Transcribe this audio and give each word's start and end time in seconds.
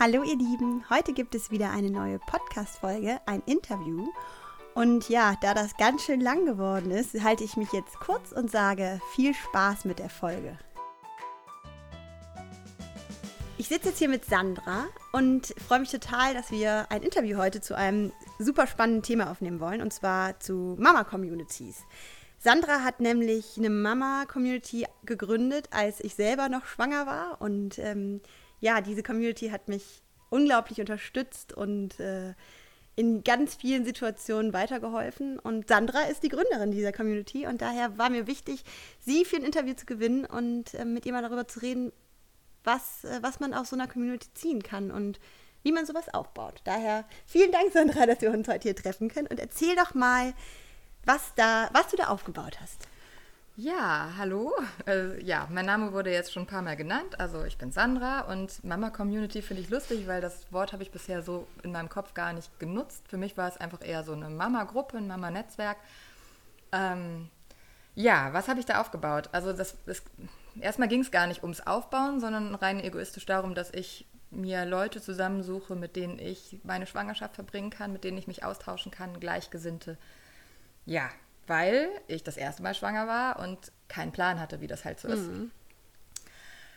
Hallo 0.00 0.24
ihr 0.24 0.36
Lieben, 0.36 0.84
heute 0.90 1.12
gibt 1.12 1.36
es 1.36 1.52
wieder 1.52 1.70
eine 1.70 1.88
neue 1.88 2.18
Podcast-Folge, 2.18 3.20
ein 3.26 3.44
Interview. 3.46 4.08
Und 4.74 5.08
ja, 5.08 5.36
da 5.40 5.54
das 5.54 5.76
ganz 5.76 6.02
schön 6.02 6.20
lang 6.20 6.46
geworden 6.46 6.90
ist, 6.90 7.22
halte 7.22 7.44
ich 7.44 7.56
mich 7.56 7.72
jetzt 7.72 8.00
kurz 8.00 8.32
und 8.32 8.50
sage 8.50 9.00
viel 9.14 9.34
Spaß 9.34 9.84
mit 9.84 10.00
der 10.00 10.10
Folge. 10.10 10.58
Ich 13.56 13.68
sitze 13.68 13.90
jetzt 13.90 14.00
hier 14.00 14.08
mit 14.08 14.24
Sandra 14.24 14.86
und 15.12 15.54
freue 15.68 15.78
mich 15.78 15.92
total, 15.92 16.34
dass 16.34 16.50
wir 16.50 16.86
ein 16.90 17.04
Interview 17.04 17.38
heute 17.38 17.60
zu 17.60 17.76
einem 17.76 18.12
super 18.40 18.66
spannenden 18.66 19.04
Thema 19.04 19.30
aufnehmen 19.30 19.60
wollen, 19.60 19.80
und 19.80 19.92
zwar 19.92 20.40
zu 20.40 20.74
Mama-Communities. 20.76 21.84
Sandra 22.40 22.80
hat 22.82 22.98
nämlich 22.98 23.56
eine 23.56 23.70
Mama-Community 23.70 24.86
gegründet, 25.04 25.68
als 25.70 26.00
ich 26.00 26.16
selber 26.16 26.48
noch 26.48 26.66
schwanger 26.66 27.06
war. 27.06 27.40
Und 27.40 27.78
ähm, 27.78 28.20
ja, 28.60 28.80
diese 28.80 29.02
Community 29.02 29.48
hat 29.48 29.68
mich 29.68 30.02
unglaublich 30.30 30.80
unterstützt 30.80 31.52
und 31.52 31.98
äh, 32.00 32.34
in 32.96 33.24
ganz 33.24 33.54
vielen 33.56 33.84
Situationen 33.84 34.52
weitergeholfen. 34.52 35.38
Und 35.38 35.68
Sandra 35.68 36.02
ist 36.02 36.22
die 36.22 36.28
Gründerin 36.28 36.70
dieser 36.70 36.92
Community 36.92 37.46
und 37.46 37.60
daher 37.60 37.98
war 37.98 38.10
mir 38.10 38.26
wichtig, 38.26 38.64
sie 39.00 39.24
für 39.24 39.36
ein 39.36 39.44
Interview 39.44 39.74
zu 39.74 39.86
gewinnen 39.86 40.24
und 40.24 40.74
äh, 40.74 40.84
mit 40.84 41.06
ihr 41.06 41.12
mal 41.12 41.22
darüber 41.22 41.46
zu 41.46 41.60
reden, 41.60 41.92
was, 42.62 43.04
äh, 43.04 43.18
was 43.20 43.40
man 43.40 43.54
aus 43.54 43.70
so 43.70 43.76
einer 43.76 43.88
Community 43.88 44.28
ziehen 44.34 44.62
kann 44.62 44.90
und 44.90 45.20
wie 45.62 45.72
man 45.72 45.86
sowas 45.86 46.12
aufbaut. 46.12 46.60
Daher 46.64 47.04
vielen 47.26 47.50
Dank, 47.50 47.72
Sandra, 47.72 48.06
dass 48.06 48.20
wir 48.20 48.30
uns 48.30 48.46
heute 48.48 48.62
hier 48.62 48.76
treffen 48.76 49.08
können 49.08 49.28
und 49.28 49.40
erzähl 49.40 49.74
doch 49.76 49.94
mal, 49.94 50.34
was, 51.04 51.32
da, 51.36 51.68
was 51.72 51.88
du 51.88 51.96
da 51.96 52.08
aufgebaut 52.08 52.58
hast. 52.60 52.88
Ja, 53.56 54.12
hallo. 54.18 54.52
Äh, 54.84 55.22
ja, 55.22 55.46
mein 55.48 55.64
Name 55.64 55.92
wurde 55.92 56.10
jetzt 56.10 56.32
schon 56.32 56.42
ein 56.42 56.46
paar 56.46 56.62
Mal 56.62 56.74
genannt. 56.76 57.20
Also 57.20 57.44
ich 57.44 57.56
bin 57.56 57.70
Sandra 57.70 58.22
und 58.22 58.64
Mama 58.64 58.90
Community 58.90 59.42
finde 59.42 59.62
ich 59.62 59.70
lustig, 59.70 60.08
weil 60.08 60.20
das 60.20 60.52
Wort 60.52 60.72
habe 60.72 60.82
ich 60.82 60.90
bisher 60.90 61.22
so 61.22 61.46
in 61.62 61.70
meinem 61.70 61.88
Kopf 61.88 62.14
gar 62.14 62.32
nicht 62.32 62.58
genutzt. 62.58 63.04
Für 63.06 63.16
mich 63.16 63.36
war 63.36 63.48
es 63.48 63.56
einfach 63.56 63.80
eher 63.80 64.02
so 64.02 64.12
eine 64.12 64.28
Mama-Gruppe, 64.28 64.96
ein 64.98 65.06
Mama-Netzwerk. 65.06 65.76
Ähm, 66.72 67.30
ja, 67.94 68.32
was 68.32 68.48
habe 68.48 68.58
ich 68.58 68.66
da 68.66 68.80
aufgebaut? 68.80 69.28
Also 69.30 69.52
das, 69.52 69.76
das 69.86 70.02
erstmal 70.60 70.88
ging 70.88 71.02
es 71.02 71.12
gar 71.12 71.28
nicht 71.28 71.44
ums 71.44 71.60
Aufbauen, 71.60 72.18
sondern 72.18 72.56
rein 72.56 72.80
egoistisch 72.80 73.24
darum, 73.24 73.54
dass 73.54 73.70
ich 73.72 74.04
mir 74.32 74.64
Leute 74.66 75.00
zusammensuche, 75.00 75.76
mit 75.76 75.94
denen 75.94 76.18
ich 76.18 76.58
meine 76.64 76.88
Schwangerschaft 76.88 77.36
verbringen 77.36 77.70
kann, 77.70 77.92
mit 77.92 78.02
denen 78.02 78.18
ich 78.18 78.26
mich 78.26 78.42
austauschen 78.42 78.90
kann, 78.90 79.20
Gleichgesinnte. 79.20 79.96
Ja, 80.86 81.08
weil 81.46 81.88
ich 82.06 82.22
das 82.22 82.36
erste 82.36 82.62
Mal 82.62 82.74
schwanger 82.74 83.06
war 83.06 83.38
und 83.38 83.72
keinen 83.88 84.12
Plan 84.12 84.40
hatte, 84.40 84.60
wie 84.60 84.66
das 84.66 84.84
halt 84.84 85.00
so 85.00 85.08
ist. 85.08 85.28
Mhm. 85.28 85.50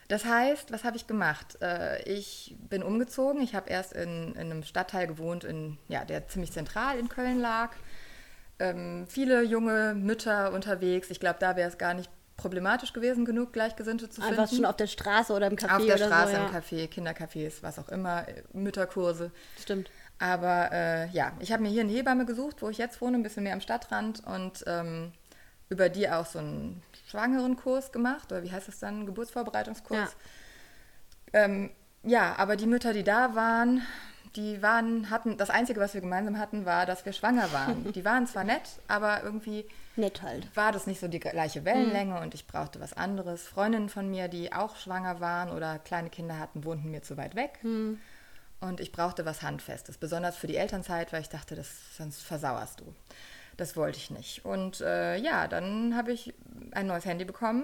Das 0.07 0.23
heißt, 0.23 0.71
was 0.71 0.83
habe 0.83 0.95
ich 0.95 1.05
gemacht? 1.05 1.57
Äh, 1.61 2.01
ich 2.03 2.55
bin 2.69 2.81
umgezogen. 2.81 3.41
Ich 3.41 3.55
habe 3.55 3.69
erst 3.69 3.93
in, 3.93 4.33
in, 4.33 4.51
einem 4.51 4.63
Stadtteil 4.63 5.05
gewohnt, 5.05 5.43
in, 5.43 5.77
ja, 5.89 6.05
der 6.05 6.27
ziemlich 6.27 6.53
zentral 6.53 6.97
in 6.97 7.09
Köln 7.09 7.39
lag. 7.39 7.71
Ähm, 8.59 9.05
viele 9.07 9.43
junge 9.43 9.93
Mütter 9.95 10.53
unterwegs. 10.53 11.09
Ich 11.09 11.19
glaube, 11.19 11.39
da 11.39 11.55
wäre 11.55 11.69
es 11.69 11.77
gar 11.77 11.93
nicht 11.93 12.09
problematisch 12.37 12.93
gewesen, 12.93 13.25
genug 13.25 13.51
Gleichgesinnte 13.51 14.09
zu 14.09 14.21
finden. 14.21 14.39
Einfach 14.39 14.55
schon 14.55 14.65
auf 14.65 14.77
der 14.77 14.87
Straße 14.87 15.33
oder 15.33 15.47
im 15.47 15.55
Café 15.55 15.75
Auf 15.75 15.85
der 15.85 15.97
Straße, 15.97 16.31
so, 16.31 16.37
ja. 16.37 16.47
im 16.47 16.55
Café, 16.55 16.87
Kindercafés, 16.87 17.61
was 17.61 17.79
auch 17.79 17.89
immer, 17.89 18.25
Mütterkurse. 18.53 19.31
Stimmt. 19.59 19.89
Aber 20.19 20.71
äh, 20.71 21.09
ja, 21.09 21.31
ich 21.39 21.51
habe 21.51 21.63
mir 21.63 21.69
hier 21.69 21.81
eine 21.81 21.91
Hebamme 21.91 22.25
gesucht, 22.25 22.61
wo 22.61 22.69
ich 22.69 22.77
jetzt 22.77 23.01
wohne, 23.01 23.17
ein 23.17 23.23
bisschen 23.23 23.43
mehr 23.43 23.53
am 23.53 23.61
Stadtrand 23.61 24.25
und 24.25 24.63
ähm, 24.65 25.11
über 25.69 25.89
die 25.89 26.09
auch 26.09 26.25
so 26.25 26.39
einen 26.39 26.81
schwangeren 27.07 27.55
Kurs 27.55 27.91
gemacht, 27.91 28.31
oder 28.31 28.43
wie 28.43 28.51
heißt 28.51 28.67
das 28.67 28.79
dann, 28.79 29.05
Geburtsvorbereitungskurs. 29.05 30.15
Ja. 31.33 31.39
Ähm, 31.41 31.71
ja, 32.03 32.35
aber 32.37 32.55
die 32.55 32.67
Mütter, 32.67 32.93
die 32.93 33.03
da 33.03 33.35
waren, 33.35 33.81
die 34.35 34.61
waren, 34.61 35.09
hatten, 35.09 35.37
das 35.37 35.49
Einzige, 35.49 35.79
was 35.79 35.93
wir 35.93 36.01
gemeinsam 36.01 36.37
hatten, 36.37 36.65
war, 36.65 36.85
dass 36.85 37.05
wir 37.05 37.13
schwanger 37.13 37.51
waren. 37.51 37.91
die 37.93 38.05
waren 38.05 38.27
zwar 38.27 38.43
nett, 38.43 38.79
aber 38.87 39.23
irgendwie 39.23 39.65
nett 39.95 40.21
halt. 40.21 40.55
war 40.55 40.71
das 40.71 40.87
nicht 40.87 40.99
so 40.99 41.07
die 41.07 41.19
gleiche 41.19 41.65
Wellenlänge 41.65 42.15
mhm. 42.15 42.21
und 42.21 42.33
ich 42.33 42.47
brauchte 42.47 42.79
was 42.79 42.93
anderes. 42.93 43.43
Freundinnen 43.43 43.89
von 43.89 44.09
mir, 44.09 44.27
die 44.27 44.53
auch 44.53 44.75
schwanger 44.77 45.19
waren 45.19 45.49
oder 45.49 45.79
kleine 45.79 46.09
Kinder 46.09 46.39
hatten, 46.39 46.63
wohnten 46.63 46.91
mir 46.91 47.01
zu 47.01 47.17
weit 47.17 47.35
weg. 47.35 47.59
Mhm. 47.63 47.99
Und 48.59 48.79
ich 48.79 48.91
brauchte 48.91 49.25
was 49.25 49.43
Handfestes, 49.43 49.97
besonders 49.97 50.35
für 50.35 50.47
die 50.47 50.55
Elternzeit, 50.55 51.13
weil 51.13 51.21
ich 51.21 51.29
dachte, 51.29 51.55
das, 51.55 51.67
sonst 51.97 52.21
versauerst 52.21 52.79
du. 52.79 52.93
Das 53.55 53.75
wollte 53.75 53.97
ich 53.97 54.11
nicht. 54.11 54.45
Und 54.45 54.81
äh, 54.81 55.17
ja, 55.17 55.47
dann 55.47 55.95
habe 55.95 56.11
ich 56.11 56.33
ein 56.71 56.87
neues 56.87 57.05
Handy 57.05 57.25
bekommen 57.25 57.63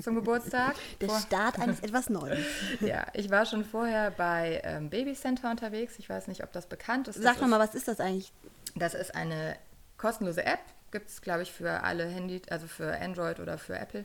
zum 0.00 0.14
Geburtstag. 0.14 0.76
Der 1.00 1.08
Vor 1.08 1.20
Start 1.20 1.58
eines 1.58 1.80
etwas 1.82 2.10
Neuen. 2.10 2.44
ja, 2.80 3.06
ich 3.12 3.30
war 3.30 3.46
schon 3.46 3.64
vorher 3.64 4.10
bei 4.10 4.60
ähm, 4.64 4.90
Babycenter 4.90 5.50
unterwegs. 5.50 5.94
Ich 5.98 6.08
weiß 6.08 6.28
nicht, 6.28 6.42
ob 6.44 6.52
das 6.52 6.66
bekannt 6.66 7.08
ist. 7.08 7.20
Sag 7.20 7.40
nochmal, 7.40 7.60
was 7.60 7.74
ist 7.74 7.88
das 7.88 8.00
eigentlich? 8.00 8.32
Das 8.76 8.94
ist 8.94 9.14
eine 9.14 9.56
kostenlose 9.98 10.44
App. 10.44 10.60
Gibt 10.92 11.08
es, 11.08 11.22
glaube 11.22 11.42
ich, 11.42 11.52
für 11.52 11.82
alle 11.84 12.06
Handy, 12.06 12.42
also 12.50 12.66
für 12.66 12.98
Android 13.00 13.38
oder 13.38 13.58
für 13.58 13.78
Apple. 13.78 14.04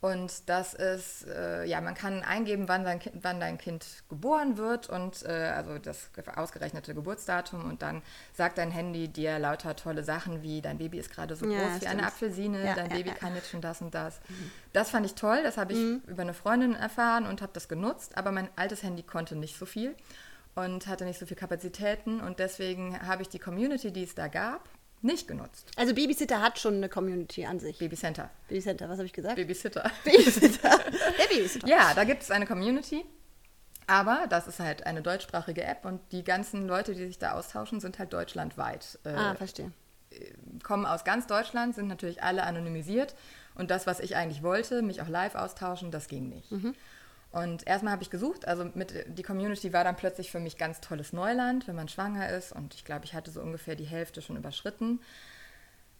Und 0.00 0.48
das 0.48 0.72
ist, 0.72 1.26
äh, 1.28 1.64
ja, 1.66 1.82
man 1.82 1.94
kann 1.94 2.22
eingeben, 2.22 2.68
wann 2.68 2.84
dein, 2.84 3.00
kind, 3.00 3.16
wann 3.22 3.38
dein 3.38 3.58
Kind 3.58 3.86
geboren 4.08 4.56
wird 4.56 4.88
und 4.88 5.22
äh, 5.26 5.52
also 5.54 5.78
das 5.78 6.08
ausgerechnete 6.36 6.94
Geburtsdatum 6.94 7.68
und 7.68 7.82
dann 7.82 8.00
sagt 8.32 8.56
dein 8.56 8.70
Handy 8.70 9.08
dir 9.08 9.38
lauter 9.38 9.76
tolle 9.76 10.02
Sachen 10.02 10.42
wie 10.42 10.62
dein 10.62 10.78
Baby 10.78 10.98
ist 10.98 11.10
gerade 11.10 11.36
so 11.36 11.46
ja, 11.46 11.68
groß 11.68 11.82
wie 11.82 11.86
eine 11.86 12.06
Apfelsine, 12.06 12.64
ja, 12.64 12.74
dein 12.74 12.90
ja, 12.90 12.96
Baby 12.96 13.10
kann 13.10 13.34
jetzt 13.34 13.50
schon 13.50 13.60
das 13.60 13.82
und 13.82 13.94
das. 13.94 14.20
Mhm. 14.28 14.50
Das 14.72 14.88
fand 14.88 15.04
ich 15.04 15.14
toll, 15.14 15.42
das 15.42 15.58
habe 15.58 15.74
ich 15.74 15.78
mhm. 15.78 16.02
über 16.06 16.22
eine 16.22 16.34
Freundin 16.34 16.74
erfahren 16.74 17.26
und 17.26 17.42
habe 17.42 17.52
das 17.52 17.68
genutzt, 17.68 18.16
aber 18.16 18.32
mein 18.32 18.48
altes 18.56 18.82
Handy 18.82 19.02
konnte 19.02 19.36
nicht 19.36 19.58
so 19.58 19.66
viel 19.66 19.94
und 20.54 20.86
hatte 20.86 21.04
nicht 21.04 21.18
so 21.18 21.26
viel 21.26 21.36
Kapazitäten 21.36 22.22
und 22.22 22.38
deswegen 22.38 22.98
habe 23.06 23.20
ich 23.20 23.28
die 23.28 23.38
Community, 23.38 23.92
die 23.92 24.04
es 24.04 24.14
da 24.14 24.28
gab, 24.28 24.66
nicht 25.02 25.28
genutzt. 25.28 25.70
Also 25.76 25.94
Babysitter 25.94 26.40
hat 26.40 26.58
schon 26.58 26.74
eine 26.76 26.88
Community 26.88 27.46
an 27.46 27.58
sich. 27.58 27.78
Babycenter. 27.78 28.30
Babycenter, 28.48 28.88
was 28.88 28.98
habe 28.98 29.06
ich 29.06 29.12
gesagt? 29.12 29.36
Babysitter. 29.36 29.90
Babysitter. 30.04 30.78
Der 31.18 31.34
Babysitter. 31.34 31.66
Ja, 31.66 31.94
da 31.94 32.04
gibt 32.04 32.22
es 32.22 32.30
eine 32.30 32.46
Community. 32.46 33.04
Aber 33.86 34.26
das 34.28 34.46
ist 34.46 34.60
halt 34.60 34.86
eine 34.86 35.02
deutschsprachige 35.02 35.64
App 35.64 35.84
und 35.84 36.00
die 36.12 36.22
ganzen 36.22 36.68
Leute, 36.68 36.94
die 36.94 37.06
sich 37.06 37.18
da 37.18 37.32
austauschen, 37.32 37.80
sind 37.80 37.98
halt 37.98 38.12
deutschlandweit. 38.12 39.00
Äh, 39.04 39.08
ah, 39.08 39.34
verstehe. 39.34 39.72
Kommen 40.62 40.86
aus 40.86 41.04
ganz 41.04 41.26
Deutschland, 41.26 41.74
sind 41.74 41.88
natürlich 41.88 42.22
alle 42.22 42.44
anonymisiert. 42.44 43.16
Und 43.56 43.70
das, 43.70 43.86
was 43.86 43.98
ich 44.00 44.16
eigentlich 44.16 44.42
wollte, 44.42 44.82
mich 44.82 45.02
auch 45.02 45.08
live 45.08 45.34
austauschen, 45.34 45.90
das 45.90 46.06
ging 46.06 46.28
nicht. 46.28 46.52
Mhm. 46.52 46.74
Und 47.32 47.66
erstmal 47.66 47.92
habe 47.92 48.02
ich 48.02 48.10
gesucht, 48.10 48.48
also 48.48 48.64
mit, 48.74 48.92
die 49.06 49.22
Community 49.22 49.72
war 49.72 49.84
dann 49.84 49.96
plötzlich 49.96 50.30
für 50.32 50.40
mich 50.40 50.58
ganz 50.58 50.80
tolles 50.80 51.12
Neuland, 51.12 51.68
wenn 51.68 51.76
man 51.76 51.88
schwanger 51.88 52.28
ist. 52.30 52.52
Und 52.52 52.74
ich 52.74 52.84
glaube, 52.84 53.04
ich 53.04 53.14
hatte 53.14 53.30
so 53.30 53.40
ungefähr 53.40 53.76
die 53.76 53.84
Hälfte 53.84 54.20
schon 54.20 54.36
überschritten. 54.36 55.00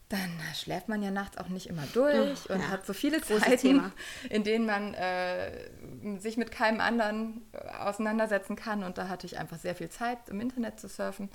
Dann 0.09 0.41
schläft 0.57 0.89
man 0.89 1.03
ja 1.03 1.13
nachts 1.13 1.39
auch 1.39 1.49
nicht 1.49 1.69
immer 1.69 1.87
durch 1.95 2.41
oh, 2.49 2.55
und 2.55 2.61
ja. 2.61 2.69
hat 2.69 2.85
so 2.85 2.93
viele 2.93 3.21
Zeiten, 3.23 3.93
in 4.29 4.43
denen 4.43 4.67
man 4.67 4.93
äh, 4.95 5.71
sich 6.19 6.37
mit 6.37 6.51
keinem 6.51 6.81
anderen 6.81 7.43
äh, 7.53 7.59
auseinandersetzen 7.79 8.57
kann. 8.57 8.83
Und 8.83 8.99
da 8.99 9.09
hatte 9.09 9.25
ich 9.27 9.39
einfach 9.39 9.59
sehr 9.59 9.77
viel 9.77 9.89
Zeit, 9.89 10.29
im 10.29 10.41
Internet 10.41 10.81
zu 10.81 10.89
surfen. 10.89 11.31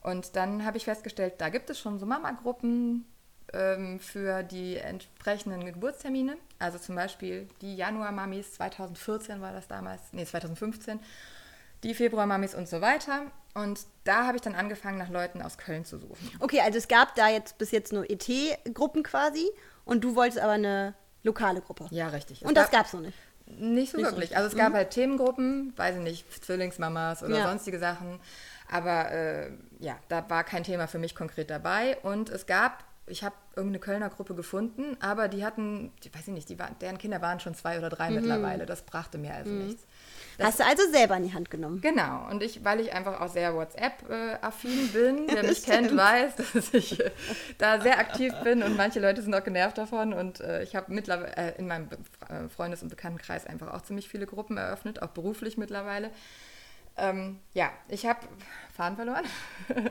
Und 0.00 0.36
dann 0.36 0.64
habe 0.64 0.78
ich 0.78 0.84
festgestellt, 0.84 1.34
da 1.38 1.50
gibt 1.50 1.68
es 1.68 1.78
schon 1.78 1.98
so 1.98 2.06
Mama-Gruppen, 2.06 3.04
ähm, 3.54 4.00
für 4.00 4.42
die 4.42 4.76
entsprechenden 4.76 5.64
Geburtstermine. 5.64 6.36
Also 6.58 6.78
zum 6.78 6.94
Beispiel 6.94 7.48
die 7.60 7.76
Januar-Mamis, 7.76 8.54
2014 8.54 9.40
war 9.40 9.52
das 9.52 9.68
damals, 9.68 10.00
nee, 10.12 10.24
2015, 10.24 10.98
die 11.82 11.94
Februar-Mamis 11.94 12.54
und 12.54 12.68
so 12.68 12.80
weiter. 12.80 13.22
Und 13.54 13.80
da 14.02 14.26
habe 14.26 14.36
ich 14.36 14.42
dann 14.42 14.54
angefangen, 14.54 14.98
nach 14.98 15.10
Leuten 15.10 15.40
aus 15.40 15.58
Köln 15.58 15.84
zu 15.84 15.98
suchen. 15.98 16.30
Okay, 16.40 16.60
also 16.60 16.78
es 16.78 16.88
gab 16.88 17.14
da 17.14 17.28
jetzt 17.28 17.56
bis 17.58 17.70
jetzt 17.70 17.92
nur 17.92 18.08
ET-Gruppen 18.10 19.04
quasi 19.04 19.48
und 19.84 20.02
du 20.02 20.16
wolltest 20.16 20.40
aber 20.40 20.52
eine 20.52 20.94
lokale 21.22 21.60
Gruppe. 21.60 21.86
Ja, 21.90 22.08
richtig. 22.08 22.42
Es 22.42 22.48
und 22.48 22.56
das 22.56 22.70
gab 22.70 22.86
es 22.86 22.92
noch 22.92 23.00
nicht. 23.00 23.16
Nicht 23.46 23.92
so 23.92 23.98
nicht 23.98 24.06
wirklich. 24.06 24.30
So. 24.30 24.36
Also 24.36 24.48
es 24.48 24.56
gab 24.56 24.70
mhm. 24.72 24.76
halt 24.76 24.90
Themengruppen, 24.90 25.72
weiß 25.76 25.96
ich 25.96 26.02
nicht, 26.02 26.44
Zwillingsmamas 26.44 27.22
oder 27.22 27.38
ja. 27.38 27.48
sonstige 27.48 27.78
Sachen. 27.78 28.18
Aber 28.70 29.10
äh, 29.12 29.50
ja, 29.78 29.98
da 30.08 30.28
war 30.30 30.44
kein 30.44 30.64
Thema 30.64 30.88
für 30.88 30.98
mich 30.98 31.14
konkret 31.14 31.50
dabei. 31.50 31.98
Und 32.02 32.30
es 32.30 32.46
gab 32.46 32.84
ich 33.06 33.22
habe 33.22 33.34
irgendeine 33.54 33.80
Kölner 33.80 34.08
Gruppe 34.08 34.34
gefunden, 34.34 34.96
aber 35.00 35.28
die 35.28 35.44
hatten, 35.44 35.92
ich 36.02 36.14
weiß 36.14 36.28
nicht, 36.28 36.48
die 36.48 36.58
waren, 36.58 36.74
deren 36.80 36.96
Kinder 36.96 37.20
waren 37.20 37.38
schon 37.38 37.54
zwei 37.54 37.78
oder 37.78 37.90
drei 37.90 38.08
mhm. 38.08 38.16
mittlerweile. 38.16 38.66
Das 38.66 38.82
brachte 38.82 39.18
mir 39.18 39.34
also 39.34 39.50
mhm. 39.50 39.66
nichts. 39.66 39.86
Das, 40.38 40.48
Hast 40.48 40.60
du 40.60 40.64
also 40.64 40.90
selber 40.90 41.16
in 41.16 41.24
die 41.24 41.34
Hand 41.34 41.50
genommen? 41.50 41.80
Genau. 41.80 42.28
Und 42.30 42.42
ich, 42.42 42.64
weil 42.64 42.80
ich 42.80 42.92
einfach 42.92 43.20
auch 43.20 43.28
sehr 43.28 43.54
WhatsApp-affin 43.54 44.88
bin, 44.92 45.26
wer 45.28 45.44
mich 45.44 45.64
kennt, 45.64 45.94
weiß, 45.94 46.32
dass 46.54 46.74
ich 46.74 46.98
äh, 46.98 47.10
da 47.58 47.80
sehr 47.80 47.98
aktiv 47.98 48.32
bin 48.42 48.62
und 48.62 48.76
manche 48.76 49.00
Leute 49.00 49.22
sind 49.22 49.34
auch 49.34 49.44
genervt 49.44 49.78
davon. 49.78 50.12
Und 50.12 50.40
äh, 50.40 50.62
ich 50.62 50.74
habe 50.74 50.92
mittlerweile 50.92 51.36
äh, 51.36 51.58
in 51.58 51.66
meinem 51.66 51.88
äh, 52.28 52.48
Freundes- 52.48 52.82
und 52.82 52.88
Bekanntenkreis 52.88 53.46
einfach 53.46 53.72
auch 53.72 53.82
ziemlich 53.82 54.08
viele 54.08 54.26
Gruppen 54.26 54.56
eröffnet, 54.56 55.02
auch 55.02 55.10
beruflich 55.10 55.56
mittlerweile. 55.56 56.10
Ähm, 56.96 57.40
ja, 57.52 57.70
ich 57.88 58.06
habe 58.06 58.20
Faden 58.74 58.96
verloren. 58.96 59.24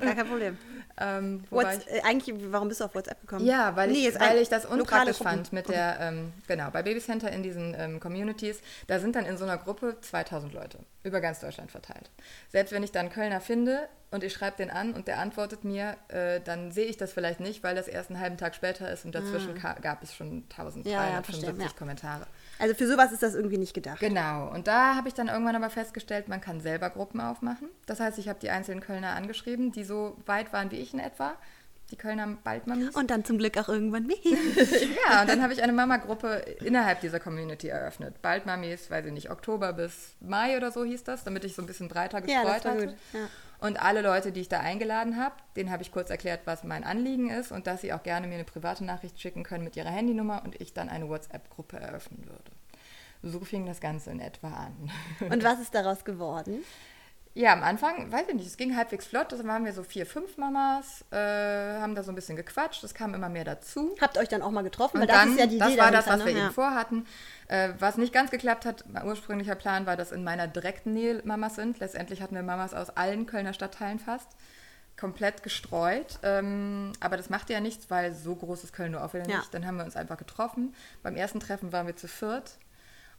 Gar 0.01 0.13
kein 0.15 0.27
Problem. 0.27 0.57
ähm, 0.99 1.43
ich? 1.87 1.91
äh, 1.91 2.01
eigentlich, 2.03 2.35
warum 2.51 2.67
bist 2.67 2.81
du 2.81 2.85
auf 2.85 2.93
WhatsApp 2.95 3.21
gekommen? 3.21 3.45
Ja, 3.45 3.75
weil, 3.75 3.89
Nee, 3.91 4.09
ich, 4.09 4.19
weil 4.19 4.37
ich 4.39 4.49
das 4.49 4.65
unpraktisch 4.65 5.17
fand 5.17 5.53
mit 5.53 5.69
der, 5.69 5.97
ähm, 6.01 6.33
genau, 6.47 6.69
bei 6.69 6.83
Babycenter 6.83 7.31
in 7.31 7.43
diesen 7.43 7.75
ähm, 7.77 7.99
Communities, 7.99 8.59
da 8.87 8.99
sind 8.99 9.15
dann 9.15 9.25
in 9.25 9.37
so 9.37 9.45
einer 9.45 9.57
Gruppe 9.57 9.97
2000 10.01 10.53
Leute, 10.53 10.79
über 11.03 11.21
ganz 11.21 11.39
Deutschland 11.39 11.71
verteilt. 11.71 12.11
Selbst 12.49 12.71
wenn 12.73 12.83
ich 12.83 12.91
dann 12.91 13.09
Kölner 13.09 13.39
finde 13.41 13.87
und 14.11 14.23
ich 14.23 14.33
schreibe 14.33 14.57
den 14.57 14.69
an 14.69 14.93
und 14.93 15.07
der 15.07 15.19
antwortet 15.19 15.63
mir, 15.63 15.95
äh, 16.09 16.39
dann 16.41 16.71
sehe 16.71 16.85
ich 16.85 16.97
das 16.97 17.13
vielleicht 17.13 17.39
nicht, 17.39 17.63
weil 17.63 17.75
das 17.75 17.87
erst 17.87 18.09
einen 18.11 18.19
halben 18.19 18.37
Tag 18.37 18.53
später 18.53 18.91
ist 18.91 19.05
und 19.05 19.15
dazwischen 19.15 19.55
ka- 19.55 19.77
gab 19.81 20.03
es 20.03 20.13
schon 20.13 20.43
Ah. 20.55 20.63
Ja, 20.85 20.91
ja, 20.91 21.17
1375 21.17 21.23
verstehe, 21.25 21.65
ja. 21.65 21.69
Kommentare. 21.77 22.27
Also 22.59 22.75
für 22.75 22.87
sowas 22.87 23.11
ist 23.11 23.23
das 23.23 23.33
irgendwie 23.33 23.57
nicht 23.57 23.73
gedacht. 23.73 23.99
Genau, 23.99 24.49
und 24.53 24.67
da 24.67 24.95
habe 24.95 25.07
ich 25.07 25.15
dann 25.15 25.27
irgendwann 25.27 25.55
aber 25.55 25.71
festgestellt, 25.71 26.27
man 26.27 26.39
kann 26.39 26.61
selber 26.61 26.89
Gruppen 26.91 27.19
aufmachen. 27.19 27.67
Das 27.87 27.99
heißt, 27.99 28.19
ich 28.19 28.29
habe 28.29 28.39
die 28.39 28.51
einzelnen 28.51 28.72
Kölner 28.81 29.15
angeschrieben, 29.15 29.71
die 29.71 29.83
so 29.83 30.17
weit 30.25 30.53
waren 30.53 30.71
wie 30.71 30.77
ich 30.77 30.93
in 30.93 30.99
etwa, 30.99 31.35
die 31.91 31.97
Kölner 31.97 32.27
Baldmamis. 32.43 32.95
Und 32.95 33.11
dann 33.11 33.23
zum 33.25 33.37
Glück 33.37 33.57
auch 33.57 33.69
irgendwann 33.69 34.07
mich. 34.07 34.23
Ja, 35.09 35.21
und 35.21 35.29
dann 35.29 35.41
habe 35.43 35.53
ich 35.53 35.61
eine 35.61 35.73
Mama-Gruppe 35.73 36.37
innerhalb 36.63 37.01
dieser 37.01 37.19
Community 37.19 37.67
eröffnet. 37.67 38.21
Bald 38.21 38.45
Mamis, 38.45 38.89
weiß 38.89 39.05
ich 39.05 39.11
nicht, 39.11 39.29
Oktober 39.29 39.73
bis 39.73 40.15
Mai 40.21 40.55
oder 40.57 40.71
so 40.71 40.83
hieß 40.85 41.03
das, 41.03 41.23
damit 41.23 41.43
ich 41.43 41.55
so 41.55 41.61
ein 41.61 41.65
bisschen 41.67 41.89
breiter 41.89 42.19
Ja, 42.27 42.43
das 42.43 42.53
gestreut 42.55 42.65
war 42.65 42.71
hatte. 42.71 42.87
gut, 42.87 42.95
ja. 43.13 43.19
Und 43.59 43.81
alle 43.81 44.01
Leute, 44.01 44.31
die 44.31 44.41
ich 44.41 44.49
da 44.49 44.59
eingeladen 44.59 45.17
habe, 45.17 45.35
denen 45.55 45.71
habe 45.71 45.83
ich 45.83 45.91
kurz 45.91 46.09
erklärt, 46.09 46.41
was 46.45 46.63
mein 46.63 46.83
Anliegen 46.83 47.29
ist 47.29 47.51
und 47.51 47.65
dass 47.67 47.81
sie 47.81 47.93
auch 47.93 48.03
gerne 48.03 48.27
mir 48.27 48.33
eine 48.35 48.43
private 48.43 48.83
Nachricht 48.83 49.19
schicken 49.21 49.43
können 49.43 49.63
mit 49.63 49.75
ihrer 49.77 49.89
Handynummer 49.89 50.41
und 50.43 50.59
ich 50.59 50.73
dann 50.73 50.89
eine 50.89 51.07
WhatsApp-Gruppe 51.07 51.77
eröffnen 51.79 52.25
würde. 52.25 52.51
So 53.21 53.39
fing 53.39 53.65
das 53.65 53.79
Ganze 53.79 54.11
in 54.11 54.19
etwa 54.19 54.49
an. 54.49 54.91
Und 55.31 55.43
was 55.45 55.61
ist 55.61 55.73
daraus 55.73 56.03
geworden? 56.03 56.63
Ja, 57.35 57.51
am 57.53 57.63
Anfang, 57.63 58.11
weiß 58.11 58.27
ich 58.27 58.35
nicht, 58.35 58.45
es 58.45 58.57
ging 58.57 58.75
halbwegs 58.77 59.07
flott. 59.07 59.31
Da 59.31 59.43
waren 59.43 59.65
wir 59.65 59.73
so 59.73 59.81
vier, 59.81 60.05
fünf 60.05 60.37
Mamas, 60.37 61.03
äh, 61.11 61.15
haben 61.17 61.95
da 61.95 62.03
so 62.03 62.11
ein 62.11 62.15
bisschen 62.15 62.35
gequatscht. 62.35 62.83
Es 62.83 62.93
kam 62.93 63.15
immer 63.15 63.27
mehr 63.27 63.43
dazu. 63.43 63.95
Habt 63.99 64.19
euch 64.19 64.29
dann 64.29 64.43
auch 64.43 64.51
mal 64.51 64.61
getroffen? 64.61 64.97
Weil 64.97 65.01
Und 65.03 65.09
das 65.09 65.17
dann, 65.17 65.31
ist 65.31 65.39
ja 65.39 65.47
die 65.47 65.57
das 65.57 65.69
Idee 65.71 65.81
war 65.81 65.91
das, 65.91 66.05
was 66.05 66.19
wir 66.19 66.25
ne? 66.25 66.31
eben 66.31 66.39
Ja. 66.39 66.49
vorhatten. 66.51 67.07
Äh, 67.47 67.69
was 67.79 67.97
nicht 67.97 68.13
ganz 68.13 68.29
geklappt 68.29 68.65
hat, 68.65 68.85
mein 68.87 69.07
ursprünglicher 69.07 69.55
Plan 69.55 69.87
war, 69.87 69.97
dass 69.97 70.11
in 70.11 70.23
meiner 70.23 70.47
direkten 70.47 70.93
Nähe 70.93 71.21
Mamas 71.25 71.55
sind. 71.55 71.79
Letztendlich 71.79 72.21
hatten 72.21 72.35
wir 72.35 72.43
Mamas 72.43 72.75
aus 72.75 72.91
allen 72.91 73.25
Kölner 73.25 73.53
Stadtteilen 73.53 73.97
fast. 73.97 74.27
Komplett 74.95 75.41
gestreut. 75.41 76.19
Ähm, 76.21 76.91
aber 76.99 77.17
das 77.17 77.31
machte 77.31 77.51
ja 77.51 77.61
nichts, 77.61 77.89
weil 77.89 78.13
so 78.13 78.35
groß 78.35 78.63
ist 78.63 78.73
Köln 78.73 78.91
nur 78.91 79.03
auch 79.03 79.15
wieder 79.15 79.27
Ja. 79.27 79.37
nicht. 79.37 79.51
Dann 79.55 79.65
haben 79.65 79.77
wir 79.77 79.85
uns 79.85 79.95
einfach 79.95 80.17
getroffen. 80.17 80.75
Beim 81.01 81.15
ersten 81.15 81.39
Treffen 81.39 81.71
waren 81.73 81.87
wir 81.87 81.95
zu 81.95 82.07
viert. 82.07 82.59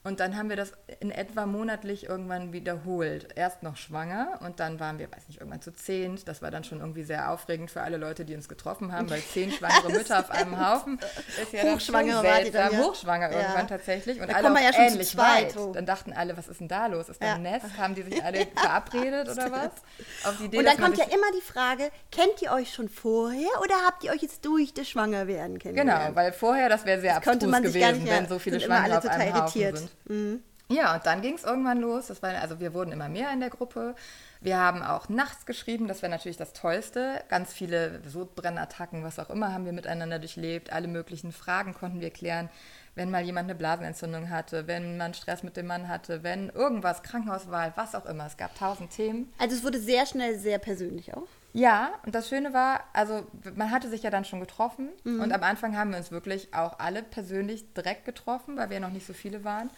Und 0.06 0.20
dann 0.20 0.36
haben 0.36 0.50
wir 0.50 0.56
das 0.56 0.72
in 1.00 1.10
etwa 1.10 1.46
monatlich 1.46 2.04
irgendwann 2.10 2.52
wiederholt. 2.52 3.28
Erst 3.36 3.62
noch 3.62 3.78
schwanger 3.78 4.38
und 4.42 4.60
dann 4.60 4.78
waren 4.78 4.98
wir, 4.98 5.10
weiß 5.10 5.28
nicht, 5.28 5.40
irgendwann 5.40 5.62
zu 5.62 5.72
zehnt. 5.72 6.28
Das 6.28 6.42
war 6.42 6.50
dann 6.50 6.62
schon 6.62 6.80
irgendwie 6.80 7.04
sehr 7.04 7.30
aufregend 7.30 7.70
für 7.70 7.80
alle 7.80 7.96
Leute, 7.96 8.26
die 8.26 8.34
uns 8.34 8.46
getroffen 8.46 8.92
haben, 8.92 9.08
weil 9.08 9.22
zehn 9.22 9.50
schwangere 9.58 9.90
Mütter 9.92 10.18
auf 10.20 10.30
einem 10.30 10.60
Haufen 10.60 11.00
ist 11.42 11.54
ja 11.54 11.62
Hochschwangere 11.62 12.22
wart 12.22 12.44
ihr 12.44 12.52
dann, 12.52 12.72
ja. 12.72 12.78
Hochschwanger 12.80 13.32
Ja. 13.32 13.38
irgendwann 13.38 13.66
tatsächlich. 13.68 14.20
Und 14.20 14.28
Da 14.30 14.34
alle 14.34 14.52
auch 14.52 14.58
ja 14.60 14.86
ähnlich 14.86 15.16
weit. 15.16 15.56
oh. 15.56 15.72
Dann 15.72 15.86
dachten 15.86 16.12
alle, 16.12 16.36
was 16.36 16.48
ist 16.48 16.60
denn 16.60 16.68
da 16.68 16.86
los? 16.86 17.08
Ist 17.08 17.22
da 17.22 17.36
ein 17.36 17.42
Nest? 17.42 17.66
Haben 17.78 17.94
die 17.94 18.02
sich 18.02 18.22
alle 18.24 18.46
verabredet 18.54 19.30
oder 19.30 19.50
was? 19.50 20.36
Die 20.38 20.44
Idee, 20.44 20.58
Und 20.58 20.64
dann 20.66 20.76
kommt 20.76 20.98
ja 20.98 21.04
immer 21.04 21.32
die 21.34 21.40
Frage, 21.40 21.90
kennt 22.12 22.42
ihr 22.42 22.52
euch 22.52 22.74
schon 22.74 22.90
vorher 22.90 23.48
oder 23.62 23.74
habt 23.86 24.04
ihr 24.04 24.12
euch 24.12 24.20
jetzt 24.20 24.44
durch 24.44 24.74
das 24.74 24.86
Schwangerwerden 24.86 25.58
kennengelernt? 25.58 26.08
Genau, 26.08 26.14
weil 26.14 26.34
vorher, 26.34 26.68
das 26.68 26.84
wäre 26.84 27.00
sehr 27.00 27.14
konnte 27.22 27.46
abstrus 27.46 27.72
gewesen, 27.72 28.06
wenn 28.06 28.28
so 28.28 28.38
viele 28.38 28.60
sind 28.60 28.66
Schwangere 28.66 28.98
auf 28.98 29.06
einem 29.06 29.28
total 29.30 29.42
Haufen 29.44 29.60
irritiert. 29.62 29.90
Sind. 30.06 30.42
Ja, 30.68 30.94
und 30.94 31.04
dann 31.04 31.20
ging 31.20 31.34
es 31.34 31.44
irgendwann 31.44 31.80
los. 31.80 32.06
Das 32.06 32.22
war, 32.22 32.30
also 32.40 32.58
wir 32.58 32.72
wurden 32.72 32.92
immer 32.92 33.08
mehr 33.08 33.30
in 33.32 33.40
der 33.40 33.50
Gruppe. 33.50 33.94
Wir 34.40 34.58
haben 34.58 34.82
auch 34.82 35.08
nachts 35.08 35.46
geschrieben, 35.46 35.88
das 35.88 36.02
wäre 36.02 36.10
natürlich 36.10 36.36
das 36.36 36.52
Tollste. 36.52 37.22
Ganz 37.28 37.52
viele 37.52 38.00
Sodbrennattacken, 38.08 39.04
was 39.04 39.18
auch 39.18 39.30
immer, 39.30 39.52
haben 39.52 39.66
wir 39.66 39.72
miteinander 39.72 40.18
durchlebt. 40.18 40.72
Alle 40.72 40.88
möglichen 40.88 41.32
Fragen 41.32 41.74
konnten 41.74 42.00
wir 42.00 42.10
klären. 42.10 42.48
Wenn 42.94 43.10
mal 43.10 43.24
jemand 43.24 43.50
eine 43.50 43.58
Blasenentzündung 43.58 44.30
hatte, 44.30 44.66
wenn 44.66 44.96
man 44.96 45.14
Stress 45.14 45.42
mit 45.42 45.56
dem 45.56 45.66
Mann 45.66 45.88
hatte, 45.88 46.22
wenn 46.22 46.48
irgendwas, 46.50 47.02
Krankenhauswahl, 47.02 47.72
was 47.76 47.94
auch 47.94 48.06
immer. 48.06 48.26
Es 48.26 48.36
gab 48.36 48.54
tausend 48.54 48.90
Themen. 48.90 49.32
Also 49.38 49.56
es 49.56 49.64
wurde 49.64 49.80
sehr 49.80 50.06
schnell 50.06 50.38
sehr 50.38 50.58
persönlich 50.58 51.12
auch. 51.14 51.28
Ja, 51.56 51.92
und 52.04 52.16
das 52.16 52.28
Schöne 52.28 52.52
war, 52.52 52.80
also 52.92 53.24
man 53.54 53.70
hatte 53.70 53.88
sich 53.88 54.02
ja 54.02 54.10
dann 54.10 54.24
schon 54.24 54.40
getroffen 54.40 54.88
Mhm. 55.04 55.20
und 55.20 55.32
am 55.32 55.42
Anfang 55.44 55.76
haben 55.76 55.90
wir 55.92 55.98
uns 55.98 56.10
wirklich 56.10 56.52
auch 56.52 56.80
alle 56.80 57.02
persönlich 57.04 57.72
direkt 57.74 58.04
getroffen, 58.04 58.56
weil 58.56 58.70
wir 58.70 58.80
noch 58.80 58.90
nicht 58.90 59.06
so 59.06 59.12
viele 59.12 59.44
waren. 59.44 59.70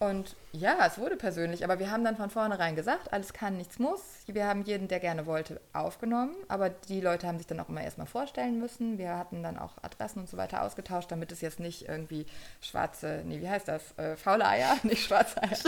Und 0.00 0.36
ja, 0.52 0.76
es 0.86 0.96
wurde 0.98 1.16
persönlich, 1.16 1.64
aber 1.64 1.80
wir 1.80 1.90
haben 1.90 2.04
dann 2.04 2.16
von 2.16 2.30
vornherein 2.30 2.76
gesagt, 2.76 3.12
alles 3.12 3.32
kann, 3.32 3.56
nichts 3.56 3.80
muss. 3.80 4.00
Wir 4.26 4.46
haben 4.46 4.62
jeden, 4.62 4.86
der 4.86 5.00
gerne 5.00 5.26
wollte, 5.26 5.60
aufgenommen, 5.72 6.36
aber 6.46 6.70
die 6.70 7.00
Leute 7.00 7.26
haben 7.26 7.38
sich 7.38 7.48
dann 7.48 7.58
auch 7.58 7.68
immer 7.68 7.82
erstmal 7.82 8.06
vorstellen 8.06 8.60
müssen. 8.60 8.96
Wir 8.96 9.16
hatten 9.16 9.42
dann 9.42 9.58
auch 9.58 9.72
Adressen 9.82 10.20
und 10.20 10.28
so 10.28 10.36
weiter 10.36 10.62
ausgetauscht, 10.62 11.10
damit 11.10 11.32
es 11.32 11.40
jetzt 11.40 11.58
nicht 11.58 11.88
irgendwie 11.88 12.26
schwarze, 12.60 13.22
nee, 13.24 13.40
wie 13.40 13.48
heißt 13.48 13.66
das, 13.66 13.98
äh, 13.98 14.16
faule 14.16 14.46
Eier, 14.46 14.76
nicht 14.84 15.04
schwarze 15.04 15.42
Eier, 15.42 15.58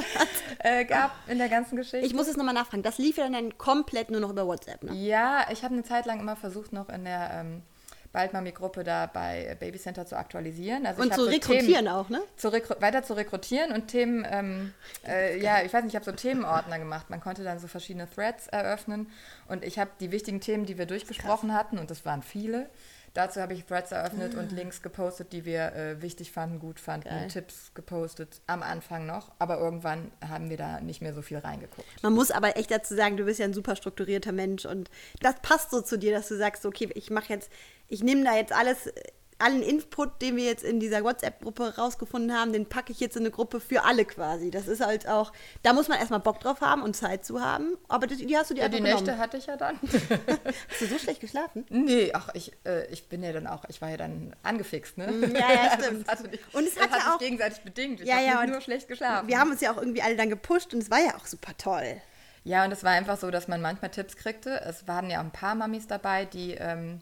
äh, 0.61 0.85
gab 0.85 1.11
in 1.27 1.38
der 1.38 1.49
ganzen 1.49 1.75
Geschichte. 1.75 2.06
Ich 2.06 2.15
muss 2.15 2.29
es 2.29 2.37
nochmal 2.37 2.55
nachfragen. 2.55 2.85
Das 2.85 2.99
lief 2.99 3.17
ja 3.17 3.29
dann 3.29 3.59
komplett 3.59 4.12
nur 4.12 4.21
noch 4.21 4.31
über 4.31 4.47
WhatsApp, 4.47 4.85
ne? 4.85 4.93
Ja, 4.93 5.47
ich 5.50 5.65
habe 5.65 5.75
eine 5.75 5.82
Zeit 5.82 6.06
lang 6.06 6.21
immer 6.21 6.37
versucht, 6.37 6.73
noch 6.73 6.88
in 6.88 7.05
der 7.05 7.31
ähm, 7.35 7.62
Baldmami-Gruppe 8.12 8.82
da 8.82 9.06
bei 9.06 9.56
Babycenter 9.60 10.04
zu 10.04 10.16
aktualisieren. 10.16 10.86
Also 10.86 11.02
Und 11.02 11.14
zu 11.14 11.24
so 11.24 11.30
rekrutieren 11.30 11.66
Themen, 11.66 11.88
auch, 11.88 12.08
ne? 12.08 12.20
Zu 12.36 12.48
rekru 12.48 12.74
weiter 12.80 13.02
zu 13.02 13.14
rekrutieren 13.14 13.72
und 13.72 13.88
Themen, 13.88 14.26
ähm, 14.28 14.74
äh, 15.06 15.40
ja, 15.40 15.62
ich 15.62 15.72
weiß 15.72 15.84
nicht, 15.84 15.92
ich 15.92 15.96
habe 15.96 16.04
so 16.04 16.12
Themenordner 16.12 16.78
gemacht. 16.78 17.08
Man 17.08 17.20
konnte 17.20 17.44
dann 17.44 17.58
so 17.60 17.68
verschiedene 17.68 18.08
Threads 18.10 18.48
eröffnen 18.48 19.10
und 19.46 19.64
ich 19.64 19.78
habe 19.78 19.90
die 20.00 20.10
wichtigen 20.10 20.40
Themen, 20.40 20.66
die 20.66 20.76
wir 20.76 20.86
durchgesprochen 20.86 21.54
hatten, 21.54 21.78
und 21.78 21.90
das 21.90 22.04
waren 22.04 22.22
viele. 22.22 22.68
Dazu 23.14 23.40
habe 23.40 23.54
ich 23.54 23.64
Threads 23.64 23.90
eröffnet 23.90 24.34
und 24.36 24.52
Links 24.52 24.82
gepostet, 24.82 25.32
die 25.32 25.44
wir 25.44 25.72
äh, 25.74 26.02
wichtig 26.02 26.30
fanden, 26.30 26.60
gut 26.60 26.78
fanden, 26.78 27.08
Geil. 27.08 27.28
Tipps 27.28 27.72
gepostet, 27.74 28.40
am 28.46 28.62
Anfang 28.62 29.06
noch. 29.06 29.32
Aber 29.38 29.58
irgendwann 29.58 30.12
haben 30.26 30.48
wir 30.48 30.56
da 30.56 30.80
nicht 30.80 31.02
mehr 31.02 31.12
so 31.12 31.22
viel 31.22 31.38
reingeguckt. 31.38 31.88
Man 32.02 32.12
muss 32.12 32.30
aber 32.30 32.56
echt 32.56 32.70
dazu 32.70 32.94
sagen, 32.94 33.16
du 33.16 33.24
bist 33.24 33.40
ja 33.40 33.46
ein 33.46 33.54
super 33.54 33.74
strukturierter 33.74 34.32
Mensch 34.32 34.64
und 34.64 34.90
das 35.20 35.34
passt 35.42 35.70
so 35.70 35.80
zu 35.80 35.98
dir, 35.98 36.12
dass 36.12 36.28
du 36.28 36.36
sagst, 36.36 36.64
okay, 36.64 36.88
ich 36.94 37.10
mache 37.10 37.32
jetzt, 37.32 37.50
ich 37.88 38.02
nehme 38.02 38.24
da 38.24 38.36
jetzt 38.36 38.52
alles, 38.52 38.92
allen 39.40 39.62
Input, 39.62 40.20
den 40.22 40.37
wir 40.37 40.44
jetzt 40.44 40.62
in 40.64 40.81
dieser 40.81 41.02
WhatsApp-Gruppe 41.04 41.76
rausgefunden 41.76 42.32
haben, 42.37 42.52
den 42.52 42.66
packe 42.66 42.92
ich 42.92 43.00
jetzt 43.00 43.16
in 43.16 43.22
eine 43.22 43.31
Gruppe 43.31 43.60
für 43.60 43.84
alle 43.84 44.04
quasi. 44.04 44.50
Das 44.50 44.69
ist 44.69 44.84
halt 44.84 45.08
auch, 45.08 45.32
da 45.62 45.72
muss 45.72 45.88
man 45.88 45.98
erstmal 45.98 46.20
Bock 46.20 46.40
drauf 46.40 46.60
haben 46.60 46.82
und 46.82 46.94
Zeit 46.94 47.25
zu 47.25 47.40
haben, 47.40 47.76
aber 47.88 48.06
das, 48.06 48.19
die 48.19 48.37
hast 48.37 48.50
du 48.50 48.54
dir 48.54 48.60
Ja, 48.60 48.66
einfach 48.66 48.78
die 48.78 48.84
genommen. 48.84 49.04
Nächte 49.04 49.19
hatte 49.19 49.37
ich 49.37 49.46
ja 49.46 49.56
dann. 49.56 49.78
Hast 50.69 50.81
du 50.81 50.87
so 50.87 50.98
schlecht 50.98 51.20
geschlafen? 51.20 51.64
Nee, 51.70 52.10
ach, 52.14 52.28
ich, 52.34 52.52
äh, 52.64 52.87
ich 52.92 53.08
bin 53.08 53.22
ja 53.22 53.32
dann 53.32 53.46
auch, 53.46 53.64
ich 53.69 53.81
war 53.81 53.90
ja 53.90 53.96
dann 53.96 54.34
angefixt, 54.42 54.98
ne? 54.98 55.06
Ja, 55.32 55.52
ja, 55.52 55.70
stimmt. 55.81 56.06
Das 56.08 56.19
hatte 56.19 56.28
nicht, 56.31 56.43
Und 56.54 56.64
es 56.66 56.75
das 56.75 56.84
hat 56.90 56.98
ja 57.00 57.14
auch- 57.14 57.19
gegenseitig 57.19 57.60
bedingt. 57.62 58.00
Ich 58.00 58.06
Ja, 58.08 58.20
ja, 58.20 58.46
nur 58.46 58.60
schlecht 58.60 58.88
geschlafen. 58.88 59.28
Wir 59.28 59.38
haben 59.38 59.50
uns 59.50 59.60
ja 59.60 59.72
auch 59.72 59.78
irgendwie 59.78 60.02
alle 60.02 60.16
dann 60.16 60.28
gepusht 60.31 60.72
und 60.75 60.81
es 60.81 60.90
war 60.90 61.00
ja 61.00 61.14
auch 61.16 61.26
super 61.26 61.52
toll. 61.56 62.00
ja, 62.44 62.64
und 62.64 62.72
es 62.72 62.82
war 62.84 62.93
einfach 62.93 63.19
so, 63.19 63.31
dass 63.31 63.48
man 63.48 63.60
manchmal 63.60 63.90
Tipps 63.90 64.16
kriegte. 64.16 64.60
Es 64.62 64.86
waren 64.88 65.10
ja 65.10 65.19
auch 65.20 65.24
ein 65.24 65.31
paar 65.32 65.55
Mamis 65.55 65.86
dabei, 65.86 66.24
die, 66.24 66.53
ähm, 66.55 67.00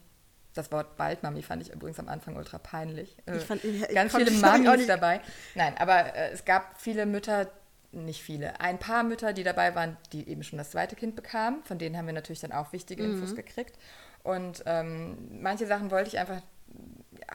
das 0.59 0.71
Wort 0.71 0.97
Baldmami 0.97 1.41
fand 1.41 1.61
ich 1.61 1.71
übrigens 1.73 1.99
am 1.99 2.07
Anfang 2.09 2.35
ultra 2.35 2.57
peinlich. 2.59 3.15
Äh, 3.25 3.37
Ich 3.37 3.43
fand- 3.43 3.63
ich 3.63 3.87
ganz 3.93 4.11
konnte- 4.11 4.31
viele 4.31 4.41
Mamis 4.63 4.87
dabei. 4.87 5.21
Nein, 5.55 5.75
aber 5.77 6.15
äh, 6.15 6.31
es 6.31 6.45
gab 6.45 6.79
viele 6.79 7.05
Mütter, 7.05 7.47
nicht 7.91 8.21
viele, 8.21 8.59
ein 8.61 8.77
paar 8.77 9.03
Mütter, 9.03 9.33
die 9.33 9.43
dabei 9.43 9.73
waren, 9.73 9.97
die 10.13 10.29
eben 10.29 10.43
schon 10.43 10.57
das 10.57 10.69
zweite 10.71 10.95
Kind 10.95 11.15
bekamen. 11.15 11.63
Von 11.63 11.79
denen 11.79 11.97
haben 11.97 12.05
wir 12.05 12.13
natürlich 12.13 12.39
dann 12.41 12.51
auch 12.51 12.71
wichtige 12.73 13.01
Mhm. 13.03 13.13
Infos 13.15 13.35
gekriegt. 13.35 13.77
Und 14.23 14.61
ähm, 14.67 15.17
manche 15.41 15.65
Sachen 15.65 15.89
wollte 15.89 16.09
ich 16.09 16.19
einfach 16.19 16.41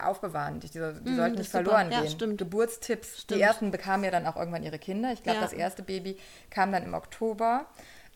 aufbewahren. 0.01 0.59
Die, 0.59 0.67
die, 0.67 0.73
die 0.73 0.79
sollten 0.79 1.03
Mhm, 1.03 1.17
das 1.17 1.37
nicht 1.37 1.49
verloren 1.49 1.91
Ja, 1.91 2.01
gehen. 2.01 2.11
stimmt. 2.11 2.37
Geburtstipps. 2.37 3.21
Stimmt. 3.21 3.37
Die 3.39 3.43
ersten 3.43 3.71
bekamen 3.71 4.03
ja 4.05 4.11
dann 4.11 4.25
auch 4.27 4.35
irgendwann 4.35 4.63
ihre 4.63 4.79
Kinder. 4.79 5.11
Ich 5.11 5.23
glaube, 5.23 5.37
Ja. 5.39 5.43
das 5.43 5.53
erste 5.53 5.83
Baby 5.83 6.17
kam 6.49 6.71
dann 6.71 6.83
im 6.83 6.93
Oktober. 6.93 7.65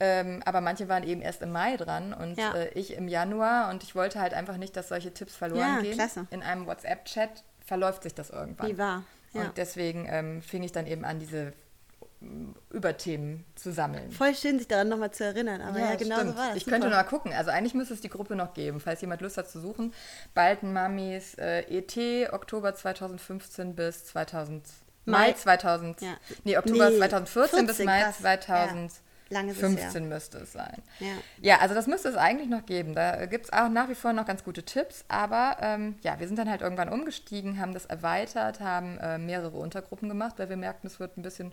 Ähm, 0.02 0.42
aber 0.46 0.62
manche 0.62 0.88
waren 0.88 1.04
eben 1.04 1.22
erst 1.22 1.42
im 1.42 1.52
Mai 1.52 1.76
dran 1.76 2.14
und 2.14 2.38
Ja. 2.38 2.54
äh, 2.56 2.70
ich 2.70 2.94
im 2.94 3.08
Januar. 3.08 3.70
Und 3.70 3.84
ich 3.84 3.96
wollte 3.96 4.20
halt 4.22 4.34
einfach 4.34 4.58
nicht, 4.58 4.76
dass 4.78 4.88
solche 4.90 5.14
Tipps 5.14 5.36
verloren 5.36 5.60
Ja, 5.60 5.82
gehen. 5.82 5.94
klasse. 5.94 6.26
In 6.32 6.42
einem 6.42 6.66
WhatsApp-Chat 6.68 7.44
verläuft 7.66 8.04
sich 8.04 8.14
das 8.16 8.30
irgendwann. 8.30 8.68
Wie 8.70 8.78
war. 8.78 9.04
Ja. 9.34 9.42
Und 9.42 9.58
deswegen 9.58 10.08
ähm, 10.10 10.42
fing 10.42 10.64
ich 10.64 10.72
dann 10.72 10.88
eben 10.88 11.04
an, 11.06 11.20
diese 11.20 11.54
ähm, 12.22 12.56
Überthemen 12.70 13.46
zu 13.56 13.72
sammeln. 13.72 14.12
Voll 14.12 14.34
schön, 14.36 14.58
sich 14.58 14.68
daran 14.68 14.88
nochmal 14.90 15.12
zu 15.12 15.24
erinnern. 15.26 15.62
Aber 15.62 15.80
ja, 15.80 15.96
genau 15.96 16.16
so 16.16 16.22
stimmt. 16.22 16.38
war 16.38 16.48
das. 16.48 16.56
Ich 16.58 16.64
super. 16.64 16.72
könnte 16.78 16.88
noch 16.90 16.96
mal 16.96 17.04
gucken. 17.04 17.34
Also 17.34 17.52
eigentlich 17.52 17.74
müsste 17.74 17.94
es 17.94 18.02
die 18.02 18.10
Gruppe 18.10 18.36
noch 18.36 18.54
geben, 18.54 18.80
falls 18.80 19.02
jemand 19.02 19.22
Lust 19.22 19.38
hat 19.38 19.50
zu 19.50 19.60
suchen. 19.60 19.94
Balten 20.34 20.72
Mamis 20.74 21.36
äh, 21.36 21.62
ET 21.64 22.32
Oktober 22.34 22.74
2015 22.74 23.76
bis 23.76 24.06
2000 24.06 24.66
Mai, 25.06 25.18
Mai. 25.28 25.34
2000 25.34 26.02
Ja. 26.02 26.18
nee 26.44 26.58
Oktober 26.58 26.90
Nee, 26.90 26.98
2014 26.98 27.66
bis 27.68 27.78
14, 27.78 27.86
Mai 27.86 28.02
krass. 28.04 28.18
2015 28.20 29.04
Lange 29.30 29.52
ist 29.52 29.62
es 29.62 29.94
her. 29.94 30.02
müsste 30.02 30.40
es 30.40 30.54
sein. 30.54 30.82
Ja. 31.00 31.08
Ja, 31.42 31.58
also 31.60 31.76
das 31.76 31.88
müsste 31.88 32.10
es 32.10 32.16
eigentlich 32.16 32.50
noch 32.50 32.66
geben. 32.66 32.96
Da 32.96 33.26
gibt 33.28 33.46
es 33.46 33.54
auch 33.54 33.70
nach 33.70 33.90
wie 33.90 33.96
vor 33.96 34.12
noch 34.14 34.26
ganz 34.26 34.44
gute 34.44 34.64
Tipps, 34.64 35.06
aber 35.08 35.58
ähm, 35.62 35.96
ja, 36.02 36.20
wir 36.20 36.28
sind 36.28 36.40
dann 36.40 36.50
halt 36.50 36.62
irgendwann 36.62 36.90
umgestiegen, 36.90 37.60
haben 37.60 37.74
das 37.74 37.86
erweitert, 37.86 38.60
haben 38.60 38.98
äh, 38.98 39.18
mehrere 39.18 39.58
Untergruppen 39.58 40.10
gemacht, 40.10 40.36
weil 40.38 40.50
wir 40.50 40.58
merkten, 40.58 40.88
es 40.88 41.00
wird 41.00 41.18
ein 41.18 41.22
bisschen 41.22 41.52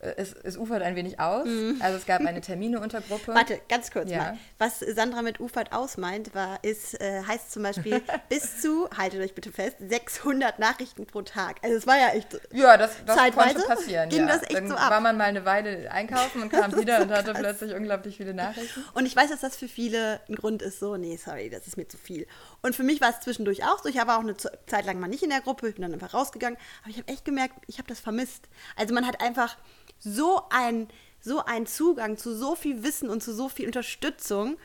es, 0.00 0.32
es 0.32 0.56
ufert 0.56 0.82
ein 0.82 0.96
wenig 0.96 1.20
aus. 1.20 1.46
Mhm. 1.46 1.76
Also 1.80 1.98
es 1.98 2.06
gab 2.06 2.24
eine 2.24 2.40
Termine-Untergruppe. 2.40 3.34
Warte, 3.34 3.60
ganz 3.68 3.90
kurz 3.90 4.10
ja. 4.10 4.18
mal. 4.18 4.38
Was 4.58 4.80
Sandra 4.80 5.20
mit 5.20 5.40
ufert 5.40 5.72
aus 5.72 5.98
meint, 5.98 6.34
war, 6.34 6.62
ist, 6.64 6.98
äh, 7.00 7.22
heißt 7.26 7.52
zum 7.52 7.62
Beispiel 7.62 8.00
bis 8.30 8.62
zu, 8.62 8.88
haltet 8.96 9.20
euch 9.20 9.34
bitte 9.34 9.52
fest, 9.52 9.76
600 9.78 10.58
Nachrichten 10.58 11.06
pro 11.06 11.20
Tag. 11.22 11.56
Also 11.62 11.76
es 11.76 11.86
war 11.86 11.98
ja 11.98 12.08
echt 12.14 12.40
Ja, 12.52 12.78
das, 12.78 12.92
das 13.04 13.16
zeitweise 13.16 13.54
konnte 13.54 13.68
passieren. 13.68 14.08
Ging 14.08 14.20
ja. 14.20 14.26
das 14.26 14.42
echt 14.42 14.54
Dann 14.54 14.68
so 14.68 14.74
ab. 14.74 14.90
war 14.90 15.00
man 15.00 15.18
mal 15.18 15.24
eine 15.24 15.44
Weile 15.44 15.90
einkaufen 15.90 16.42
und 16.42 16.50
kam 16.50 16.74
wieder 16.80 16.98
so 16.98 17.02
und 17.04 17.10
hatte 17.10 17.32
krass. 17.32 17.40
plötzlich 17.40 17.74
unglaublich 17.74 18.16
viele 18.16 18.32
Nachrichten. 18.32 18.82
Und 18.94 19.04
ich 19.04 19.14
weiß, 19.14 19.28
dass 19.30 19.40
das 19.40 19.56
für 19.56 19.68
viele 19.68 20.20
ein 20.28 20.34
Grund 20.34 20.62
ist, 20.62 20.80
so, 20.80 20.96
nee, 20.96 21.16
sorry, 21.16 21.50
das 21.50 21.66
ist 21.66 21.76
mir 21.76 21.88
zu 21.88 21.98
viel. 21.98 22.26
Und 22.62 22.74
für 22.74 22.84
mich 22.84 23.02
war 23.02 23.10
es 23.10 23.20
zwischendurch 23.20 23.64
auch 23.64 23.82
so. 23.82 23.88
Ich 23.90 23.96
war 23.96 24.16
auch 24.16 24.22
eine 24.22 24.36
Zeit 24.36 24.86
lang 24.86 24.98
mal 24.98 25.08
nicht 25.08 25.22
in 25.22 25.30
der 25.30 25.42
Gruppe, 25.42 25.68
ich 25.68 25.74
bin 25.74 25.82
dann 25.82 25.92
einfach 25.92 26.14
rausgegangen. 26.14 26.58
Aber 26.82 26.90
ich 26.90 26.96
habe 26.96 27.08
echt 27.08 27.24
gemerkt, 27.26 27.54
ich 27.66 27.78
habe 27.78 27.88
das 27.88 28.00
vermisst. 28.00 28.48
Also 28.76 28.94
man 28.94 29.06
hat 29.06 29.20
einfach 29.20 29.56
so 30.00 30.42
ein 30.50 30.88
so 31.22 31.44
einen 31.44 31.66
Zugang 31.66 32.16
zu 32.16 32.34
so 32.34 32.54
viel 32.54 32.82
Wissen 32.82 33.10
und 33.10 33.22
zu 33.22 33.34
so 33.34 33.48
viel 33.48 33.66
Unterstützung. 33.66 34.56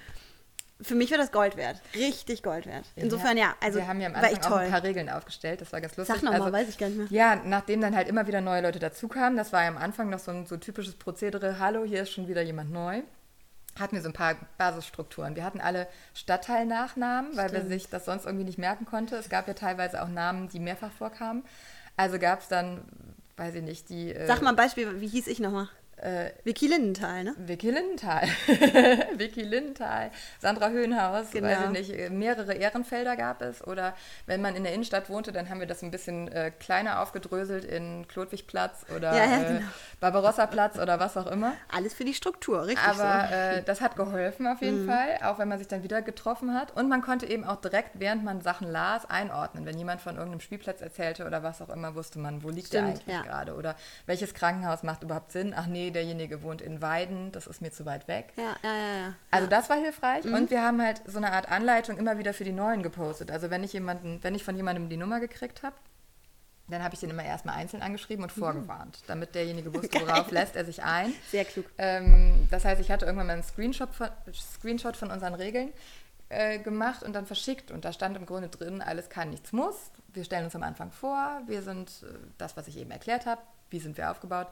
Für 0.82 0.96
mich 0.96 1.10
wäre 1.10 1.22
das 1.22 1.32
Gold 1.32 1.58
wert. 1.58 1.82
Richtig 1.96 2.44
Gold 2.44 2.66
wert. 2.66 2.86
Insofern, 2.96 3.38
ja, 3.38 3.56
also 3.62 3.80
wir 3.80 3.88
haben 3.88 4.02
ja 4.02 4.08
am 4.08 4.16
Anfang 4.16 4.54
auch 4.54 4.58
ein 4.58 4.72
paar 4.72 4.84
Regeln 4.84 5.10
aufgestellt. 5.10 5.62
Das 5.62 5.72
war 5.72 5.82
ganz 5.82 5.96
lustig. 5.96 6.16
Sag 6.16 6.24
nochmal, 6.24 6.42
also, 6.42 6.54
weiß 6.54 6.70
ich 6.70 6.78
gar 6.78 6.88
nicht 6.88 6.98
mehr. 6.98 7.08
Ja, 7.10 7.42
nachdem 7.44 7.82
dann 7.82 7.96
halt 7.96 8.08
immer 8.08 8.28
wieder 8.28 8.42
neue 8.42 8.62
Leute 8.62 8.80
dazukamen, 8.80 9.38
das 9.38 9.54
war 9.54 9.64
ja 9.64 9.70
am 9.70 9.78
Anfang 9.78 10.10
noch 10.10 10.20
so 10.20 10.32
ein 10.32 10.46
so 10.46 10.58
typisches 10.58 10.96
Prozedere, 10.96 11.60
hallo, 11.60 11.84
hier 11.84 12.04
ist 12.04 12.12
schon 12.12 12.28
wieder 12.28 12.42
jemand 12.42 12.72
neu 12.72 13.04
hatten 13.80 13.96
wir 13.96 14.02
so 14.02 14.10
ein 14.10 14.14
paar 14.14 14.36
Basisstrukturen. 14.58 15.36
Wir 15.36 15.44
hatten 15.44 15.60
alle 15.60 15.88
Stadtteilnachnamen, 16.14 17.36
weil 17.36 17.50
Stimmt. 17.50 17.70
wir 17.70 17.70
sich 17.70 17.90
das 17.90 18.06
sonst 18.06 18.26
irgendwie 18.26 18.46
nicht 18.46 18.58
merken 18.58 18.86
konnte. 18.86 19.18
Es 19.18 19.30
gab 19.30 19.48
ja 19.48 19.54
teilweise 19.54 20.02
auch 20.02 20.08
Namen, 20.08 20.50
die 20.50 20.60
mehrfach 20.60 20.92
vorkamen. 20.92 21.44
Also 21.98 22.18
gab 22.18 22.40
es 22.40 22.48
dann, 22.48 22.86
weiß 23.38 23.56
ich 23.56 23.64
nicht, 23.64 23.90
die. 23.90 24.14
Äh, 24.14 24.28
Sag 24.28 24.42
mal 24.42 24.50
ein 24.50 24.56
Beispiel, 24.56 25.02
wie 25.02 25.08
hieß 25.08 25.28
ich 25.28 25.40
nochmal? 25.40 25.70
Äh, 25.98 26.32
Vicky 26.44 26.68
Lindenthal, 26.68 27.24
ne? 27.24 27.36
Vicky 27.38 27.72
Lindenthal. 27.72 28.28
Vicky 29.18 29.44
Lindenthal, 29.44 30.12
Sandra 30.42 30.70
Höhenhaus, 30.70 31.32
genau. 31.32 31.48
weiß 31.48 31.60
ich 31.66 31.70
nicht, 31.70 31.98
äh, 31.98 32.10
mehrere 32.10 32.54
Ehrenfelder 32.54 33.16
gab 33.16 33.42
es. 33.42 33.66
Oder 33.66 33.96
wenn 34.26 34.42
man 34.42 34.56
in 34.56 34.64
der 34.64 34.74
Innenstadt 34.74 35.10
wohnte, 35.10 35.32
dann 35.32 35.50
haben 35.50 35.62
wir 35.62 35.68
das 35.68 35.84
ein 35.84 35.92
bisschen 35.92 36.28
äh, 36.28 36.52
kleiner 36.52 37.02
aufgedröselt 37.02 37.64
in 37.64 38.08
Klodwigplatz 38.10 38.86
oder 38.94 39.16
ja, 39.16 39.26
ja, 39.26 39.42
äh, 39.42 39.54
genau. 39.54 39.68
Barbarossa-Platz 40.12 40.78
oder 40.78 41.00
was 41.00 41.18
auch 41.18 41.26
immer. 41.26 41.54
Alles 41.72 41.94
für 41.96 42.06
die 42.06 42.14
Struktur, 42.14 42.68
richtig. 42.68 42.88
Aber 42.88 43.28
so. 43.28 43.34
äh, 43.34 43.64
das 43.64 43.82
hat 43.82 43.96
geholfen 43.96 44.46
auf 44.46 44.62
jeden 44.62 44.84
mhm. 44.84 44.90
Fall, 44.90 45.20
auch 45.24 45.40
wenn 45.40 45.48
man 45.48 45.58
sich 45.58 45.68
dann 45.68 45.82
wieder 45.82 46.02
getroffen 46.04 46.54
hat. 46.54 46.76
Und 46.76 46.90
man 46.90 47.02
konnte 47.02 47.26
eben 47.26 47.44
auch 47.44 47.60
direkt, 47.60 47.92
während 48.00 48.24
man 48.24 48.42
Sachen 48.42 48.72
las, 48.72 49.10
einordnen. 49.10 49.66
Wenn 49.66 49.78
jemand 49.78 50.02
von 50.02 50.16
irgendeinem 50.16 50.42
Spielplatz 50.42 50.82
erzählte 50.82 51.26
oder 51.26 51.42
was 51.42 51.62
auch 51.62 51.70
immer, 51.70 51.96
wusste 51.96 52.20
man, 52.20 52.44
wo 52.44 52.50
liegt 52.50 52.68
Stimmt, 52.68 52.84
der 52.84 52.90
eigentlich 52.90 53.08
ja. 53.08 53.22
gerade. 53.24 53.56
Oder 53.56 53.76
welches 54.06 54.34
Krankenhaus 54.34 54.84
macht 54.84 55.02
überhaupt 55.02 55.32
Sinn? 55.32 55.56
Ach 55.58 55.66
nee, 55.66 55.90
derjenige 55.90 56.44
wohnt 56.44 56.62
in 56.62 56.82
Weiden, 56.82 57.32
das 57.32 57.48
ist 57.48 57.62
mir 57.62 57.72
zu 57.72 57.86
weit 57.86 58.08
weg. 58.08 58.34
Ja, 58.36 58.56
ja, 58.64 58.76
ja. 58.76 58.98
ja. 58.98 59.14
Also 59.32 59.48
das 59.48 59.70
war 59.70 59.78
hilfreich. 59.78 60.24
Mhm. 60.26 60.34
Und 60.36 60.52
wir 60.52 60.62
haben 60.62 60.82
halt 60.82 61.02
so 61.08 61.18
eine 61.18 61.32
Art 61.32 61.52
Anleitung 61.52 61.98
immer 61.98 62.20
wieder 62.20 62.34
für 62.34 62.44
die 62.44 62.52
Neuen 62.52 62.84
gepostet. 62.84 63.32
Also 63.32 63.50
wenn 63.50 63.64
ich 63.64 63.74
jemanden, 63.74 64.20
wenn 64.22 64.36
ich 64.36 64.44
von 64.44 64.56
jemandem 64.56 64.90
die 64.90 64.98
Nummer 64.98 65.20
gekriegt 65.20 65.64
habe, 65.64 65.76
dann 66.68 66.84
habe 66.84 66.96
ich 66.96 67.00
den 67.00 67.10
immer 67.10 67.24
erstmal 67.24 67.56
einzeln 67.56 67.84
angeschrieben 67.84 68.24
und 68.24 68.36
mhm. 68.36 68.40
vorgewarnt, 68.40 69.00
damit 69.08 69.36
derjenige 69.36 69.74
wusste, 69.74 70.02
worauf 70.02 70.32
lässt 70.32 70.56
er 70.56 70.66
sich 70.66 70.84
ein. 70.84 71.14
Sehr 71.30 71.46
klug. 71.46 71.66
Ähm, 71.78 72.48
das 72.50 72.66
heißt, 72.66 72.82
ich 72.82 72.90
hatte 72.90 73.06
irgendwann 73.06 73.28
mal 73.28 73.34
einen 73.34 73.44
Screenshot 73.44 73.94
von, 73.94 74.10
Screenshot 74.34 74.98
von 74.98 75.12
unseren 75.12 75.36
Regeln 75.36 75.72
äh, 76.30 76.60
gemacht 76.60 77.04
und 77.04 77.14
dann 77.14 77.26
verschickt. 77.26 77.72
Und 77.72 77.86
da 77.86 77.94
stand 77.94 78.18
im 78.18 78.26
Grunde 78.26 78.50
drin, 78.50 78.82
alles 78.82 79.10
kann, 79.10 79.30
nichts 79.30 79.52
muss. 79.52 79.92
Wir 80.08 80.24
stellen 80.24 80.46
uns 80.46 80.56
am 80.56 80.64
Anfang 80.64 80.92
vor, 80.92 81.42
wir 81.46 81.62
sind 81.62 81.90
äh, 82.04 82.14
das, 82.38 82.58
was 82.58 82.68
ich 82.68 82.78
eben 82.78 82.92
erklärt 82.92 83.26
habe, 83.26 83.42
wie 83.70 83.80
sind 83.80 83.98
wir 83.98 84.10
aufgebaut. 84.10 84.48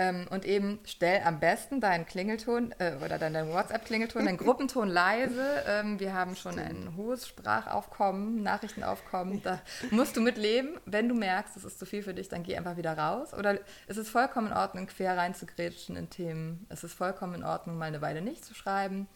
Ähm, 0.00 0.28
und 0.30 0.44
eben 0.44 0.78
stell 0.84 1.22
am 1.24 1.40
besten 1.40 1.80
deinen 1.80 2.06
Klingelton 2.06 2.72
äh, 2.78 2.94
oder 3.04 3.18
deinen 3.18 3.52
WhatsApp-Klingelton, 3.52 4.26
deinen 4.26 4.38
Gruppenton 4.38 4.88
leise. 4.88 5.64
Ähm, 5.66 5.98
wir 5.98 6.14
haben 6.14 6.36
schon 6.36 6.56
ein 6.56 6.94
hohes 6.96 7.26
Sprachaufkommen, 7.26 8.44
Nachrichtenaufkommen. 8.44 9.42
Da 9.42 9.60
musst 9.90 10.16
du 10.16 10.20
mitleben. 10.20 10.78
Wenn 10.86 11.08
du 11.08 11.16
merkst, 11.16 11.56
es 11.56 11.64
ist 11.64 11.80
zu 11.80 11.84
viel 11.84 12.04
für 12.04 12.14
dich, 12.14 12.28
dann 12.28 12.44
geh 12.44 12.56
einfach 12.56 12.76
wieder 12.76 12.96
raus. 12.96 13.34
Oder 13.34 13.58
es 13.88 13.96
ist 13.96 14.08
vollkommen 14.08 14.48
in 14.48 14.52
Ordnung, 14.52 14.86
quer 14.86 15.16
reinzugrätschen 15.16 15.96
in 15.96 16.08
Themen. 16.10 16.64
Es 16.68 16.84
ist 16.84 16.94
vollkommen 16.94 17.34
in 17.34 17.44
Ordnung, 17.44 17.76
mal 17.76 17.86
eine 17.86 18.00
Weile 18.00 18.22
nicht 18.22 18.44
zu 18.44 18.54
schreiben. 18.54 19.08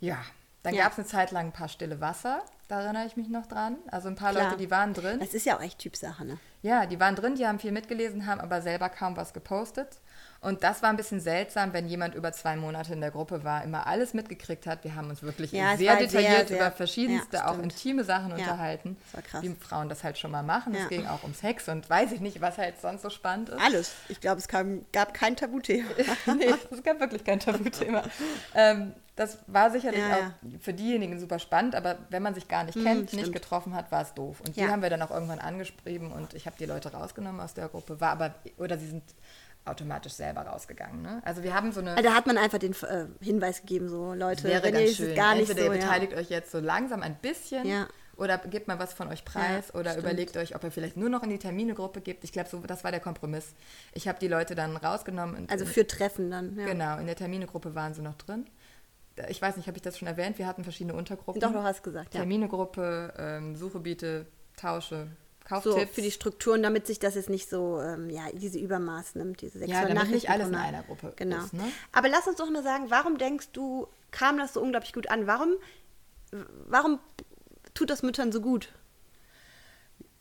Ja, 0.00 0.24
dann 0.68 0.74
ja. 0.74 0.82
gab 0.82 0.92
es 0.92 0.98
eine 0.98 1.06
Zeit 1.06 1.30
lang 1.30 1.46
ein 1.46 1.52
paar 1.52 1.68
stille 1.68 1.98
Wasser, 2.02 2.42
da 2.68 2.82
erinnere 2.82 3.06
ich 3.06 3.16
mich 3.16 3.30
noch 3.30 3.46
dran. 3.46 3.78
Also 3.90 4.08
ein 4.08 4.16
paar 4.16 4.32
Klar. 4.32 4.44
Leute, 4.44 4.58
die 4.58 4.70
waren 4.70 4.92
drin. 4.92 5.18
Das 5.18 5.32
ist 5.32 5.46
ja 5.46 5.56
auch 5.56 5.62
echt 5.62 5.78
Typsache, 5.78 6.26
ne? 6.26 6.38
Ja, 6.60 6.84
die 6.84 7.00
waren 7.00 7.16
drin, 7.16 7.36
die 7.36 7.46
haben 7.46 7.58
viel 7.58 7.72
mitgelesen, 7.72 8.26
haben 8.26 8.38
aber 8.38 8.60
selber 8.60 8.90
kaum 8.90 9.16
was 9.16 9.32
gepostet. 9.32 9.88
Und 10.42 10.62
das 10.62 10.82
war 10.82 10.90
ein 10.90 10.98
bisschen 10.98 11.20
seltsam, 11.20 11.72
wenn 11.72 11.88
jemand 11.88 12.14
über 12.14 12.32
zwei 12.32 12.56
Monate 12.56 12.92
in 12.92 13.00
der 13.00 13.10
Gruppe 13.10 13.44
war, 13.44 13.64
immer 13.64 13.86
alles 13.86 14.12
mitgekriegt 14.12 14.66
hat. 14.66 14.84
Wir 14.84 14.94
haben 14.94 15.08
uns 15.08 15.22
wirklich 15.22 15.52
ja, 15.52 15.78
sehr 15.78 15.96
detailliert 15.96 16.48
sehr, 16.48 16.58
über 16.58 16.70
verschiedenste, 16.70 17.38
ja, 17.38 17.48
auch 17.48 17.58
intime 17.58 18.04
Sachen 18.04 18.32
ja, 18.32 18.36
unterhalten, 18.36 18.98
wie 19.40 19.54
Frauen 19.54 19.88
das 19.88 20.04
halt 20.04 20.18
schon 20.18 20.30
mal 20.30 20.42
machen. 20.42 20.74
Es 20.74 20.90
ging 20.90 21.06
auch 21.06 21.22
um 21.22 21.32
Sex 21.32 21.68
und 21.68 21.88
weiß 21.88 22.12
ich 22.12 22.20
nicht, 22.20 22.42
was 22.42 22.58
halt 22.58 22.78
sonst 22.78 23.02
so 23.02 23.10
spannend 23.10 23.48
ist. 23.48 23.58
Alles. 23.58 23.94
Ich 24.08 24.20
glaube, 24.20 24.38
es 24.38 24.46
kam, 24.46 24.84
gab 24.92 25.14
kein 25.14 25.34
Tabuthema. 25.34 25.88
nee, 26.36 26.52
es 26.70 26.82
gab 26.82 27.00
wirklich 27.00 27.24
kein 27.24 27.40
Tabuthema. 27.40 28.02
ähm, 28.54 28.92
das 29.18 29.38
war 29.48 29.70
sicherlich 29.70 30.00
auch 30.00 30.60
für 30.60 30.72
diejenigen 30.72 31.18
super 31.18 31.40
spannend, 31.40 31.74
aber 31.74 31.98
wenn 32.08 32.22
man 32.22 32.34
sich 32.34 32.46
gar 32.46 32.62
nicht 32.62 32.76
hm, 32.76 32.84
kennt, 32.84 33.12
mm, 33.12 33.16
nicht 33.16 33.32
getroffen 33.32 33.74
hat, 33.74 33.90
war 33.90 34.02
es 34.02 34.14
doof. 34.14 34.40
Und 34.46 34.56
die 34.56 34.68
haben 34.68 34.80
wir 34.80 34.90
dann 34.90 35.02
auch 35.02 35.10
irgendwann 35.10 35.40
angeschrieben 35.40 36.12
und 36.12 36.34
ich 36.34 36.46
habe 36.46 36.56
die 36.56 36.66
Leute 36.66 36.92
rausgenommen 36.92 37.40
aus 37.40 37.52
der 37.52 37.68
Gruppe, 37.68 38.00
war 38.00 38.10
aber, 38.10 38.34
oder 38.58 38.78
sie 38.78 38.86
sind 38.86 39.02
automatisch 39.64 40.12
selber 40.12 40.42
rausgegangen. 40.42 41.02
Ne? 41.02 41.20
Also 41.24 41.42
wir 41.42 41.52
haben 41.52 41.72
so 41.72 41.80
eine. 41.80 42.00
Da 42.00 42.14
hat 42.14 42.26
man 42.26 42.38
einfach 42.38 42.58
den 42.58 42.72
äh, 42.72 43.06
Hinweis 43.20 43.62
gegeben, 43.62 43.88
so 43.88 44.14
Leute, 44.14 44.44
wäre 44.44 44.62
wenn 44.62 44.74
ganz 44.74 44.90
ihr 44.90 44.94
schön. 44.94 45.16
gar 45.16 45.34
nicht 45.34 45.50
Entweder 45.50 45.66
so, 45.66 45.72
ihr 45.72 45.80
beteiligt 45.80 46.12
ja. 46.12 46.18
euch 46.18 46.30
jetzt 46.30 46.52
so 46.52 46.60
langsam 46.60 47.02
ein 47.02 47.16
bisschen 47.16 47.66
ja. 47.66 47.88
oder 48.16 48.38
gebt 48.38 48.68
mal 48.68 48.78
was 48.78 48.92
von 48.94 49.08
euch 49.08 49.24
preis 49.24 49.70
ja, 49.74 49.80
oder 49.80 49.90
stimmt. 49.90 50.06
überlegt 50.06 50.36
euch, 50.36 50.54
ob 50.54 50.62
ihr 50.62 50.70
vielleicht 50.70 50.96
nur 50.96 51.08
noch 51.08 51.24
in 51.24 51.30
die 51.30 51.38
Terminegruppe 51.38 52.00
gebt. 52.00 52.22
Ich 52.22 52.30
glaube, 52.30 52.48
so, 52.48 52.60
das 52.60 52.84
war 52.84 52.92
der 52.92 53.00
Kompromiss. 53.00 53.54
Ich 53.92 54.06
habe 54.06 54.20
die 54.20 54.28
Leute 54.28 54.54
dann 54.54 54.76
rausgenommen. 54.76 55.48
also 55.50 55.66
für 55.66 55.86
Treffen 55.86 56.30
dann. 56.30 56.54
Genau, 56.54 56.98
in 56.98 57.06
der 57.06 57.16
Terminegruppe 57.16 57.74
waren 57.74 57.94
sie 57.94 58.02
noch 58.02 58.14
drin. 58.14 58.46
Ich 59.28 59.40
weiß 59.40 59.56
nicht, 59.56 59.66
habe 59.66 59.76
ich 59.76 59.82
das 59.82 59.98
schon 59.98 60.08
erwähnt? 60.08 60.38
Wir 60.38 60.46
hatten 60.46 60.64
verschiedene 60.64 60.94
Untergruppen. 60.94 61.40
Doch, 61.40 61.52
du 61.52 61.62
hast 61.62 61.82
gesagt, 61.82 62.14
ja. 62.14 62.20
Terminegruppe, 62.20 63.12
ähm, 63.16 63.56
Suchebiete, 63.56 64.26
Tausche, 64.56 65.08
Kauftipps. 65.48 65.76
So 65.76 65.86
für 65.86 66.02
die 66.02 66.10
Strukturen, 66.10 66.62
damit 66.62 66.86
sich 66.86 66.98
das 66.98 67.14
jetzt 67.14 67.30
nicht 67.30 67.48
so, 67.48 67.80
ähm, 67.80 68.10
ja, 68.10 68.22
diese 68.34 68.58
Übermaß 68.58 69.14
nimmt, 69.14 69.40
diese 69.40 69.58
sexuelle 69.60 69.88
Ja, 69.88 69.94
damit 69.94 70.10
nicht 70.10 70.28
alles 70.28 70.48
in 70.48 70.54
einer 70.54 70.82
Gruppe 70.82 71.14
genau. 71.16 71.42
ist. 71.42 71.54
Ne? 71.54 71.64
Aber 71.92 72.08
lass 72.08 72.26
uns 72.26 72.36
doch 72.36 72.50
mal 72.50 72.62
sagen, 72.62 72.86
warum 72.90 73.16
denkst 73.16 73.48
du, 73.52 73.88
kam 74.10 74.36
das 74.38 74.52
so 74.52 74.60
unglaublich 74.60 74.92
gut 74.92 75.08
an? 75.08 75.26
Warum, 75.26 75.54
warum 76.66 76.98
tut 77.72 77.88
das 77.88 78.02
Müttern 78.02 78.30
so 78.30 78.42
gut? 78.42 78.68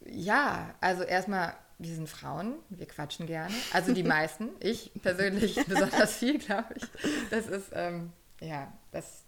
Ja, 0.06 0.74
also 0.80 1.04
erstmal, 1.04 1.56
wir 1.78 1.94
sind 1.94 2.08
Frauen, 2.08 2.56
wir 2.70 2.86
quatschen 2.86 3.28
gerne. 3.28 3.54
Also 3.74 3.94
die 3.94 4.04
meisten, 4.16 4.50
ich 4.62 4.92
persönlich 5.02 5.56
besonders 5.68 6.16
viel, 6.16 6.38
glaube 6.38 6.74
ich. 6.76 6.84
Das 7.30 7.48
ist, 7.48 7.72
ähm, 7.74 8.14
ja, 8.42 8.72
das 8.92 9.24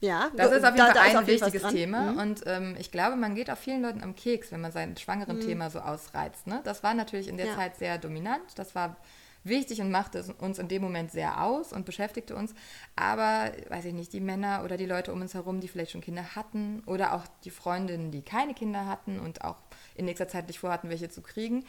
ja, 0.00 0.30
das 0.36 0.52
ist 0.52 0.64
auf 0.64 0.76
jeden 0.76 0.86
da, 0.86 0.94
Fall 0.94 1.10
ein 1.10 1.16
auf 1.16 1.28
jeden 1.28 1.40
wichtiges 1.40 1.72
Thema. 1.72 2.12
Mhm. 2.12 2.18
Und 2.18 2.42
ähm, 2.46 2.76
ich 2.78 2.92
glaube, 2.92 3.16
man 3.16 3.34
geht 3.34 3.50
auch 3.50 3.56
vielen 3.56 3.82
Leuten 3.82 4.02
am 4.02 4.14
Keks, 4.14 4.52
wenn 4.52 4.60
man 4.60 4.70
sein 4.70 4.96
schwangeren 4.96 5.38
mhm. 5.38 5.40
Thema 5.40 5.70
so 5.70 5.80
ausreizt. 5.80 6.46
Ne? 6.46 6.60
Das 6.62 6.84
war 6.84 6.94
natürlich 6.94 7.26
in 7.26 7.36
der 7.36 7.46
ja. 7.46 7.56
Zeit 7.56 7.76
sehr 7.76 7.98
dominant. 7.98 8.42
Das 8.56 8.76
war 8.76 8.96
wichtig 9.42 9.80
und 9.80 9.90
machte 9.90 10.24
uns 10.38 10.58
in 10.58 10.68
dem 10.68 10.82
Moment 10.82 11.10
sehr 11.10 11.42
aus 11.42 11.72
und 11.72 11.84
beschäftigte 11.84 12.36
uns. 12.36 12.54
Aber, 12.94 13.50
weiß 13.68 13.86
ich 13.86 13.94
nicht, 13.94 14.12
die 14.12 14.20
Männer 14.20 14.62
oder 14.64 14.76
die 14.76 14.86
Leute 14.86 15.12
um 15.12 15.20
uns 15.20 15.34
herum, 15.34 15.60
die 15.60 15.68
vielleicht 15.68 15.92
schon 15.92 16.00
Kinder 16.00 16.36
hatten 16.36 16.82
oder 16.86 17.14
auch 17.14 17.24
die 17.44 17.50
Freundinnen, 17.50 18.12
die 18.12 18.22
keine 18.22 18.54
Kinder 18.54 18.86
hatten 18.86 19.18
und 19.18 19.42
auch 19.42 19.56
in 19.96 20.04
nächster 20.04 20.28
Zeit 20.28 20.46
nicht 20.46 20.60
vorhatten, 20.60 20.90
welche 20.90 21.08
zu 21.08 21.22
kriegen, 21.22 21.64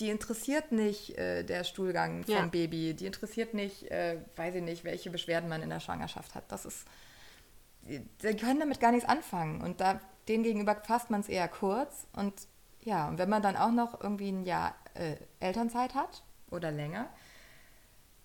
die 0.00 0.10
interessiert 0.10 0.72
nicht 0.72 1.16
äh, 1.18 1.44
der 1.44 1.64
Stuhlgang 1.64 2.24
vom 2.24 2.34
ja. 2.34 2.46
Baby, 2.46 2.94
die 2.94 3.06
interessiert 3.06 3.54
nicht, 3.54 3.90
äh, 3.90 4.18
weiß 4.36 4.56
ich 4.56 4.62
nicht, 4.62 4.84
welche 4.84 5.10
Beschwerden 5.10 5.48
man 5.48 5.62
in 5.62 5.70
der 5.70 5.80
Schwangerschaft 5.80 6.34
hat. 6.34 6.50
Das 6.50 6.64
ist 6.64 6.86
die 7.82 8.36
können 8.36 8.60
damit 8.60 8.80
gar 8.80 8.92
nichts 8.92 9.08
anfangen. 9.08 9.60
Und 9.60 9.80
da, 9.80 10.00
denen 10.28 10.42
gegenüber 10.42 10.76
fasst 10.76 11.10
man 11.10 11.20
es 11.20 11.28
eher 11.28 11.48
kurz. 11.48 12.06
Und 12.14 12.34
ja, 12.82 13.08
und 13.08 13.18
wenn 13.18 13.28
man 13.28 13.42
dann 13.42 13.56
auch 13.56 13.72
noch 13.72 14.00
irgendwie 14.00 14.30
ein 14.30 14.44
Jahr 14.44 14.74
äh, 14.94 15.16
Elternzeit 15.40 15.94
hat 15.94 16.22
oder 16.50 16.70
länger, 16.70 17.08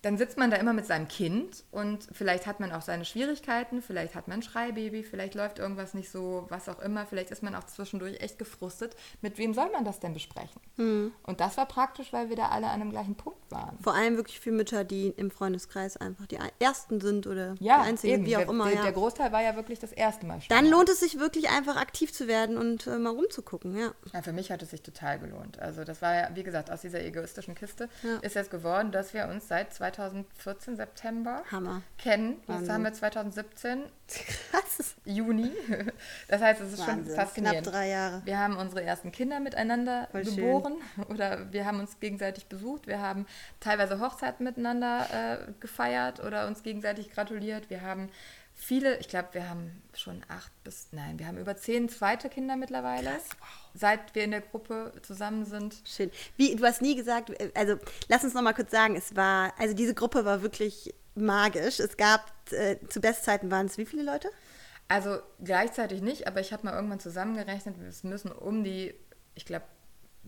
dann 0.06 0.18
sitzt 0.18 0.38
man 0.38 0.52
da 0.52 0.56
immer 0.58 0.72
mit 0.72 0.86
seinem 0.86 1.08
Kind 1.08 1.64
und 1.72 2.06
vielleicht 2.12 2.46
hat 2.46 2.60
man 2.60 2.70
auch 2.70 2.80
seine 2.80 3.04
Schwierigkeiten, 3.04 3.82
vielleicht 3.82 4.14
hat 4.14 4.28
man 4.28 4.38
ein 4.38 4.42
Schreibaby, 4.42 5.02
vielleicht 5.02 5.34
läuft 5.34 5.58
irgendwas 5.58 5.94
nicht 5.94 6.10
so, 6.12 6.46
was 6.48 6.68
auch 6.68 6.78
immer, 6.78 7.06
vielleicht 7.06 7.32
ist 7.32 7.42
man 7.42 7.56
auch 7.56 7.64
zwischendurch 7.64 8.20
echt 8.20 8.38
gefrustet. 8.38 8.94
Mit 9.20 9.36
wem 9.36 9.52
soll 9.52 9.68
man 9.72 9.84
das 9.84 9.98
denn 9.98 10.14
besprechen? 10.14 10.60
Hm. 10.76 11.12
Und 11.24 11.40
das 11.40 11.56
war 11.56 11.66
praktisch, 11.66 12.12
weil 12.12 12.28
wir 12.28 12.36
da 12.36 12.50
alle 12.50 12.68
an 12.68 12.80
einem 12.80 12.90
gleichen 12.92 13.16
Punkt 13.16 13.50
waren. 13.50 13.76
Vor 13.82 13.94
allem 13.94 14.16
wirklich 14.16 14.38
für 14.38 14.52
Mütter, 14.52 14.84
die 14.84 15.08
im 15.08 15.32
Freundeskreis 15.32 15.96
einfach 15.96 16.26
die 16.26 16.38
Ersten 16.60 17.00
sind 17.00 17.26
oder 17.26 17.56
Ja, 17.58 17.82
die 17.82 17.88
Einzigen, 17.88 18.14
eben. 18.14 18.26
wie 18.26 18.36
auch 18.36 18.40
der, 18.42 18.48
immer. 18.50 18.66
Der, 18.66 18.74
ja. 18.74 18.82
der 18.82 18.92
Großteil 18.92 19.32
war 19.32 19.42
ja 19.42 19.56
wirklich 19.56 19.80
das 19.80 19.90
erste 19.90 20.24
Mal 20.24 20.34
Dann 20.34 20.42
schwanger. 20.42 20.70
lohnt 20.70 20.88
es 20.88 21.00
sich 21.00 21.18
wirklich 21.18 21.48
einfach 21.50 21.74
aktiv 21.76 22.12
zu 22.12 22.28
werden 22.28 22.56
und 22.58 22.86
äh, 22.86 22.96
mal 22.96 23.10
rumzugucken, 23.10 23.76
ja. 23.76 23.90
Ja, 24.12 24.22
für 24.22 24.32
mich 24.32 24.52
hat 24.52 24.62
es 24.62 24.70
sich 24.70 24.82
total 24.82 25.18
gelohnt. 25.18 25.58
Also 25.58 25.82
das 25.82 26.00
war 26.00 26.14
ja, 26.14 26.30
wie 26.34 26.44
gesagt, 26.44 26.70
aus 26.70 26.82
dieser 26.82 27.02
egoistischen 27.04 27.56
Kiste 27.56 27.88
Ja. 28.04 28.18
ist 28.18 28.36
jetzt 28.36 28.52
geworden, 28.52 28.92
dass 28.92 29.12
wir 29.12 29.26
uns 29.26 29.48
seit 29.48 29.74
2014 29.96 30.76
September 30.76 31.42
Hammer. 31.50 31.82
kennen. 31.98 32.40
Jetzt 32.46 32.68
haben 32.70 32.84
wir 32.84 32.92
2017 32.92 33.84
Krass. 34.08 34.94
Juni. 35.04 35.50
Das 36.28 36.40
heißt, 36.42 36.60
es 36.60 36.74
ist 36.74 36.84
schon 36.84 36.98
Wahnsinn. 36.98 37.14
faszinierend. 37.16 37.62
Knapp 37.62 37.72
drei 37.74 37.88
Jahre. 37.88 38.22
Wir 38.24 38.38
haben 38.38 38.56
unsere 38.56 38.82
ersten 38.84 39.10
Kinder 39.12 39.40
miteinander 39.40 40.08
Voll 40.12 40.24
schön. 40.24 40.36
geboren 40.36 40.74
oder 41.08 41.52
wir 41.52 41.64
haben 41.64 41.80
uns 41.80 41.98
gegenseitig 41.98 42.46
besucht. 42.46 42.86
Wir 42.86 43.00
haben 43.00 43.26
teilweise 43.60 43.98
Hochzeiten 44.00 44.44
miteinander 44.44 45.06
äh, 45.12 45.52
gefeiert 45.60 46.20
oder 46.20 46.46
uns 46.46 46.62
gegenseitig 46.62 47.10
gratuliert. 47.10 47.70
Wir 47.70 47.82
haben 47.82 48.08
viele, 48.56 48.98
ich 48.98 49.08
glaube, 49.08 49.28
wir 49.32 49.48
haben 49.48 49.82
schon 49.94 50.22
acht 50.28 50.50
bis, 50.64 50.88
nein, 50.90 51.18
wir 51.18 51.26
haben 51.26 51.38
über 51.38 51.56
zehn 51.56 51.88
zweite 51.88 52.28
Kinder 52.28 52.56
mittlerweile, 52.56 53.10
seit 53.74 54.14
wir 54.14 54.24
in 54.24 54.32
der 54.32 54.40
Gruppe 54.40 54.92
zusammen 55.02 55.44
sind. 55.44 55.76
Schön. 55.84 56.10
Wie, 56.36 56.56
du 56.56 56.64
hast 56.64 56.82
nie 56.82 56.96
gesagt, 56.96 57.30
äh, 57.30 57.52
also 57.54 57.76
lass 58.08 58.24
uns 58.24 58.34
noch 58.34 58.42
mal 58.42 58.54
kurz 58.54 58.70
sagen, 58.70 58.96
es 58.96 59.14
war, 59.14 59.52
also 59.58 59.74
diese 59.74 59.94
Gruppe 59.94 60.24
war 60.24 60.42
wirklich 60.42 60.92
magisch. 61.14 61.78
Es 61.78 61.96
gab, 61.96 62.32
äh, 62.50 62.76
zu 62.88 63.00
Bestzeiten 63.00 63.50
waren 63.50 63.66
es 63.66 63.78
wie 63.78 63.86
viele 63.86 64.02
Leute? 64.02 64.30
Also 64.88 65.18
gleichzeitig 65.42 66.00
nicht, 66.00 66.26
aber 66.26 66.40
ich 66.40 66.52
habe 66.52 66.64
mal 66.64 66.74
irgendwann 66.74 67.00
zusammengerechnet, 67.00 67.76
es 67.88 68.04
müssen 68.04 68.32
um 68.32 68.64
die, 68.64 68.94
ich 69.34 69.44
glaube, 69.44 69.64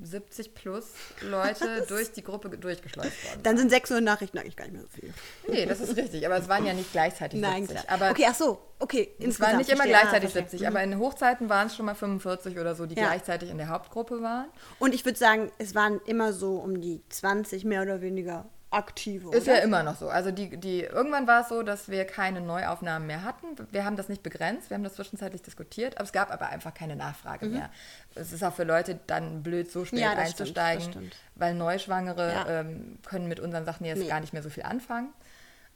70 0.02 0.54
plus 0.54 0.86
Leute 1.22 1.84
durch 1.88 2.12
die 2.12 2.22
Gruppe 2.22 2.50
durchgeschleust 2.50 3.24
worden. 3.24 3.42
Dann 3.42 3.56
sind 3.58 3.70
600 3.70 4.04
Nachrichten 4.04 4.38
eigentlich 4.38 4.56
gar 4.56 4.64
nicht 4.64 4.74
mehr 4.74 4.82
so 4.82 4.88
viel. 4.88 5.12
Nee, 5.48 5.66
das 5.66 5.80
ist 5.80 5.96
richtig, 5.96 6.24
aber 6.26 6.36
es 6.36 6.48
waren 6.48 6.64
ja 6.66 6.72
nicht 6.72 6.92
gleichzeitig 6.92 7.40
Nein, 7.40 7.66
70. 7.66 7.84
klar. 7.86 7.94
Aber 7.94 8.10
okay, 8.10 8.26
ach 8.28 8.34
so, 8.34 8.58
okay. 8.78 9.14
es 9.18 9.40
waren 9.40 9.56
nicht 9.58 9.70
immer 9.70 9.84
gleichzeitig 9.84 10.30
verstehe. 10.30 10.50
70, 10.58 10.66
aber 10.68 10.82
in 10.82 10.98
Hochzeiten 10.98 11.48
waren 11.48 11.66
es 11.68 11.76
schon 11.76 11.86
mal 11.86 11.94
45 11.94 12.58
oder 12.58 12.74
so, 12.74 12.86
die 12.86 12.94
Ja. 12.96 13.06
gleichzeitig 13.08 13.50
in 13.50 13.58
der 13.58 13.68
Hauptgruppe 13.68 14.22
waren. 14.22 14.46
Und 14.78 14.94
ich 14.94 15.04
würde 15.04 15.18
sagen, 15.18 15.50
es 15.58 15.74
waren 15.74 16.00
immer 16.06 16.32
so 16.32 16.56
um 16.56 16.80
die 16.80 17.02
20 17.08 17.64
mehr 17.64 17.82
oder 17.82 18.00
weniger 18.00 18.46
aktive. 18.70 19.34
Ist 19.34 19.48
oder? 19.48 19.56
ja 19.58 19.62
immer 19.62 19.82
noch 19.82 19.96
so. 19.96 20.08
Also 20.08 20.30
die, 20.30 20.56
die, 20.58 20.82
irgendwann 20.82 21.26
war 21.26 21.40
es 21.42 21.48
so, 21.48 21.62
dass 21.62 21.88
wir 21.88 22.04
keine 22.04 22.40
Neuaufnahmen 22.40 23.06
mehr 23.06 23.22
hatten. 23.24 23.46
Wir 23.70 23.84
haben 23.84 23.96
das 23.96 24.08
nicht 24.08 24.22
begrenzt, 24.22 24.68
wir 24.70 24.74
haben 24.76 24.84
das 24.84 24.94
zwischenzeitlich 24.94 25.42
diskutiert, 25.42 25.96
aber 25.96 26.04
es 26.04 26.12
gab 26.12 26.30
aber 26.30 26.48
einfach 26.48 26.74
keine 26.74 26.94
Nachfrage 26.96 27.46
mehr. 27.46 27.70
Es 28.14 28.32
ist 28.32 28.42
auch 28.44 28.52
für 28.54 28.64
Leute 28.64 28.98
dann 29.06 29.42
blöd, 29.42 29.70
so 29.70 29.84
spät 29.84 29.98
Mhm. 29.98 30.02
Ja, 30.02 30.10
stimmt, 30.12 30.26
einzusteigen, 30.26 30.84
das 30.84 30.92
stimmt. 30.92 31.16
weil 31.36 31.54
Neuschwangere 31.54 32.32
Ja. 32.32 32.60
ähm, 32.60 32.98
können 33.06 33.26
mit 33.28 33.40
unseren 33.40 33.64
Sachen 33.64 33.86
jetzt 33.86 34.00
Nee. 34.00 34.08
gar 34.08 34.20
nicht 34.20 34.32
mehr 34.32 34.42
so 34.42 34.50
viel 34.50 34.64
anfangen. 34.64 35.12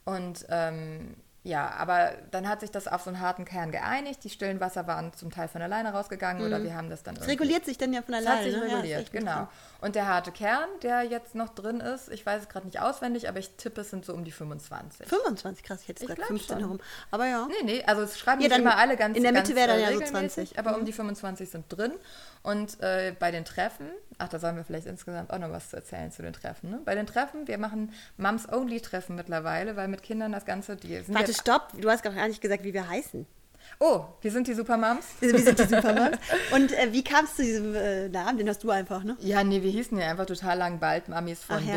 Und 0.05 0.45
ähm, 0.49 1.15
ja, 1.45 1.71
aber 1.71 2.13
dann 2.31 2.47
hat 2.47 2.61
sich 2.61 2.71
das 2.71 2.87
auf 2.87 3.01
so 3.03 3.09
einen 3.09 3.19
harten 3.19 3.43
Kern 3.43 3.71
geeinigt. 3.71 4.23
Die 4.23 4.29
stillen 4.29 4.61
Wasser 4.61 4.87
waren 4.87 5.11
zum 5.13 5.29
Teil 5.29 5.49
von 5.49 5.61
alleine 5.61 5.91
rausgegangen 5.91 6.45
oder 6.45 6.63
wir 6.63 6.73
haben 6.73 6.89
das 6.89 7.03
dann 7.03 7.17
Es 7.17 7.27
reguliert 7.27 7.65
sich 7.65 7.77
dann 7.77 7.91
ja 7.91 8.01
von 8.01 8.13
es 8.13 8.25
alleine. 8.25 8.37
hat 8.37 8.43
sich 8.45 8.53
ne? 8.55 8.67
Ja, 8.69 8.75
reguliert, 8.75 9.01
echt 9.01 9.11
genau. 9.11 9.47
Und 9.81 9.95
der 9.95 10.07
harte 10.07 10.31
Kern, 10.31 10.69
der 10.83 11.01
jetzt 11.03 11.35
noch 11.35 11.49
drin 11.49 11.81
ist, 11.81 12.09
ich 12.09 12.25
weiß 12.25 12.43
es 12.43 12.47
gerade 12.49 12.65
nicht 12.65 12.79
auswendig, 12.79 13.27
aber 13.27 13.39
ich 13.39 13.51
tippe, 13.57 13.81
es 13.81 13.89
sind 13.89 14.05
so 14.05 14.13
um 14.13 14.23
die 14.23 14.31
25. 14.31 15.05
25, 15.07 15.63
krass, 15.65 15.81
ich 15.81 15.89
hätte 15.89 16.05
glaub 16.05 16.27
15 16.27 16.47
schon. 16.55 16.59
herum. 16.59 16.79
Aber 17.11 17.27
ja. 17.27 17.45
Nee, 17.47 17.63
nee, 17.65 17.83
also 17.85 18.03
es 18.03 18.17
schreiben 18.17 18.39
Ja, 18.41 18.47
nicht 18.47 18.51
dann 18.53 18.61
immer 18.61 18.77
alle 18.77 18.95
ganz 18.95 19.17
in 19.17 19.23
der 19.23 19.33
Mitte 19.33 19.53
wäre 19.53 19.67
dann 19.67 19.79
äh, 19.79 19.81
ja 19.81 19.91
so 19.91 19.99
regelmäßig, 19.99 20.51
20. 20.53 20.59
aber 20.59 20.71
Mhm. 20.71 20.77
um 20.79 20.85
die 20.85 20.93
25 20.93 21.49
sind 21.49 21.65
drin. 21.67 21.91
Und 22.43 22.81
äh, 22.81 23.15
bei 23.17 23.31
den 23.31 23.45
Treffen, 23.45 23.87
ach, 24.17 24.27
da 24.27 24.37
sollen 24.37 24.57
wir 24.57 24.65
vielleicht 24.65 24.85
insgesamt 24.85 25.31
auch 25.31 25.39
noch 25.39 25.49
was 25.51 25.69
zu 25.69 25.77
erzählen 25.77 26.11
zu 26.11 26.21
den 26.21 26.33
Treffen. 26.33 26.69
Ne? 26.69 26.81
Bei 26.83 26.93
den 26.93 27.07
Treffen, 27.07 27.47
wir 27.47 27.57
machen 27.57 27.93
Mums-Only-Treffen 28.17 29.15
mittlerweile, 29.15 29.75
weil 29.77 29.87
mit 29.87 30.03
Kindern 30.03 30.33
das 30.33 30.45
Ganze, 30.45 30.75
die 30.75 30.95
sind 30.97 31.15
Warte, 31.15 31.33
stopp, 31.33 31.69
du 31.79 31.89
hast 31.89 32.03
gar 32.03 32.11
nicht 32.27 32.41
gesagt, 32.41 32.63
wie 32.65 32.73
wir 32.73 32.87
heißen. 32.89 33.25
Oh, 33.79 34.03
wir 34.21 34.31
sind 34.31 34.47
die 34.47 34.53
Supermums. 34.53 35.05
Wir 35.21 35.39
sind 35.39 35.57
die 35.57 35.63
Supermoms. 35.75 36.17
Und 36.51 36.73
äh, 36.73 36.91
wie 36.91 37.03
kamst 37.03 37.39
du 37.39 37.43
zu 37.43 37.47
diesem 37.47 37.75
äh, 37.75 38.09
Namen? 38.09 38.37
Den 38.37 38.49
hast 38.49 38.61
du 38.63 38.69
einfach, 38.69 39.03
ne? 39.05 39.15
Ja, 39.19 39.43
nee, 39.43 39.61
wir 39.63 39.71
hießen 39.71 39.97
ja 39.97 40.09
einfach 40.09 40.25
total 40.25 40.57
lang 40.57 40.79
bald 40.79 41.07
Mamis 41.07 41.41
von 41.43 41.55
Ach 41.55 41.61
bis. 41.61 41.69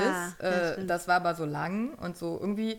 ja, 0.43 0.73
Äh, 0.73 0.85
das 0.85 1.07
war 1.07 1.17
aber 1.17 1.37
so 1.37 1.45
lang 1.45 1.95
und 1.95 2.17
so 2.17 2.39
irgendwie 2.41 2.79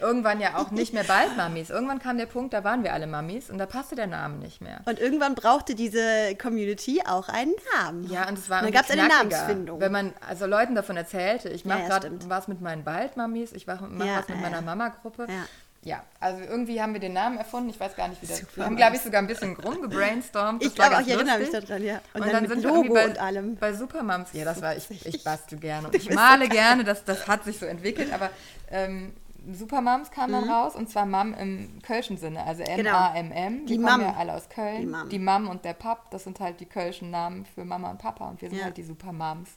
irgendwann 0.00 0.40
ja 0.40 0.56
auch 0.56 0.70
nicht 0.70 0.92
mehr 0.92 1.04
bald 1.04 1.36
Mamis. 1.36 1.70
Irgendwann 1.70 1.98
kam 1.98 2.18
der 2.18 2.26
Punkt, 2.26 2.52
da 2.52 2.64
waren 2.64 2.82
wir 2.82 2.92
alle 2.92 3.06
Mamis 3.06 3.50
und 3.50 3.58
da 3.58 3.66
passte 3.66 3.94
der 3.94 4.06
Name 4.06 4.36
nicht 4.36 4.60
mehr. 4.60 4.80
Und 4.84 4.98
irgendwann 5.00 5.34
brauchte 5.34 5.74
diese 5.74 6.34
Community 6.40 7.02
auch 7.06 7.28
einen 7.28 7.54
Namen. 7.76 8.10
Ja, 8.10 8.28
und 8.28 8.38
es 8.38 8.50
war 8.50 8.62
Und 8.62 8.74
dann 8.74 8.74
irgendwie 8.74 8.74
gab 8.74 8.84
es 8.84 8.90
eine 8.90 9.08
Namensfindung. 9.08 9.80
Wenn 9.80 9.92
man 9.92 10.12
also 10.26 10.46
Leuten 10.46 10.74
davon 10.74 10.96
erzählte, 10.96 11.48
ich 11.48 11.64
mache 11.64 11.80
ja, 11.80 11.88
gerade 11.88 12.06
stimmt. 12.08 12.28
was 12.28 12.48
mit 12.48 12.60
meinen 12.60 12.84
Baldmamis, 12.84 13.52
ich 13.52 13.66
mache 13.66 13.86
mach 13.88 14.04
Ja, 14.04 14.18
was 14.18 14.28
mit 14.28 14.36
ja, 14.36 14.42
meiner 14.42 14.56
ja. 14.56 14.62
Mama-Gruppe. 14.62 15.26
Ja. 15.28 15.46
Ja, 15.86 16.02
also 16.18 16.42
irgendwie 16.42 16.82
haben 16.82 16.94
wir 16.94 17.00
den 17.00 17.12
Namen 17.12 17.38
erfunden. 17.38 17.70
Ich 17.70 17.78
weiß 17.78 17.94
gar 17.94 18.08
nicht, 18.08 18.20
wie 18.20 18.26
das. 18.26 18.40
Super 18.40 18.56
wir 18.56 18.64
haben, 18.64 18.74
glaube 18.74 18.96
ich, 18.96 19.02
sogar 19.02 19.22
ein 19.22 19.28
bisschen 19.28 19.54
rumgebrainstormt. 19.54 20.60
Ich 20.60 20.70
Das 20.70 20.74
glaube 20.74 20.94
auch, 20.94 20.98
ganz 20.98 21.06
ich 21.06 21.14
erinnere 21.14 21.38
mich 21.38 21.50
daran, 21.50 21.84
ja. 21.84 22.00
Und, 22.12 22.22
Und, 22.22 22.26
dann, 22.26 22.32
dann, 22.32 22.48
sind 22.48 22.56
mit 22.56 22.64
wir 22.64 22.74
Logo 22.74 22.94
bei, 22.94 23.04
und 23.06 23.18
allem. 23.20 23.54
bei 23.54 23.72
Supermums. 23.72 24.30
Ja, 24.32 24.44
das 24.44 24.60
war 24.62 24.74
ich. 24.74 25.06
Ich 25.06 25.22
bastel 25.22 25.60
gerne 25.60 25.86
und 25.92 25.94
ich 25.94 26.10
male 26.10 26.48
gerne. 26.48 26.82
Das, 26.82 27.04
das 27.04 27.28
hat 27.28 27.44
sich 27.44 27.60
so 27.60 27.66
entwickelt. 27.66 28.12
Aber 28.12 28.30
ähm, 28.68 29.14
Supermums 29.52 30.10
kam 30.10 30.30
Mhm. 30.30 30.34
dann 30.34 30.50
raus 30.50 30.74
und 30.74 30.88
zwar 30.90 31.06
Mam 31.06 31.34
im 31.34 31.80
Kölschen 31.82 32.16
Sinne, 32.16 32.44
also 32.44 32.62
Genau. 32.64 32.90
M-A-M-M. 32.90 33.66
Die 33.66 33.76
Die 33.76 33.82
kommen 33.82 34.00
ja 34.02 34.14
alle 34.14 34.34
aus 34.34 34.48
Köln. 34.48 34.94
Die 35.10 35.18
Mam 35.18 35.48
und 35.48 35.64
der 35.64 35.74
Pap, 35.74 36.10
das 36.10 36.24
sind 36.24 36.40
halt 36.40 36.60
die 36.60 36.66
kölschen 36.66 37.10
Namen 37.10 37.46
für 37.46 37.64
Mama 37.64 37.90
und 37.90 37.98
Papa 37.98 38.28
und 38.28 38.40
wir 38.42 38.48
sind 38.50 38.58
Ja. 38.58 38.64
halt 38.64 38.76
die 38.76 38.82
Supermums. 38.82 39.50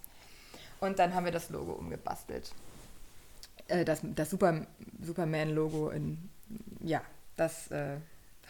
Und 0.79 0.99
dann 0.99 1.13
haben 1.13 1.25
wir 1.25 1.31
das 1.31 1.49
Logo 1.49 1.73
umgebastelt. 1.73 2.53
Äh, 3.67 3.83
das 3.85 3.99
das 4.03 4.29
Super, 4.29 4.65
Superman-Logo 5.01 5.89
in, 5.89 6.29
ja, 6.81 7.01
das 7.35 7.69
äh, 7.71 7.97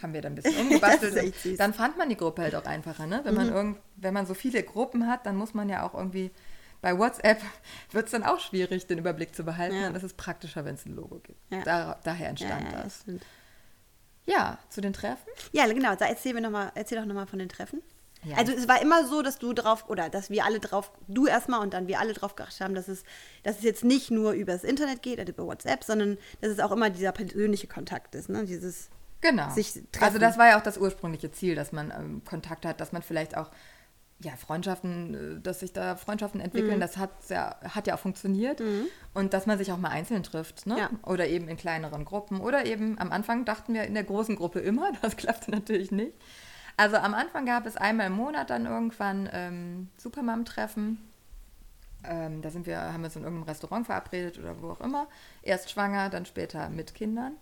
haben 0.01 0.13
wir 0.13 0.21
dann 0.21 0.33
ein 0.33 0.35
bisschen 0.35 0.57
umgebastelt. 0.59 1.33
Dann 1.59 1.73
fand 1.73 1.97
man 1.97 2.09
die 2.09 2.17
Gruppe 2.17 2.43
halt 2.43 2.55
auch 2.55 2.65
einfacher, 2.65 3.07
ne? 3.07 3.21
Wenn, 3.23 3.33
Mhm. 3.33 3.37
man 3.39 3.49
irgend, 3.49 3.77
wenn 3.97 4.13
man 4.13 4.25
so 4.25 4.33
viele 4.33 4.63
Gruppen 4.63 5.07
hat, 5.07 5.25
dann 5.25 5.35
muss 5.35 5.53
man 5.53 5.69
ja 5.69 5.85
auch 5.85 5.93
irgendwie, 5.93 6.31
bei 6.81 6.97
WhatsApp 6.97 7.41
wird 7.91 8.05
es 8.05 8.11
dann 8.11 8.23
auch 8.23 8.39
schwierig, 8.39 8.87
den 8.87 8.99
Überblick 8.99 9.35
zu 9.35 9.43
behalten. 9.43 9.75
Ja. 9.75 9.87
Und 9.87 9.95
es 9.95 10.03
ist 10.03 10.17
praktischer, 10.17 10.65
wenn 10.65 10.75
es 10.75 10.85
ein 10.85 10.95
Logo 10.95 11.19
gibt. 11.19 11.39
Ja. 11.51 11.63
Da, 11.63 11.99
daher 12.03 12.29
entstand 12.29 12.71
ja, 12.71 12.83
das. 12.83 13.01
stimmt. 13.01 13.25
Ja, 14.25 14.59
zu 14.69 14.81
den 14.81 14.93
Treffen. 14.93 15.27
Ja, 15.51 15.65
genau. 15.67 15.95
Da 15.95 16.05
erzähl, 16.05 16.33
mir 16.33 16.41
noch 16.41 16.51
mal, 16.51 16.71
erzähl 16.75 16.99
doch 16.99 17.05
nochmal 17.05 17.25
von 17.25 17.39
den 17.39 17.49
Treffen. 17.49 17.81
Ja. 18.23 18.35
Also 18.37 18.51
es 18.51 18.67
war 18.67 18.81
immer 18.81 19.07
so, 19.07 19.21
dass 19.21 19.39
du 19.39 19.53
drauf, 19.53 19.89
oder 19.89 20.09
dass 20.09 20.29
wir 20.29 20.43
alle 20.45 20.59
drauf, 20.59 20.91
du 21.07 21.25
erstmal 21.25 21.61
und 21.61 21.73
dann 21.73 21.87
wir 21.87 21.99
alle 21.99 22.13
drauf 22.13 22.35
geachtet 22.35 22.61
haben, 22.61 22.75
dass 22.75 22.87
es, 22.87 23.03
dass 23.43 23.57
es 23.57 23.63
jetzt 23.63 23.83
nicht 23.83 24.11
nur 24.11 24.33
übers 24.33 24.63
Internet 24.63 25.01
geht, 25.01 25.19
also 25.19 25.31
über 25.31 25.45
WhatsApp, 25.45 25.83
sondern 25.83 26.17
dass 26.41 26.51
es 26.51 26.59
auch 26.59 26.71
immer 26.71 26.89
dieser 26.89 27.11
persönliche 27.13 27.67
Kontakt 27.67 28.15
ist, 28.15 28.29
ne? 28.29 28.45
Dieses 28.45 28.89
Genau. 29.21 29.49
sich 29.49 29.73
treffen. 29.91 30.03
Also 30.03 30.17
das 30.17 30.37
war 30.37 30.47
ja 30.47 30.57
auch 30.57 30.63
das 30.63 30.77
ursprüngliche 30.77 31.31
Ziel, 31.31 31.55
dass 31.55 31.71
man 31.71 31.91
ähm, 31.91 32.21
Kontakt 32.23 32.65
hat, 32.65 32.79
dass 32.79 32.91
man 32.91 33.01
vielleicht 33.01 33.35
auch 33.35 33.49
ja, 34.21 34.31
Freundschaften, 34.35 35.37
äh, 35.37 35.41
dass 35.41 35.61
sich 35.61 35.71
da 35.73 35.95
Freundschaften 35.95 36.41
entwickeln, 36.41 36.75
Mhm. 36.75 36.81
das 36.81 36.97
hat 36.97 37.11
ja, 37.29 37.55
hat 37.63 37.87
ja 37.87 37.95
auch 37.95 37.99
funktioniert. 37.99 38.61
Und 39.13 39.33
dass 39.33 39.45
man 39.45 39.57
sich 39.57 39.71
auch 39.71 39.77
mal 39.77 39.89
einzeln 39.89 40.23
trifft, 40.23 40.65
ne? 40.65 40.77
Ja. 40.77 40.89
Oder 41.05 41.27
eben 41.27 41.47
in 41.47 41.57
kleineren 41.57 42.05
Gruppen. 42.05 42.41
Oder 42.41 42.65
eben 42.65 42.99
am 42.99 43.11
Anfang 43.11 43.45
dachten 43.45 43.73
wir 43.73 43.83
in 43.83 43.93
der 43.93 44.03
großen 44.03 44.35
Gruppe 44.35 44.59
immer, 44.59 44.91
das 45.01 45.15
klappte 45.17 45.51
natürlich 45.51 45.91
nicht. 45.91 46.13
Also 46.77 46.95
am 46.97 47.13
Anfang 47.13 47.45
gab 47.45 47.65
es 47.65 47.75
einmal 47.75 48.07
im 48.07 48.13
Monat 48.13 48.49
dann 48.49 48.65
irgendwann 48.65 49.29
ähm, 49.33 49.89
Supermam-Treffen. 49.97 50.97
Ähm, 52.05 52.41
da 52.41 52.49
sind 52.49 52.65
wir, 52.65 52.79
haben 52.79 53.01
wir 53.01 53.05
uns 53.07 53.15
in 53.17 53.23
irgendeinem 53.23 53.49
Restaurant 53.49 53.85
verabredet 53.85 54.39
oder 54.39 54.61
wo 54.61 54.69
auch 54.69 54.79
immer. 54.79 55.07
Erst 55.41 55.69
schwanger, 55.71 56.09
dann 56.09 56.25
später 56.25 56.69
mit 56.69 56.95
Kindern. 56.95 57.33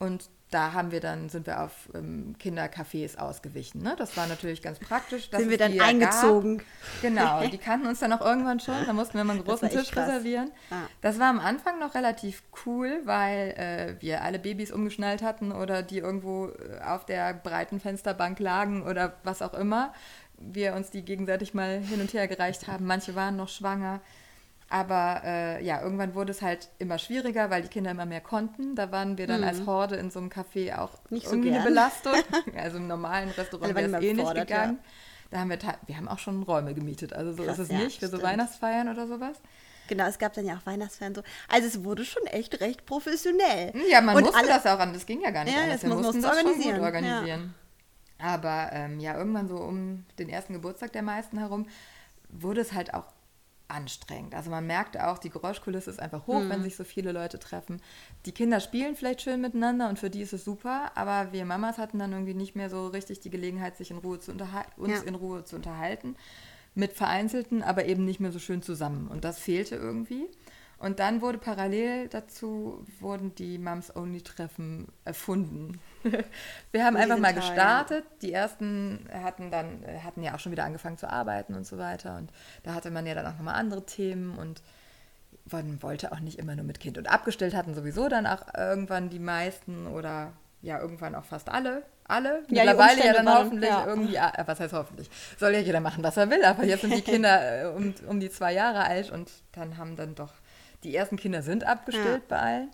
Und 0.00 0.28
da 0.50 0.72
haben 0.72 0.90
wir 0.90 1.00
dann, 1.00 1.28
sind 1.28 1.46
wir 1.46 1.62
auf 1.62 1.88
ähm, 1.94 2.34
Kindercafés 2.42 3.16
ausgewichen. 3.16 3.82
Ne? 3.82 3.94
Das 3.96 4.16
war 4.16 4.26
natürlich 4.26 4.62
ganz 4.62 4.80
praktisch. 4.80 5.30
Sind 5.30 5.48
wir 5.48 5.58
dann 5.58 5.80
eingezogen. 5.80 6.58
Gab. 6.58 6.66
Genau, 7.02 7.46
die 7.52 7.58
kannten 7.58 7.86
uns 7.86 8.00
dann 8.00 8.12
auch 8.12 8.20
irgendwann 8.20 8.58
schon. 8.58 8.74
Da 8.84 8.92
mussten 8.92 9.16
wir 9.16 9.24
mal 9.24 9.34
einen 9.34 9.44
großen 9.44 9.68
Tisch 9.70 9.92
krass. 9.92 10.08
reservieren. 10.08 10.50
Ja. 10.70 10.88
Das 11.02 11.20
war 11.20 11.28
am 11.28 11.38
Anfang 11.38 11.78
noch 11.78 11.94
relativ 11.94 12.42
cool, 12.66 13.00
weil 13.04 13.50
äh, 13.50 14.02
wir 14.02 14.22
alle 14.22 14.40
Babys 14.40 14.72
umgeschnallt 14.72 15.22
hatten 15.22 15.52
oder 15.52 15.82
die 15.82 15.98
irgendwo 15.98 16.48
äh, 16.48 16.82
auf 16.84 17.06
der 17.06 17.32
breiten 17.32 17.78
Fensterbank 17.78 18.40
lagen 18.40 18.82
oder 18.82 19.14
was 19.22 19.42
auch 19.42 19.54
immer. 19.54 19.94
Wir 20.36 20.74
uns 20.74 20.90
die 20.90 21.04
gegenseitig 21.04 21.54
mal 21.54 21.78
hin 21.80 22.00
und 22.00 22.12
her 22.12 22.26
gereicht 22.26 22.66
haben. 22.66 22.86
Manche 22.86 23.14
waren 23.14 23.36
noch 23.36 23.48
schwanger. 23.48 24.00
Aber 24.72 25.22
äh, 25.24 25.64
ja, 25.64 25.82
irgendwann 25.82 26.14
wurde 26.14 26.30
es 26.30 26.42
halt 26.42 26.68
immer 26.78 26.98
schwieriger, 26.98 27.50
weil 27.50 27.62
die 27.62 27.68
Kinder 27.68 27.90
immer 27.90 28.06
mehr 28.06 28.20
konnten. 28.20 28.76
Da 28.76 28.92
waren 28.92 29.18
wir 29.18 29.26
dann 29.26 29.42
als 29.42 29.66
Horde 29.66 29.96
in 29.96 30.10
so 30.12 30.20
einem 30.20 30.28
Café 30.30 30.78
auch 30.78 30.92
Mhm. 30.92 30.98
Nicht 31.16 31.26
so 31.26 31.32
irgendwie 31.32 31.48
eine 31.48 31.58
gern. 31.58 31.68
Belastung. 31.68 32.12
also 32.56 32.76
im 32.76 32.86
normalen 32.86 33.30
Restaurant 33.30 33.74
wäre 33.74 33.96
es 33.96 34.02
eh 34.04 34.14
nicht 34.14 34.34
gegangen. 34.34 34.78
Da 35.32 35.40
haben 35.40 35.50
wir, 35.50 35.58
wir 35.86 35.96
haben 35.96 36.06
auch 36.08 36.18
schon 36.20 36.42
Räume 36.44 36.72
gemietet. 36.74 37.12
Also 37.12 37.32
so 37.32 37.42
Krass, 37.42 37.58
ist 37.58 37.64
es 37.70 37.76
ja, 37.76 37.78
nicht 37.84 37.98
für 37.98 38.06
so 38.06 38.16
stimmt. 38.16 38.30
Weihnachtsfeiern 38.32 38.88
oder 38.88 39.06
sowas. 39.08 39.36
Genau, 39.88 40.04
es 40.06 40.18
gab 40.20 40.34
dann 40.34 40.46
ja 40.46 40.54
auch 40.54 40.64
Weihnachtsfernsehen. 40.66 41.24
So. 41.26 41.52
Also 41.54 41.66
es 41.66 41.82
wurde 41.84 42.04
schon 42.04 42.24
echt 42.26 42.60
recht 42.60 42.86
professionell. 42.86 43.72
Ja, 43.90 44.00
man 44.00 44.14
Und 44.16 44.22
musste 44.22 44.38
alle- 44.38 44.48
das 44.48 44.66
auch 44.66 44.78
an. 44.78 44.92
Das 44.92 45.04
ging 45.04 45.20
ja 45.20 45.30
gar 45.30 45.42
nicht 45.44 45.56
Ja, 45.56 45.62
anders. 45.64 45.82
Wir 45.82 45.88
muss- 45.88 45.98
mussten 45.98 46.20
musst 46.20 46.28
das 46.32 46.36
du 46.44 46.48
schon 46.48 46.52
gut 46.62 46.80
organisieren, 46.80 46.80
ja. 46.80 46.86
organisieren. 46.86 47.54
Aber 48.20 48.70
ähm, 48.72 49.00
ja, 49.00 49.16
irgendwann 49.18 49.48
so 49.48 49.56
um 49.56 50.04
den 50.20 50.28
ersten 50.28 50.52
Geburtstag 50.52 50.92
der 50.92 51.02
meisten 51.02 51.38
herum 51.38 51.66
wurde 52.28 52.60
es 52.60 52.72
halt 52.72 52.94
auch 52.94 53.04
anstrengend. 53.70 54.34
Also 54.34 54.50
man 54.50 54.66
merkte 54.66 55.06
auch, 55.08 55.18
die 55.18 55.30
Geräuschkulisse 55.30 55.90
ist 55.90 56.00
einfach 56.00 56.26
hoch, 56.26 56.40
Mhm. 56.40 56.50
wenn 56.50 56.62
sich 56.62 56.76
so 56.76 56.84
viele 56.84 57.12
Leute 57.12 57.38
treffen. 57.38 57.80
Die 58.26 58.32
Kinder 58.32 58.60
spielen 58.60 58.96
vielleicht 58.96 59.22
schön 59.22 59.40
miteinander 59.40 59.88
und 59.88 59.98
für 59.98 60.10
die 60.10 60.22
ist 60.22 60.32
es 60.32 60.44
super, 60.44 60.92
aber 60.94 61.32
wir 61.32 61.44
Mamas 61.44 61.78
hatten 61.78 61.98
dann 61.98 62.12
irgendwie 62.12 62.34
nicht 62.34 62.56
mehr 62.56 62.70
so 62.70 62.88
richtig 62.88 63.20
die 63.20 63.30
Gelegenheit, 63.30 63.76
sich 63.76 63.90
in 63.90 63.98
Ruhe 63.98 64.18
zu 64.18 64.32
unterhalten, 64.32 64.72
uns 64.80 64.92
Ja. 64.92 65.02
in 65.02 65.14
Ruhe 65.14 65.44
zu 65.44 65.56
unterhalten. 65.56 66.16
Mit 66.74 66.92
vereinzelten, 66.92 67.62
aber 67.62 67.86
eben 67.86 68.04
nicht 68.04 68.20
mehr 68.20 68.30
so 68.32 68.38
schön 68.38 68.62
zusammen. 68.62 69.08
Und 69.08 69.24
das 69.24 69.38
fehlte 69.40 69.74
irgendwie. 69.76 70.28
Und 70.78 70.98
dann 70.98 71.20
wurde 71.20 71.38
parallel 71.38 72.08
dazu, 72.08 72.84
wurden 73.00 73.34
die 73.34 73.58
Moms-Only-Treffen 73.58 74.86
erfunden. 75.04 75.78
Wir 76.72 76.84
haben 76.84 76.96
einfach 76.96 77.18
mal 77.18 77.34
gestartet. 77.34 78.04
Die 78.22 78.32
ersten 78.32 79.08
hatten 79.12 79.50
dann, 79.50 79.84
hatten 80.04 80.22
ja 80.22 80.34
auch 80.34 80.38
schon 80.40 80.52
wieder 80.52 80.64
angefangen 80.64 80.98
zu 80.98 81.08
arbeiten 81.10 81.54
und 81.54 81.66
so 81.66 81.78
weiter. 81.78 82.16
Und 82.16 82.30
da 82.62 82.74
hatte 82.74 82.90
man 82.90 83.06
ja 83.06 83.14
dann 83.14 83.26
auch 83.26 83.36
nochmal 83.36 83.54
andere 83.54 83.84
Themen 83.86 84.38
und 84.38 84.62
man 85.50 85.82
wollte 85.82 86.12
auch 86.12 86.20
nicht 86.20 86.38
immer 86.38 86.54
nur 86.54 86.64
mit 86.64 86.80
Kind. 86.80 86.98
Und 86.98 87.10
abgestellt 87.10 87.54
hatten 87.54 87.74
sowieso 87.74 88.08
dann 88.08 88.26
auch 88.26 88.42
irgendwann 88.56 89.08
die 89.10 89.18
meisten 89.18 89.86
oder 89.86 90.32
ja, 90.62 90.78
irgendwann 90.78 91.14
auch 91.14 91.24
fast 91.24 91.48
alle. 91.48 91.82
Alle. 92.04 92.42
Ja, 92.48 92.64
Mittlerweile 92.64 93.06
ja 93.06 93.12
dann 93.12 93.26
waren- 93.26 93.38
hoffentlich 93.44 93.70
ja. 93.70 93.86
irgendwie, 93.86 94.18
ah, 94.18 94.32
was 94.46 94.58
heißt 94.60 94.72
hoffentlich? 94.74 95.08
Soll 95.38 95.52
ja 95.52 95.60
jeder 95.60 95.80
machen, 95.80 96.02
was 96.02 96.16
er 96.16 96.28
will, 96.28 96.44
aber 96.44 96.64
jetzt 96.64 96.80
sind 96.82 96.94
die 96.94 97.02
Kinder 97.12 97.62
äh, 97.62 97.66
um, 97.66 97.94
um 98.08 98.20
die 98.20 98.30
zwei 98.30 98.52
Jahre 98.52 98.82
alt 98.84 99.10
und 99.10 99.30
dann 99.52 99.78
haben 99.78 99.96
dann 99.96 100.14
doch, 100.16 100.32
die 100.82 100.94
ersten 100.94 101.16
Kinder 101.16 101.42
sind 101.42 101.64
abgestillt 101.64 102.26
bei 102.28 102.38
allen. 102.38 102.70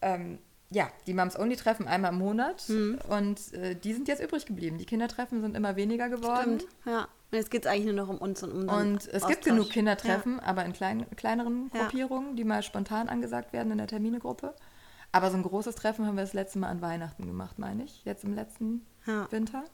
Ähm, 0.00 0.38
ja, 0.70 0.88
die 1.06 1.14
Moms 1.14 1.38
Only 1.38 1.56
treffen 1.56 1.86
einmal 1.86 2.12
im 2.12 2.18
Monat 2.18 2.64
Mhm. 2.68 2.98
und 3.08 3.52
äh, 3.54 3.74
die 3.76 3.92
sind 3.92 4.08
jetzt 4.08 4.22
übrig 4.22 4.46
geblieben. 4.46 4.78
Die 4.78 4.86
Kindertreffen 4.86 5.40
sind 5.40 5.56
immer 5.56 5.76
weniger 5.76 6.08
geworden. 6.08 6.60
Stimmt, 6.60 6.66
ja. 6.86 7.00
Und 7.30 7.38
jetzt 7.38 7.50
geht 7.50 7.64
es 7.64 7.70
eigentlich 7.70 7.86
nur 7.86 7.94
noch 7.94 8.08
um 8.08 8.18
uns 8.18 8.42
und 8.42 8.52
um 8.52 8.68
Und 8.68 8.96
es 9.08 9.26
gibt 9.26 9.40
Austausch. 9.40 9.44
genug 9.44 9.70
Kindertreffen, 9.70 10.40
aber 10.40 10.64
in 10.64 10.72
klein, 10.72 11.06
kleineren 11.16 11.70
Ja. 11.74 11.80
Gruppierungen, 11.82 12.36
die 12.36 12.44
mal 12.44 12.62
spontan 12.62 13.08
angesagt 13.08 13.52
werden 13.52 13.72
in 13.72 13.78
der 13.78 13.86
Terminegruppe. 13.88 14.54
Aber 15.12 15.30
so 15.30 15.36
ein 15.36 15.42
großes 15.44 15.74
Treffen 15.76 16.06
haben 16.06 16.16
wir 16.16 16.22
das 16.24 16.32
letzte 16.32 16.58
Mal 16.58 16.68
an 16.68 16.80
Weihnachten 16.82 17.26
gemacht, 17.26 17.58
meine 17.58 17.84
ich, 17.84 18.04
jetzt 18.04 18.24
im 18.24 18.34
letzten 18.34 18.84
Ja. 19.06 19.30
Winter. 19.30 19.64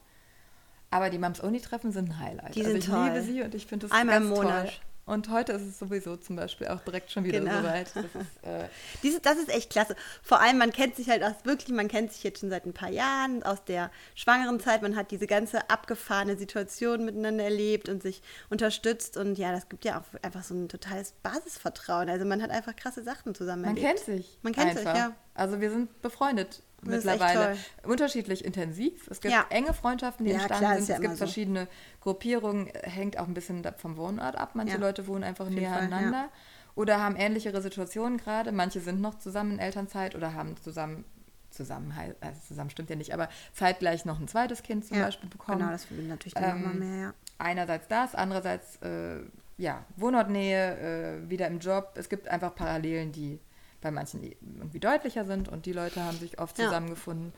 Aber 0.91 1.09
die 1.09 1.17
Moms 1.17 1.41
Only 1.43 1.61
Treffen 1.61 1.91
sind 1.91 2.09
ein 2.09 2.19
Highlight. 2.19 2.53
Die 2.55 2.59
also 2.59 2.71
sind 2.71 2.79
ich 2.83 2.85
toll. 2.89 3.05
liebe 3.05 3.21
sie 3.21 3.41
und 3.41 3.55
ich 3.55 3.65
finde 3.65 3.85
es 3.87 3.91
Einmal 3.91 4.19
ganz 4.19 4.25
im 4.29 4.35
Monat. 4.43 4.65
toll. 4.65 4.73
Und 5.05 5.29
heute 5.29 5.51
ist 5.53 5.63
es 5.63 5.79
sowieso 5.79 6.15
zum 6.15 6.35
Beispiel 6.35 6.67
auch 6.67 6.79
direkt 6.81 7.11
schon 7.11 7.23
wieder 7.23 7.39
Genau. 7.39 7.57
soweit. 7.61 7.87
Das 7.95 8.05
ist, 8.05 8.15
äh, 8.43 8.67
Diese, 9.03 9.19
das 9.19 9.37
ist 9.37 9.49
echt 9.49 9.69
klasse. 9.71 9.95
Vor 10.21 10.39
allem, 10.39 10.57
man 10.59 10.71
kennt 10.71 10.95
sich 10.95 11.09
halt 11.09 11.23
auch 11.23 11.33
wirklich, 11.43 11.75
man 11.75 11.87
kennt 11.87 12.13
sich 12.13 12.23
jetzt 12.23 12.39
schon 12.39 12.49
seit 12.49 12.65
ein 12.65 12.73
paar 12.73 12.89
Jahren 12.89 13.41
aus 13.43 13.63
der 13.65 13.89
schwangeren 14.15 14.59
Zeit. 14.59 14.81
Man 14.83 14.95
hat 14.95 15.11
diese 15.11 15.27
ganze 15.27 15.69
abgefahrene 15.69 16.37
Situation 16.37 17.03
miteinander 17.03 17.43
erlebt 17.43 17.89
und 17.89 18.01
sich 18.03 18.21
unterstützt. 18.49 19.17
Und 19.17 19.37
ja, 19.37 19.51
das 19.51 19.67
gibt 19.69 19.85
ja 19.85 19.99
auch 19.99 20.23
einfach 20.23 20.43
so 20.43 20.53
ein 20.53 20.69
totales 20.69 21.13
Basisvertrauen. 21.23 22.07
Also 22.09 22.25
man 22.25 22.41
hat 22.41 22.51
einfach 22.51 22.75
krasse 22.75 23.03
Sachen 23.03 23.33
zusammen 23.35 23.63
Man 23.63 23.75
erlebt. 23.77 24.05
kennt 24.05 24.19
sich. 24.19 24.37
Man 24.43 24.53
kennt 24.53 24.77
sich, 24.77 24.87
einfach. 24.87 24.95
ja. 24.95 25.15
Also 25.33 25.59
wir 25.61 25.71
sind 25.71 26.01
befreundet 26.01 26.61
mittlerweile. 26.81 27.57
Unterschiedlich 27.83 28.43
intensiv. 28.45 29.07
Es 29.09 29.21
gibt 29.21 29.33
Ja. 29.33 29.45
enge 29.49 29.73
Freundschaften, 29.73 30.25
die 30.25 30.31
Ja, 30.31 30.37
entstanden 30.37 30.65
klar, 30.65 30.75
sind. 30.77 30.89
ja 30.89 30.95
es 30.95 31.01
gibt 31.01 31.13
so. 31.13 31.17
verschiedene 31.25 31.67
Gruppierungen, 32.01 32.67
hängt 32.83 33.17
auch 33.19 33.27
ein 33.27 33.33
bisschen 33.33 33.65
vom 33.77 33.97
Wohnort 33.97 34.35
ab. 34.35 34.51
Manche. 34.53 34.77
Leute 34.77 35.07
wohnen 35.07 35.23
einfach 35.23 35.49
näher 35.49 35.69
Fall, 35.73 35.83
aneinander 35.83 36.29
oder 36.75 36.99
haben 36.99 37.15
ähnlichere 37.15 37.61
Situationen 37.61 38.17
gerade. 38.17 38.51
Manche 38.51 38.79
sind 38.79 39.01
noch 39.01 39.17
zusammen 39.19 39.53
in 39.53 39.59
Elternzeit 39.59 40.15
oder 40.15 40.33
haben 40.33 40.55
zusammen 40.57 41.05
zusammen, 41.49 41.93
also 42.21 42.39
zusammen 42.47 42.69
stimmt 42.69 42.89
ja 42.89 42.95
nicht, 42.95 43.13
aber 43.13 43.27
zeitgleich 43.53 44.05
noch 44.05 44.21
ein 44.21 44.29
zweites 44.29 44.63
Kind 44.63 44.85
zum 44.85 44.97
Beispiel 44.99 45.29
bekommen. 45.29 45.59
Genau, 45.59 45.71
das 45.71 45.83
verbindet 45.83 46.11
natürlich 46.11 46.33
dann 46.33 46.43
Ähm, 46.45 46.61
nochmal 46.61 46.73
mehr. 46.75 47.13
Einerseits 47.39 47.89
das, 47.89 48.15
andererseits 48.15 48.77
äh, 48.77 49.19
ja, 49.57 49.83
Wohnortnähe, 49.97 51.17
äh, 51.25 51.29
wieder 51.29 51.47
im 51.47 51.59
Job. 51.59 51.91
Es 51.95 52.07
gibt 52.07 52.29
einfach 52.29 52.55
Parallelen, 52.55 53.11
die 53.11 53.37
bei 53.81 53.91
manchen 53.91 54.23
irgendwie 54.23 54.79
deutlicher 54.79 55.25
sind 55.25 55.49
und 55.49 55.65
die 55.65 55.73
Leute 55.73 56.03
haben 56.03 56.17
sich 56.17 56.39
oft 56.39 56.57
Ja. 56.57 56.65
zusammengefunden. 56.65 57.33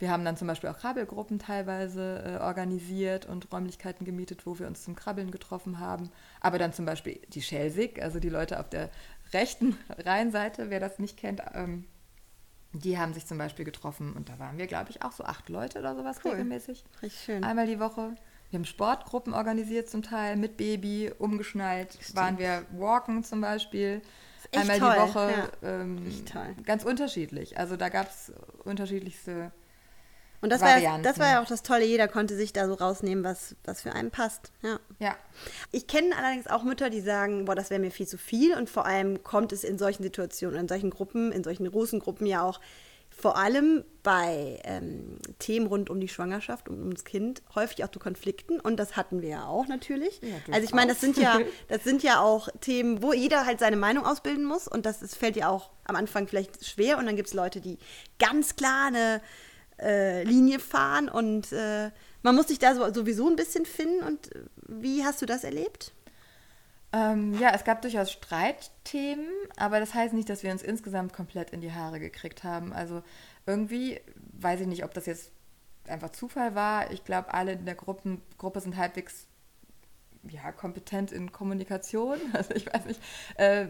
Wir 0.00 0.12
haben 0.12 0.24
dann 0.24 0.36
zum 0.36 0.46
Beispiel 0.46 0.70
auch 0.70 0.78
Krabbelgruppen 0.78 1.40
teilweise 1.40 2.22
äh, 2.24 2.42
organisiert 2.42 3.26
und 3.26 3.50
Räumlichkeiten 3.52 4.04
gemietet, 4.04 4.46
wo 4.46 4.56
wir 4.60 4.68
uns 4.68 4.84
zum 4.84 4.94
Krabbeln 4.94 5.32
getroffen 5.32 5.80
haben. 5.80 6.10
Aber 6.40 6.56
dann 6.58 6.72
zum 6.72 6.84
Beispiel 6.84 7.18
die 7.30 7.42
Schelsig, 7.42 8.00
also 8.00 8.20
die 8.20 8.28
Leute 8.28 8.60
auf 8.60 8.68
der 8.68 8.90
rechten 9.32 9.76
Rheinseite, 9.98 10.70
wer 10.70 10.78
das 10.78 11.00
nicht 11.00 11.16
kennt, 11.16 11.42
ähm, 11.52 11.84
die 12.74 12.96
haben 12.98 13.12
sich 13.12 13.26
zum 13.26 13.38
Beispiel 13.38 13.64
getroffen 13.64 14.12
und 14.12 14.28
da 14.28 14.38
waren 14.38 14.56
wir, 14.58 14.66
glaube 14.68 14.90
ich, 14.90 15.02
auch 15.02 15.10
so 15.12 15.24
acht 15.24 15.48
Leute 15.48 15.78
oder 15.80 15.96
sowas 15.96 16.20
Cool. 16.24 16.32
regelmäßig. 16.32 16.84
Richtig 17.02 17.24
schön. 17.24 17.42
Einmal 17.42 17.66
die 17.66 17.80
Woche. 17.80 18.14
Wir 18.50 18.58
haben 18.58 18.64
Sportgruppen 18.64 19.34
organisiert 19.34 19.90
zum 19.90 20.02
Teil 20.02 20.36
mit 20.36 20.56
Baby, 20.56 21.12
umgeschnallt. 21.18 21.98
Waren 22.14 22.38
wir 22.38 22.64
walken 22.72 23.22
zum 23.22 23.40
Beispiel. 23.40 24.00
Einmal 24.54 24.78
toll, 24.78 24.94
die 24.94 25.00
Woche. 25.00 25.50
ja. 25.62 25.68
Ähm. 25.68 26.24
Ganz 26.64 26.84
unterschiedlich. 26.84 27.58
Also 27.58 27.76
da 27.76 27.90
gab 27.90 28.08
es 28.08 28.32
unterschiedlichste. 28.64 29.52
Und 30.40 30.50
das 30.50 30.62
war, 30.62 30.78
ja, 30.78 30.98
das 30.98 31.18
war 31.18 31.32
ja 31.32 31.42
auch 31.42 31.48
das 31.48 31.64
Tolle, 31.64 31.84
jeder 31.84 32.06
konnte 32.06 32.36
sich 32.36 32.52
da 32.52 32.68
so 32.68 32.74
rausnehmen, 32.74 33.24
was, 33.24 33.56
was 33.64 33.82
für 33.82 33.92
einen 33.92 34.12
passt. 34.12 34.52
Ja. 34.62 34.78
Ja, 35.00 35.16
Ich 35.72 35.88
kenne 35.88 36.16
allerdings 36.16 36.46
auch 36.46 36.62
Mütter, 36.62 36.90
die 36.90 37.00
sagen, 37.00 37.44
boah, 37.44 37.56
das 37.56 37.70
wäre 37.70 37.80
mir 37.80 37.90
viel 37.90 38.06
zu 38.06 38.18
viel. 38.18 38.56
Und 38.56 38.70
vor 38.70 38.86
allem 38.86 39.24
kommt 39.24 39.52
es 39.52 39.64
in 39.64 39.78
solchen 39.78 40.04
Situationen, 40.04 40.60
in 40.60 40.68
solchen 40.68 40.90
Gruppen, 40.90 41.32
in 41.32 41.42
solchen 41.42 41.68
großen 41.68 41.98
Gruppen 41.98 42.24
ja 42.24 42.42
auch 42.42 42.60
vor 43.18 43.36
allem 43.36 43.84
bei 44.04 44.60
ähm, 44.62 45.18
Themen 45.40 45.66
rund 45.66 45.90
um 45.90 46.00
die 46.00 46.08
Schwangerschaft 46.08 46.68
und 46.68 46.78
ums 46.78 47.04
Kind 47.04 47.42
häufig 47.54 47.84
auch 47.84 47.90
zu 47.90 47.98
Konflikten. 47.98 48.60
Und 48.60 48.76
das 48.76 48.96
hatten 48.96 49.22
wir 49.22 49.28
ja 49.28 49.46
auch 49.46 49.66
natürlich. 49.66 50.20
Ja, 50.22 50.36
also 50.52 50.64
ich 50.64 50.72
meine, 50.72 50.92
das 50.92 51.00
sind 51.00 51.16
ja, 51.16 51.40
das 51.68 51.82
sind 51.82 52.04
ja 52.04 52.20
auch 52.20 52.48
Themen, 52.60 53.02
wo 53.02 53.12
jeder 53.12 53.44
halt 53.44 53.58
seine 53.58 53.76
Meinung 53.76 54.06
ausbilden 54.06 54.44
muss. 54.44 54.68
Und 54.68 54.86
das 54.86 55.02
ist, 55.02 55.16
fällt 55.16 55.34
ja 55.34 55.48
auch 55.48 55.70
am 55.84 55.96
Anfang 55.96 56.28
vielleicht 56.28 56.64
schwer. 56.64 56.96
Und 56.98 57.06
dann 57.06 57.16
gibt 57.16 57.28
es 57.28 57.34
Leute, 57.34 57.60
die 57.60 57.78
ganz 58.20 58.54
klar 58.54 58.86
eine 58.86 59.20
äh, 59.80 60.22
Linie 60.22 60.60
fahren. 60.60 61.08
Und 61.08 61.52
äh, 61.52 61.90
man 62.22 62.36
muss 62.36 62.48
sich 62.48 62.60
da 62.60 62.76
so, 62.76 62.92
sowieso 62.94 63.28
ein 63.28 63.36
bisschen 63.36 63.66
finden. 63.66 64.04
Und 64.04 64.34
äh, 64.34 64.42
wie 64.68 65.04
hast 65.04 65.20
du 65.20 65.26
das 65.26 65.42
erlebt? 65.42 65.92
Ähm, 66.92 67.38
ja, 67.38 67.50
es 67.54 67.64
gab 67.64 67.82
durchaus 67.82 68.10
Streitthemen, 68.10 69.28
aber 69.56 69.78
das 69.80 69.94
heißt 69.94 70.14
nicht, 70.14 70.28
dass 70.28 70.42
wir 70.42 70.50
uns 70.50 70.62
insgesamt 70.62 71.12
komplett 71.12 71.50
in 71.50 71.60
die 71.60 71.72
Haare 71.72 72.00
gekriegt 72.00 72.44
haben. 72.44 72.72
Also 72.72 73.02
irgendwie, 73.46 74.00
weiß 74.32 74.60
ich 74.60 74.66
nicht, 74.66 74.84
ob 74.84 74.94
das 74.94 75.06
jetzt 75.06 75.32
einfach 75.86 76.10
Zufall 76.10 76.54
war. 76.54 76.90
Ich 76.90 77.04
glaube, 77.04 77.34
alle 77.34 77.52
in 77.52 77.66
der 77.66 77.74
Gruppen, 77.74 78.22
Gruppe 78.38 78.60
sind 78.60 78.76
halbwegs 78.76 79.26
ja, 80.24 80.50
kompetent 80.52 81.12
in 81.12 81.32
Kommunikation, 81.32 82.18
also 82.32 82.54
ich 82.54 82.66
weiß 82.72 82.86
nicht, 82.86 83.00
äh, 83.36 83.66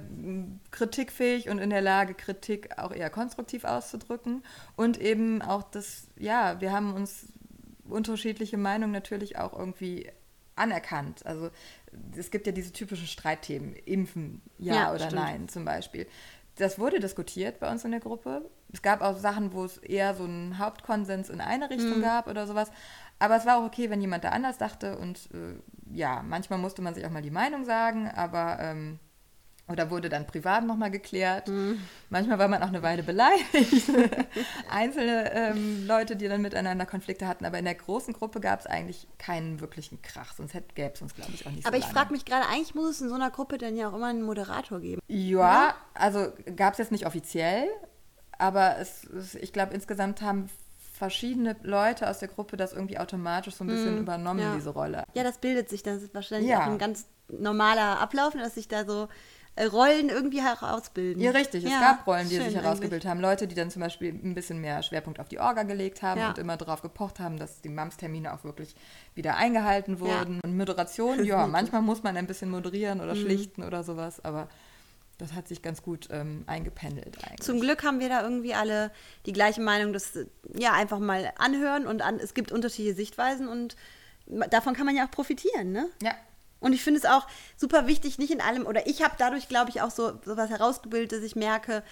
kritikfähig 0.70 1.48
und 1.48 1.58
in 1.58 1.70
der 1.70 1.82
Lage, 1.82 2.14
Kritik 2.14 2.78
auch 2.78 2.92
eher 2.92 3.10
konstruktiv 3.10 3.64
auszudrücken. 3.64 4.42
Und 4.76 5.00
eben 5.00 5.42
auch 5.42 5.62
das, 5.62 6.08
ja, 6.16 6.60
wir 6.60 6.72
haben 6.72 6.94
uns 6.94 7.26
unterschiedliche 7.88 8.58
Meinungen 8.58 8.92
natürlich 8.92 9.38
auch 9.38 9.58
irgendwie 9.58 10.10
anerkannt. 10.58 11.24
Also 11.24 11.50
es 12.16 12.30
gibt 12.30 12.46
ja 12.46 12.52
diese 12.52 12.72
typischen 12.72 13.06
Streitthemen, 13.06 13.74
Impfen, 13.74 14.42
ja, 14.58 14.74
Ja, 14.74 14.90
oder 14.90 15.06
stimmt. 15.06 15.14
nein 15.22 15.48
zum 15.48 15.64
Beispiel. 15.64 16.06
Das 16.56 16.78
wurde 16.78 16.98
diskutiert 16.98 17.60
bei 17.60 17.70
uns 17.70 17.84
in 17.84 17.92
der 17.92 18.00
Gruppe. 18.00 18.50
Es 18.72 18.82
gab 18.82 19.00
auch 19.00 19.16
Sachen, 19.16 19.52
wo 19.52 19.64
es 19.64 19.78
eher 19.78 20.14
so 20.14 20.24
einen 20.24 20.58
Hauptkonsens 20.58 21.30
in 21.30 21.40
eine 21.40 21.70
Richtung 21.70 22.02
gab 22.02 22.26
oder 22.26 22.46
sowas. 22.46 22.70
Aber 23.20 23.36
es 23.36 23.46
war 23.46 23.58
auch 23.58 23.64
okay, 23.66 23.90
wenn 23.90 24.00
jemand 24.00 24.24
da 24.24 24.30
anders 24.30 24.58
dachte. 24.58 24.98
Und 24.98 25.28
äh, 25.32 25.94
ja, 25.96 26.22
manchmal 26.26 26.58
musste 26.58 26.82
man 26.82 26.94
sich 26.94 27.06
auch 27.06 27.10
mal 27.10 27.22
die 27.22 27.30
Meinung 27.30 27.64
sagen, 27.64 28.08
aber 28.10 28.58
ähm, 28.60 28.98
oder 29.68 29.90
wurde 29.90 30.08
dann 30.08 30.26
privat 30.26 30.64
nochmal 30.64 30.90
geklärt. 30.90 31.50
Manchmal 32.10 32.38
war 32.38 32.48
man 32.48 32.62
auch 32.62 32.68
eine 32.68 32.82
Weile 32.82 33.02
beleidigt. 33.02 33.90
Einzelne 34.70 35.30
ähm, 35.32 35.86
Leute, 35.86 36.16
die 36.16 36.28
dann 36.28 36.42
miteinander 36.42 36.86
Konflikte 36.86 37.26
hatten. 37.26 37.44
Aber 37.44 37.58
in 37.58 37.64
der 37.64 37.74
großen 37.74 38.14
Gruppe 38.14 38.40
gab 38.40 38.60
es 38.60 38.66
eigentlich 38.66 39.06
keinen 39.18 39.60
wirklichen 39.60 40.00
Krach. 40.02 40.32
Sonst 40.34 40.52
gäbe 40.74 40.92
es 40.94 41.02
uns, 41.02 41.14
glaube 41.14 41.32
ich, 41.34 41.46
auch 41.46 41.50
nicht 41.50 41.66
Aber 41.66 41.76
so 41.76 41.78
ich 41.80 41.84
lange. 41.84 41.94
frage 41.98 42.12
mich 42.12 42.24
gerade, 42.24 42.46
eigentlich 42.48 42.74
muss 42.74 42.90
es 42.90 43.00
in 43.00 43.08
so 43.08 43.14
einer 43.14 43.30
Gruppe 43.30 43.58
dann 43.58 43.76
ja 43.76 43.88
auch 43.88 43.94
immer 43.94 44.06
einen 44.06 44.22
Moderator 44.22 44.80
geben. 44.80 45.00
Ja, 45.08 45.74
also 45.94 46.32
gab 46.56 46.72
es 46.74 46.78
jetzt 46.78 46.92
nicht 46.92 47.06
offiziell, 47.06 47.68
aber 48.38 48.78
es, 48.78 49.04
es, 49.04 49.34
ich 49.34 49.52
glaube, 49.52 49.74
insgesamt 49.74 50.22
haben 50.22 50.48
verschiedene 50.94 51.54
Leute 51.62 52.08
aus 52.08 52.18
der 52.18 52.28
Gruppe 52.28 52.56
das 52.56 52.72
irgendwie 52.72 52.98
automatisch 52.98 53.54
so 53.54 53.64
ein 53.64 53.68
bisschen 53.68 53.98
übernommen, 53.98 54.40
Mhm. 54.40 54.46
ja. 54.46 54.54
diese 54.56 54.70
Rolle. 54.70 55.04
Ja, 55.14 55.22
das 55.22 55.38
bildet 55.38 55.68
sich. 55.68 55.82
Das 55.82 56.02
ist 56.02 56.12
wahrscheinlich 56.14 56.50
Ja. 56.50 56.62
auch 56.62 56.66
ein 56.66 56.78
ganz 56.78 57.06
normaler 57.28 58.00
Ablauf, 58.00 58.32
dass 58.32 58.54
sich 58.56 58.66
da 58.68 58.84
so 58.84 59.08
Rollen 59.66 60.08
irgendwie 60.08 60.40
herausbilden. 60.42 61.22
Ja, 61.22 61.32
richtig. 61.32 61.64
Es 61.64 61.70
Ja, 61.70 61.80
gab 61.80 62.06
Rollen, 62.06 62.28
die 62.28 62.36
sich 62.36 62.54
herausgebildet 62.54 63.06
haben. 63.08 63.20
Leute, 63.20 63.48
die 63.48 63.54
dann 63.54 63.70
zum 63.70 63.80
Beispiel 63.82 64.10
ein 64.12 64.34
bisschen 64.34 64.60
mehr 64.60 64.82
Schwerpunkt 64.82 65.18
auf 65.20 65.28
die 65.28 65.38
Orga 65.40 65.64
gelegt 65.64 66.02
haben 66.02 66.20
Ja. 66.20 66.28
und 66.28 66.38
immer 66.38 66.56
darauf 66.56 66.80
gepocht 66.82 67.18
haben, 67.18 67.38
dass 67.38 67.60
die 67.60 67.68
Mams-Termine 67.68 68.32
auch 68.34 68.44
wirklich 68.44 68.76
wieder 69.14 69.36
eingehalten 69.36 70.00
wurden. 70.00 70.40
Und 70.44 70.56
Moderation, 70.56 71.24
ja, 71.24 71.46
manchmal 71.46 71.82
muss 71.82 72.02
man 72.02 72.16
ein 72.16 72.26
bisschen 72.26 72.50
moderieren 72.50 72.98
Mhm. 72.98 73.04
oder 73.04 73.16
schlichten 73.16 73.62
oder 73.64 73.82
sowas, 73.82 74.24
aber 74.24 74.48
das 75.18 75.32
hat 75.32 75.48
sich 75.48 75.62
ganz 75.62 75.82
gut 75.82 76.06
ähm, 76.12 76.44
eingependelt 76.46 77.18
eigentlich. 77.24 77.40
Zum 77.40 77.58
Glück 77.60 77.82
haben 77.82 77.98
wir 77.98 78.08
da 78.08 78.22
irgendwie 78.22 78.54
alle 78.54 78.92
die 79.26 79.32
gleiche 79.32 79.60
Meinung, 79.60 79.92
dass 79.92 80.16
ja 80.56 80.72
einfach 80.74 81.00
mal 81.00 81.32
anhören 81.38 81.88
und 81.88 82.02
an, 82.02 82.20
es 82.20 82.34
gibt 82.34 82.52
unterschiedliche 82.52 82.94
Sichtweisen 82.96 83.48
und 83.48 83.74
davon 84.50 84.74
kann 84.74 84.86
man 84.86 84.94
ja 84.94 85.06
auch 85.06 85.10
profitieren, 85.10 85.72
ne? 85.72 85.88
Ja. 86.02 86.12
Und 86.60 86.72
ich 86.72 86.82
finde 86.82 86.98
es 86.98 87.06
auch 87.06 87.26
super 87.56 87.86
wichtig, 87.86 88.18
nicht 88.18 88.32
in 88.32 88.40
allem, 88.40 88.66
oder 88.66 88.86
ich 88.86 89.02
habe 89.02 89.14
dadurch, 89.18 89.48
glaube 89.48 89.70
ich, 89.70 89.80
auch 89.80 89.90
so, 89.90 90.18
so 90.24 90.36
was 90.36 90.50
herausgebildet, 90.50 91.12
dass 91.12 91.22
ich 91.22 91.36
merke, 91.36 91.82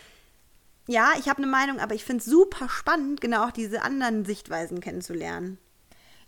ja, 0.89 1.13
ich 1.19 1.29
habe 1.29 1.39
eine 1.39 1.51
Meinung, 1.51 1.81
aber 1.81 1.95
ich 1.95 2.05
finde 2.05 2.21
es 2.21 2.27
super 2.27 2.69
spannend, 2.69 3.21
genau 3.21 3.47
auch 3.47 3.51
diese 3.51 3.83
anderen 3.83 4.25
Sichtweisen 4.25 4.81
kennenzulernen. 4.81 5.59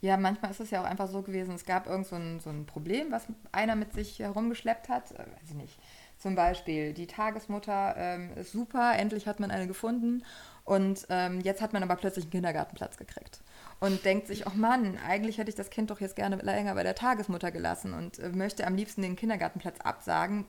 Ja, 0.01 0.17
manchmal 0.17 0.53
ist 0.53 0.61
es 0.61 0.71
ja 0.71 0.81
auch 0.81 0.87
einfach 0.87 1.09
so 1.09 1.23
gewesen, 1.23 1.55
es 1.55 1.65
gab 1.65 1.89
irgend 1.89 2.07
so 2.07 2.17
ein, 2.17 2.39
so 2.39 2.51
ein 2.51 2.67
Problem, 2.67 3.11
was 3.11 3.27
einer 3.51 3.75
mit 3.75 3.93
sich 3.93 4.21
herumgeschleppt 4.21 4.89
hat. 4.89 5.11
Äh, 5.13 5.19
weiß 5.19 5.49
ich 5.49 5.55
nicht. 5.55 5.79
Zum 6.19 6.35
Beispiel, 6.35 6.93
die 6.93 7.07
Tagesmutter 7.07 7.95
ähm, 7.97 8.31
ist 8.37 8.53
super, 8.53 8.95
endlich 8.97 9.27
hat 9.27 9.39
man 9.39 9.51
eine 9.51 9.67
gefunden 9.67 10.25
und 10.65 11.07
ähm, 11.09 11.41
jetzt 11.41 11.63
hat 11.63 11.73
man 11.73 11.83
aber 11.83 11.97
plötzlich 11.97 12.25
einen 12.25 12.33
Kindergartenplatz 12.33 12.97
gekriegt 12.97 13.41
und 13.81 14.05
denkt 14.05 14.27
sich, 14.27 14.47
oh 14.47 14.53
Mann, 14.55 14.99
eigentlich 15.07 15.39
hätte 15.39 15.49
ich 15.49 15.55
das 15.55 15.71
Kind 15.71 15.91
doch 15.91 16.01
jetzt 16.01 16.17
gerne 16.17 16.37
länger 16.37 16.75
bei 16.75 16.83
der 16.83 16.95
Tagesmutter 16.95 17.51
gelassen 17.51 17.95
und 17.95 18.19
äh, 18.19 18.31
möchte 18.31 18.67
am 18.67 18.75
liebsten 18.75 19.03
den 19.03 19.17
Kindergartenplatz 19.17 19.81
absagen, 19.81 20.45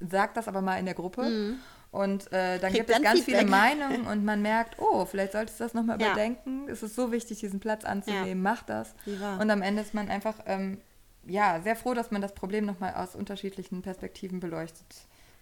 sagt 0.00 0.36
das 0.36 0.48
aber 0.48 0.62
mal 0.62 0.78
in 0.78 0.86
der 0.86 0.94
Gruppe. 0.94 1.22
Mhm. 1.22 1.58
Und 1.90 2.32
äh, 2.32 2.58
dann 2.58 2.72
Kriegt 2.72 2.86
gibt 2.86 2.90
es 2.90 3.02
ganz 3.02 3.20
Feedback. 3.20 3.40
viele 3.40 3.50
Meinungen 3.50 4.06
und 4.10 4.24
man 4.24 4.40
merkt, 4.40 4.78
oh, 4.78 5.04
vielleicht 5.04 5.32
solltest 5.32 5.60
du 5.60 5.64
das 5.64 5.74
nochmal 5.74 6.00
ja. 6.00 6.06
überdenken. 6.06 6.66
Es 6.68 6.82
ist 6.82 6.96
so 6.96 7.12
wichtig, 7.12 7.40
diesen 7.40 7.60
Platz 7.60 7.84
anzunehmen, 7.84 8.28
ja. 8.28 8.34
mach 8.34 8.62
das. 8.62 8.94
Und 9.38 9.50
am 9.50 9.60
Ende 9.60 9.82
ist 9.82 9.92
man 9.92 10.08
einfach 10.08 10.36
ähm, 10.46 10.80
ja, 11.26 11.60
sehr 11.62 11.76
froh, 11.76 11.94
dass 11.94 12.10
man 12.10 12.22
das 12.22 12.34
Problem 12.34 12.64
nochmal 12.64 12.94
aus 12.94 13.14
unterschiedlichen 13.14 13.82
Perspektiven 13.82 14.40
beleuchtet 14.40 14.86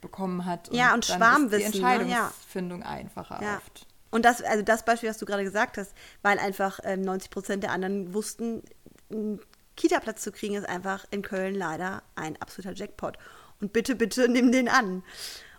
bekommen 0.00 0.44
hat. 0.44 0.68
Und 0.68 0.76
ja, 0.76 0.94
und 0.94 1.04
Schwarmwissen. 1.04 1.66
Ist 1.66 1.74
die 1.74 1.82
Entscheidungsfindung 1.82 2.78
ne? 2.80 2.84
ja. 2.84 2.90
einfacher 2.90 3.40
ja. 3.42 3.56
oft. 3.58 3.86
Und 4.10 4.24
das, 4.24 4.42
also 4.42 4.62
das 4.62 4.84
Beispiel, 4.84 5.08
was 5.08 5.18
du 5.18 5.26
gerade 5.26 5.44
gesagt 5.44 5.78
hast, 5.78 5.94
weil 6.22 6.38
einfach 6.38 6.80
ähm, 6.84 7.02
90 7.02 7.30
Prozent 7.30 7.62
der 7.62 7.70
anderen 7.70 8.12
wussten, 8.12 8.62
einen 9.10 9.40
Kita-Platz 9.76 10.22
zu 10.22 10.32
kriegen, 10.32 10.56
ist 10.56 10.68
einfach 10.68 11.06
in 11.10 11.22
Köln 11.22 11.54
leider 11.54 12.02
ein 12.16 12.40
absoluter 12.40 12.74
Jackpot. 12.74 13.18
Und 13.60 13.72
bitte, 13.72 13.94
bitte 13.94 14.28
nimm 14.28 14.50
den 14.52 14.68
an. 14.68 15.04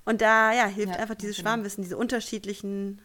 Und 0.03 0.21
da 0.21 0.51
ja, 0.51 0.65
hilft 0.65 0.95
ja, 0.95 0.99
einfach 0.99 1.15
dieses 1.15 1.37
genau. 1.37 1.49
Schwarmwissen, 1.49 1.83
diese 1.83 1.97
unterschiedlichen 1.97 3.01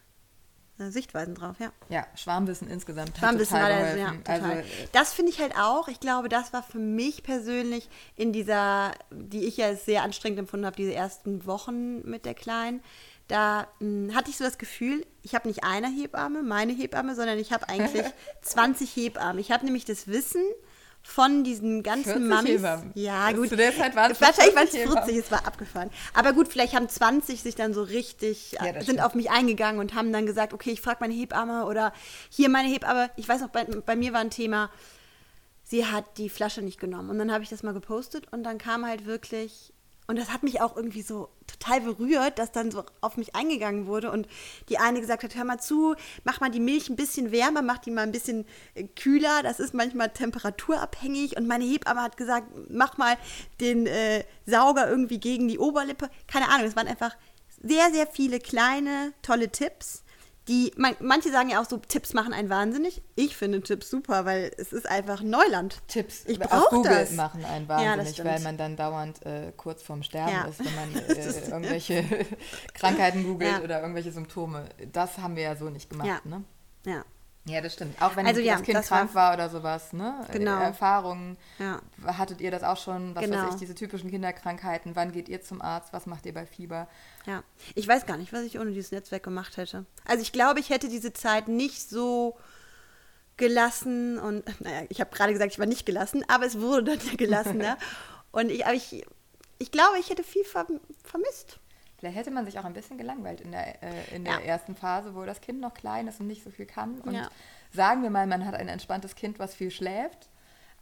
Sichtweisen 0.78 1.34
drauf, 1.34 1.56
ja. 1.58 1.72
Ja, 1.88 2.06
Schwarmwissen 2.14 2.68
insgesamt. 2.68 3.16
Schwarmwissen 3.16 3.58
hat 3.58 3.70
total 3.70 3.98
ja, 3.98 4.10
total. 4.10 4.42
Also, 4.42 4.68
das 4.92 5.12
finde 5.12 5.32
ich 5.32 5.40
halt 5.40 5.56
auch. 5.56 5.88
Ich 5.88 6.00
glaube, 6.00 6.28
das 6.28 6.52
war 6.52 6.62
für 6.62 6.78
mich 6.78 7.22
persönlich 7.22 7.88
in 8.14 8.32
dieser, 8.32 8.92
die 9.10 9.44
ich 9.44 9.56
ja 9.56 9.74
sehr 9.74 10.02
anstrengend 10.02 10.38
empfunden 10.38 10.66
habe, 10.66 10.76
diese 10.76 10.94
ersten 10.94 11.46
Wochen 11.46 12.08
mit 12.08 12.26
der 12.26 12.34
Kleinen. 12.34 12.82
Da 13.28 13.66
mh, 13.80 14.08
hm, 14.10 14.14
hatte 14.14 14.30
ich 14.30 14.36
so 14.36 14.44
das 14.44 14.58
Gefühl, 14.58 15.04
ich 15.22 15.34
habe 15.34 15.48
nicht 15.48 15.64
eine 15.64 15.88
Hebamme, 15.88 16.42
meine 16.42 16.72
Hebamme, 16.72 17.14
sondern 17.14 17.38
ich 17.38 17.52
habe 17.52 17.68
eigentlich 17.68 18.04
20 18.42 18.94
Hebammen. 18.94 19.38
Ich 19.38 19.50
habe 19.50 19.64
nämlich 19.64 19.84
das 19.84 20.06
Wissen, 20.06 20.42
von 21.06 21.44
diesen 21.44 21.82
ganzen 21.82 22.26
Mamis. 22.26 22.60
Ja, 22.94 23.32
gut. 23.32 23.48
Zu 23.48 23.56
der 23.56 23.74
Zeit 23.74 23.94
waren 23.94 24.10
es 24.10 24.20
Wahrscheinlich 24.20 24.56
waren 24.56 24.66
es 24.66 24.72
40, 24.72 25.16
es 25.16 25.30
war 25.30 25.46
abgefahren. 25.46 25.88
Aber 26.12 26.32
gut, 26.32 26.48
vielleicht 26.48 26.74
haben 26.74 26.88
20 26.88 27.40
sich 27.40 27.54
dann 27.54 27.72
so 27.72 27.82
richtig, 27.82 28.52
ja, 28.52 28.64
sind 28.64 28.82
stimmt. 28.82 29.02
auf 29.02 29.14
mich 29.14 29.30
eingegangen 29.30 29.80
und 29.80 29.94
haben 29.94 30.12
dann 30.12 30.26
gesagt, 30.26 30.52
okay, 30.52 30.72
ich 30.72 30.80
frage 30.80 30.98
meine 31.00 31.14
Hebamme 31.14 31.64
oder 31.64 31.92
hier 32.28 32.50
meine 32.50 32.68
Hebamme. 32.68 33.08
Ich 33.16 33.28
weiß 33.28 33.40
noch, 33.40 33.48
bei, 33.48 33.64
bei 33.64 33.96
mir 33.96 34.12
war 34.12 34.20
ein 34.20 34.30
Thema, 34.30 34.68
sie 35.62 35.86
hat 35.86 36.18
die 36.18 36.28
Flasche 36.28 36.60
nicht 36.60 36.80
genommen. 36.80 37.08
Und 37.08 37.18
dann 37.18 37.32
habe 37.32 37.44
ich 37.44 37.50
das 37.50 37.62
mal 37.62 37.72
gepostet 37.72 38.30
und 38.32 38.42
dann 38.42 38.58
kam 38.58 38.84
halt 38.84 39.06
wirklich 39.06 39.72
und 40.06 40.18
das 40.18 40.32
hat 40.32 40.42
mich 40.42 40.60
auch 40.60 40.76
irgendwie 40.76 41.02
so 41.02 41.28
total 41.46 41.80
berührt, 41.80 42.38
dass 42.38 42.52
dann 42.52 42.70
so 42.70 42.84
auf 43.00 43.16
mich 43.16 43.34
eingegangen 43.34 43.86
wurde 43.86 44.10
und 44.12 44.28
die 44.68 44.78
eine 44.78 45.00
gesagt 45.00 45.24
hat, 45.24 45.34
hör 45.34 45.44
mal 45.44 45.58
zu, 45.58 45.96
mach 46.24 46.40
mal 46.40 46.50
die 46.50 46.60
Milch 46.60 46.88
ein 46.88 46.96
bisschen 46.96 47.32
wärmer, 47.32 47.62
mach 47.62 47.78
die 47.78 47.90
mal 47.90 48.02
ein 48.02 48.12
bisschen 48.12 48.46
äh, 48.74 48.84
kühler, 48.84 49.42
das 49.42 49.58
ist 49.58 49.74
manchmal 49.74 50.10
temperaturabhängig. 50.10 51.36
Und 51.36 51.48
meine 51.48 51.64
Hebamme 51.64 52.02
hat 52.02 52.16
gesagt, 52.16 52.46
mach 52.70 52.98
mal 52.98 53.16
den 53.60 53.86
äh, 53.86 54.24
Sauger 54.46 54.88
irgendwie 54.88 55.18
gegen 55.18 55.48
die 55.48 55.58
Oberlippe. 55.58 56.08
Keine 56.28 56.48
Ahnung, 56.48 56.66
es 56.66 56.76
waren 56.76 56.88
einfach 56.88 57.16
sehr, 57.60 57.90
sehr 57.92 58.06
viele 58.06 58.38
kleine, 58.38 59.12
tolle 59.22 59.50
Tipps 59.50 60.04
die, 60.48 60.72
man, 60.76 60.94
manche 61.00 61.30
sagen 61.32 61.48
ja 61.48 61.60
auch 61.60 61.68
so, 61.68 61.78
Tipps 61.78 62.14
machen 62.14 62.32
einen 62.32 62.48
wahnsinnig. 62.48 63.02
Ich 63.16 63.36
finde 63.36 63.60
Tipps 63.62 63.90
super, 63.90 64.24
weil 64.24 64.52
es 64.58 64.72
ist 64.72 64.88
einfach 64.88 65.22
Neuland. 65.22 65.78
Tipps 65.88 66.24
ich 66.26 66.40
auf 66.40 66.68
Google 66.70 66.92
das. 66.92 67.12
machen 67.12 67.44
einen 67.44 67.68
wahnsinnig, 67.68 68.16
ja, 68.16 68.24
weil 68.24 68.40
man 68.40 68.56
dann 68.56 68.76
dauernd 68.76 69.24
äh, 69.26 69.52
kurz 69.56 69.82
vorm 69.82 70.04
Sterben 70.04 70.32
ja. 70.32 70.44
ist, 70.44 70.64
wenn 70.64 70.74
man 70.74 70.94
äh, 71.08 71.50
irgendwelche 71.50 72.04
Krankheiten 72.74 73.24
googelt 73.24 73.58
ja. 73.58 73.60
oder 73.60 73.80
irgendwelche 73.80 74.12
Symptome. 74.12 74.68
Das 74.92 75.18
haben 75.18 75.34
wir 75.34 75.42
ja 75.42 75.56
so 75.56 75.68
nicht 75.68 75.90
gemacht, 75.90 76.24
ne? 76.24 76.44
Ja. 76.84 77.04
Ja, 77.48 77.60
das 77.60 77.74
stimmt. 77.74 78.00
Auch 78.02 78.16
wenn 78.16 78.26
also, 78.26 78.42
das 78.42 78.62
Kind 78.62 78.76
das 78.76 78.88
krank 78.88 79.14
war, 79.14 79.28
war, 79.28 79.34
oder 79.34 79.48
sowas, 79.48 79.92
ne? 79.92 80.26
Genau. 80.32 80.58
Erfahrungen. 80.60 81.36
Ja. 81.60 81.80
Hattet 82.04 82.40
ihr 82.40 82.50
das 82.50 82.64
auch 82.64 82.76
schon? 82.76 83.14
Was 83.14 83.24
genau. 83.24 83.44
weiß 83.44 83.54
ich, 83.54 83.60
diese 83.60 83.74
typischen 83.76 84.10
Kinderkrankheiten. 84.10 84.96
Wann 84.96 85.12
geht 85.12 85.28
ihr 85.28 85.40
zum 85.40 85.62
Arzt? 85.62 85.92
Was 85.92 86.06
macht 86.06 86.26
ihr 86.26 86.34
bei 86.34 86.44
Fieber? 86.44 86.88
Ja. 87.24 87.44
Ich 87.76 87.86
weiß 87.86 88.04
gar 88.06 88.16
nicht, 88.16 88.32
was 88.32 88.42
ich 88.42 88.58
ohne 88.58 88.72
dieses 88.72 88.90
Netzwerk 88.90 89.22
gemacht 89.22 89.56
hätte. 89.56 89.86
Also 90.04 90.22
ich 90.22 90.32
glaube, 90.32 90.58
ich 90.58 90.70
hätte 90.70 90.88
diese 90.88 91.12
Zeit 91.12 91.46
nicht 91.46 91.88
so 91.88 92.36
gelassen 93.36 94.18
und, 94.18 94.44
naja, 94.60 94.84
ich 94.88 95.00
habe 95.00 95.14
gerade 95.14 95.32
gesagt, 95.32 95.52
ich 95.52 95.60
war 95.60 95.66
nicht 95.66 95.86
gelassen, 95.86 96.24
aber 96.26 96.46
es 96.46 96.60
wurde 96.60 96.96
dann 96.96 97.06
ja 97.06 97.14
gelassen, 97.14 97.58
ne? 97.58 97.76
Und 98.32 98.50
ich, 98.50 98.66
aber 98.66 98.74
ich, 98.74 99.06
ich 99.56 99.70
glaube, 99.70 99.98
ich 99.98 100.10
hätte 100.10 100.22
viel 100.22 100.44
vermisst. 100.44 101.58
Vielleicht 101.98 102.16
hätte 102.16 102.30
man 102.30 102.44
sich 102.44 102.58
auch 102.58 102.64
ein 102.64 102.74
bisschen 102.74 102.98
gelangweilt 102.98 103.40
in 103.40 103.52
der, 103.52 103.82
äh, 103.82 104.14
in 104.14 104.24
der 104.24 104.34
ja. 104.34 104.40
ersten 104.40 104.74
Phase, 104.74 105.14
wo 105.14 105.24
das 105.24 105.40
Kind 105.40 105.60
noch 105.60 105.72
klein 105.72 106.06
ist 106.08 106.20
und 106.20 106.26
nicht 106.26 106.44
so 106.44 106.50
viel 106.50 106.66
kann. 106.66 107.00
Und 107.00 107.14
ja. 107.14 107.30
sagen 107.72 108.02
wir 108.02 108.10
mal, 108.10 108.26
man 108.26 108.44
hat 108.44 108.54
ein 108.54 108.68
entspanntes 108.68 109.14
Kind, 109.14 109.38
was 109.38 109.54
viel 109.54 109.70
schläft. 109.70 110.28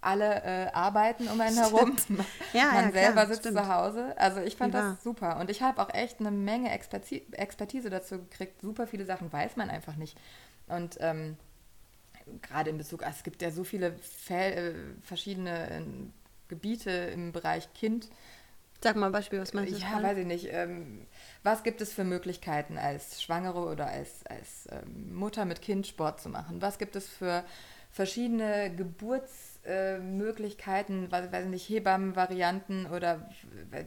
Alle 0.00 0.42
äh, 0.42 0.70
arbeiten 0.72 1.28
um 1.28 1.40
einen 1.40 1.56
herum. 1.56 1.96
ja, 2.52 2.72
man 2.72 2.92
selber 2.92 3.12
klar, 3.12 3.26
sitzt 3.28 3.40
stimmt. 3.40 3.58
zu 3.58 3.68
Hause. 3.68 4.14
Also 4.18 4.40
ich 4.40 4.56
fand 4.56 4.74
das 4.74 5.02
super. 5.02 5.38
Und 5.38 5.50
ich 5.50 5.62
habe 5.62 5.80
auch 5.80 5.94
echt 5.94 6.20
eine 6.20 6.30
Menge 6.30 6.70
Expertise, 6.72 7.22
Expertise 7.32 7.88
dazu 7.90 8.18
gekriegt. 8.18 8.60
Super 8.60 8.86
viele 8.86 9.06
Sachen 9.06 9.32
weiß 9.32 9.56
man 9.56 9.70
einfach 9.70 9.96
nicht. 9.96 10.18
Und 10.66 10.98
ähm, 11.00 11.38
gerade 12.42 12.70
in 12.70 12.76
Bezug, 12.76 13.02
es 13.02 13.22
gibt 13.22 13.40
ja 13.40 13.50
so 13.50 13.64
viele 13.64 13.94
Fel 13.98 14.52
äh, 14.52 15.06
verschiedene 15.06 15.70
äh, 15.70 15.82
Gebiete 16.48 16.90
im 16.90 17.32
Bereich 17.32 17.72
Kind 17.72 18.10
Sag 18.84 18.96
mal 18.96 19.06
ein 19.06 19.12
Beispiel, 19.12 19.40
was 19.40 19.54
meinst 19.54 19.72
du? 19.72 19.78
Ja, 19.78 20.02
weiß 20.02 20.18
ich 20.18 20.26
nicht. 20.26 20.48
Ähm, 20.50 21.06
was 21.42 21.62
gibt 21.62 21.80
es 21.80 21.94
für 21.94 22.04
Möglichkeiten 22.04 22.76
als 22.76 23.22
Schwangere 23.22 23.60
oder 23.60 23.86
als, 23.86 24.26
als 24.26 24.68
ähm, 24.70 25.14
Mutter 25.14 25.46
mit 25.46 25.62
Kind 25.62 25.86
Sport 25.86 26.20
zu 26.20 26.28
machen? 26.28 26.60
Was 26.60 26.76
gibt 26.76 26.94
es 26.94 27.08
für 27.08 27.44
verschiedene 27.90 28.70
Geburtsmöglichkeiten, 28.76 29.43
äh, 29.64 29.98
weiß, 29.98 31.32
weiß 31.32 31.46
nicht, 31.46 31.68
Hebammenvarianten 31.68 32.86
oder 32.86 33.28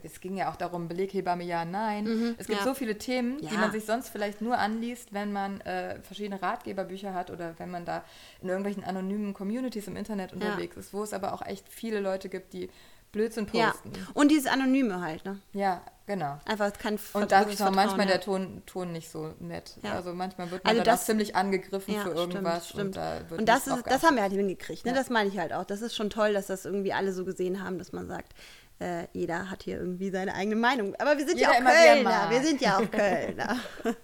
es 0.04 0.20
ging 0.20 0.36
ja 0.38 0.52
auch 0.52 0.56
darum, 0.56 0.88
Beleghebamme 0.88 1.44
ja, 1.44 1.66
nein. 1.66 2.06
Mhm, 2.06 2.36
es 2.38 2.48
gibt 2.48 2.60
ja. 2.60 2.66
so 2.66 2.74
viele 2.74 2.98
Themen, 2.98 3.40
ja. 3.42 3.50
die 3.50 3.58
man 3.58 3.72
sich 3.72 3.86
sonst 3.86 4.10
vielleicht 4.10 4.42
nur 4.42 4.58
anliest, 4.58 5.14
wenn 5.14 5.32
man 5.32 5.62
äh, 5.62 6.02
verschiedene 6.02 6.42
Ratgeberbücher 6.42 7.14
hat 7.14 7.30
oder 7.32 7.56
wenn 7.60 7.70
man 7.70 7.86
da 7.86 8.04
in 8.42 8.50
irgendwelchen 8.50 8.84
anonymen 8.84 9.34
Communities 9.34 9.88
im 9.88 9.96
Internet 9.96 10.34
unterwegs 10.34 10.76
ja. 10.76 10.80
ist, 10.80 10.94
wo 10.94 11.04
es 11.04 11.14
aber 11.14 11.34
auch 11.34 11.46
echt 11.46 11.70
viele 11.70 12.00
Leute 12.00 12.30
gibt, 12.30 12.54
die 12.54 12.70
Blödsinn 13.12 13.46
posten. 13.46 13.92
Ja. 13.94 14.02
Und 14.14 14.32
dieses 14.32 14.48
Anonyme 14.48 15.02
halt, 15.02 15.26
ne? 15.26 15.40
Ja, 15.54 15.82
genau. 16.08 16.40
Einfach 16.46 16.74
kein 16.74 16.98
Und 17.14 17.32
da 17.32 17.42
ist 17.42 17.62
auch 17.62 17.72
manchmal 17.72 18.08
ja. 18.08 18.14
der 18.14 18.22
Ton, 18.22 18.64
Ton 18.66 18.92
nicht 18.92 19.12
so 19.12 19.36
nett. 19.40 19.76
Ja. 19.84 19.94
Also 19.94 20.14
manchmal 20.14 20.50
wird 20.50 20.64
man 20.64 20.72
also 20.72 20.84
das, 20.84 21.06
ziemlich 21.06 21.36
angegriffen 21.36 21.94
ja, 21.94 22.02
für 22.02 22.12
irgendwas. 22.12 22.70
Stimmt, 22.70 22.96
stimmt. 22.96 23.32
Und, 23.32 23.40
und 23.40 23.46
das, 23.50 23.68
ist, 23.68 23.84
das 23.86 24.02
haben 24.04 24.16
wir 24.16 24.24
halt 24.24 24.34
hingekriegt, 24.34 24.86
ne? 24.86 24.94
Das 24.94 25.10
meine 25.10 25.30
ich 25.30 25.38
halt 25.38 25.54
auch. 25.54 25.66
Das 25.66 25.82
ist 25.82 25.96
schon 25.96 26.10
toll, 26.10 26.34
dass 26.34 26.48
das 26.48 26.66
irgendwie 26.66 26.94
alle 26.94 27.14
so 27.14 27.26
gesehen 27.26 27.64
haben, 27.64 27.78
dass 27.78 27.92
man 27.92 28.08
sagt, 28.08 28.34
äh, 28.80 29.08
jeder 29.14 29.50
hat 29.50 29.64
hier 29.64 29.78
irgendwie 29.78 30.10
seine 30.10 30.34
eigene 30.34 30.56
Meinung. 30.56 30.96
Aber 30.96 31.18
wir 31.18 31.28
sind 31.28 31.38
jeder 31.38 31.54
ja 31.54 31.60
auch 31.60 31.72
Kölner. 31.72 32.30
Wir 32.30 32.42
sind 32.42 32.62
ja 32.62 32.78
auch 32.78 32.92
Kölner. 32.92 33.58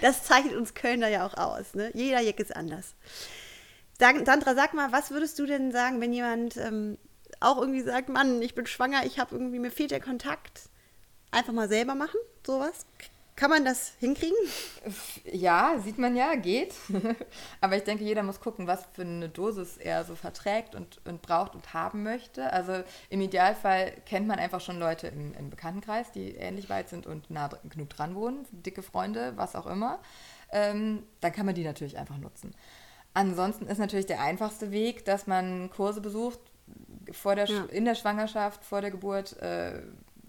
das 0.00 0.24
zeichnet 0.24 0.54
uns 0.54 0.74
Kölner 0.74 1.08
ja 1.08 1.26
auch 1.26 1.34
aus. 1.34 1.74
Ne? 1.74 1.90
Jeder 1.94 2.20
Jeck 2.20 2.40
ist 2.40 2.54
anders. 2.54 2.94
Sandra, 3.98 4.54
sag 4.54 4.74
mal, 4.74 4.90
was 4.90 5.10
würdest 5.10 5.38
du 5.38 5.46
denn 5.46 5.70
sagen, 5.70 6.00
wenn 6.00 6.12
jemand 6.12 6.56
ähm, 6.56 6.98
auch 7.40 7.58
irgendwie 7.58 7.82
sagt, 7.82 8.08
Mann, 8.08 8.42
ich 8.42 8.54
bin 8.54 8.66
schwanger, 8.66 9.04
ich 9.04 9.18
habe 9.18 9.34
irgendwie, 9.34 9.58
mir 9.58 9.70
fehlt 9.70 9.90
der 9.90 10.00
Kontakt. 10.00 10.70
Einfach 11.32 11.52
mal 11.52 11.68
selber 11.68 11.94
machen, 11.94 12.20
sowas. 12.46 12.86
Kann 13.34 13.48
man 13.48 13.64
das 13.64 13.94
hinkriegen? 13.98 14.36
Ja, 15.24 15.78
sieht 15.82 15.98
man 15.98 16.14
ja, 16.14 16.34
geht. 16.34 16.74
Aber 17.62 17.76
ich 17.76 17.82
denke, 17.82 18.04
jeder 18.04 18.22
muss 18.22 18.40
gucken, 18.40 18.66
was 18.66 18.84
für 18.92 19.02
eine 19.02 19.30
Dosis 19.30 19.78
er 19.78 20.04
so 20.04 20.14
verträgt 20.14 20.74
und, 20.74 21.00
und 21.06 21.22
braucht 21.22 21.54
und 21.54 21.72
haben 21.72 22.02
möchte. 22.02 22.52
Also 22.52 22.84
im 23.08 23.22
Idealfall 23.22 23.92
kennt 24.04 24.28
man 24.28 24.38
einfach 24.38 24.60
schon 24.60 24.78
Leute 24.78 25.08
im, 25.08 25.32
im 25.32 25.48
Bekanntenkreis, 25.48 26.12
die 26.12 26.34
ähnlich 26.34 26.68
weit 26.68 26.90
sind 26.90 27.06
und 27.06 27.30
nah 27.30 27.48
genug 27.68 27.88
dran 27.88 28.14
wohnen, 28.14 28.46
dicke 28.52 28.82
Freunde, 28.82 29.32
was 29.36 29.56
auch 29.56 29.66
immer. 29.66 30.00
Ähm, 30.52 31.04
dann 31.20 31.32
kann 31.32 31.46
man 31.46 31.54
die 31.54 31.64
natürlich 31.64 31.96
einfach 31.96 32.18
nutzen. 32.18 32.54
Ansonsten 33.14 33.66
ist 33.66 33.78
natürlich 33.78 34.06
der 34.06 34.20
einfachste 34.20 34.70
Weg, 34.70 35.06
dass 35.06 35.26
man 35.26 35.70
Kurse 35.70 36.02
besucht, 36.02 36.38
vor 37.10 37.34
der, 37.34 37.46
ja. 37.46 37.64
in 37.64 37.86
der 37.86 37.94
Schwangerschaft, 37.94 38.62
vor 38.62 38.82
der 38.82 38.90
Geburt, 38.90 39.36
äh, 39.40 39.82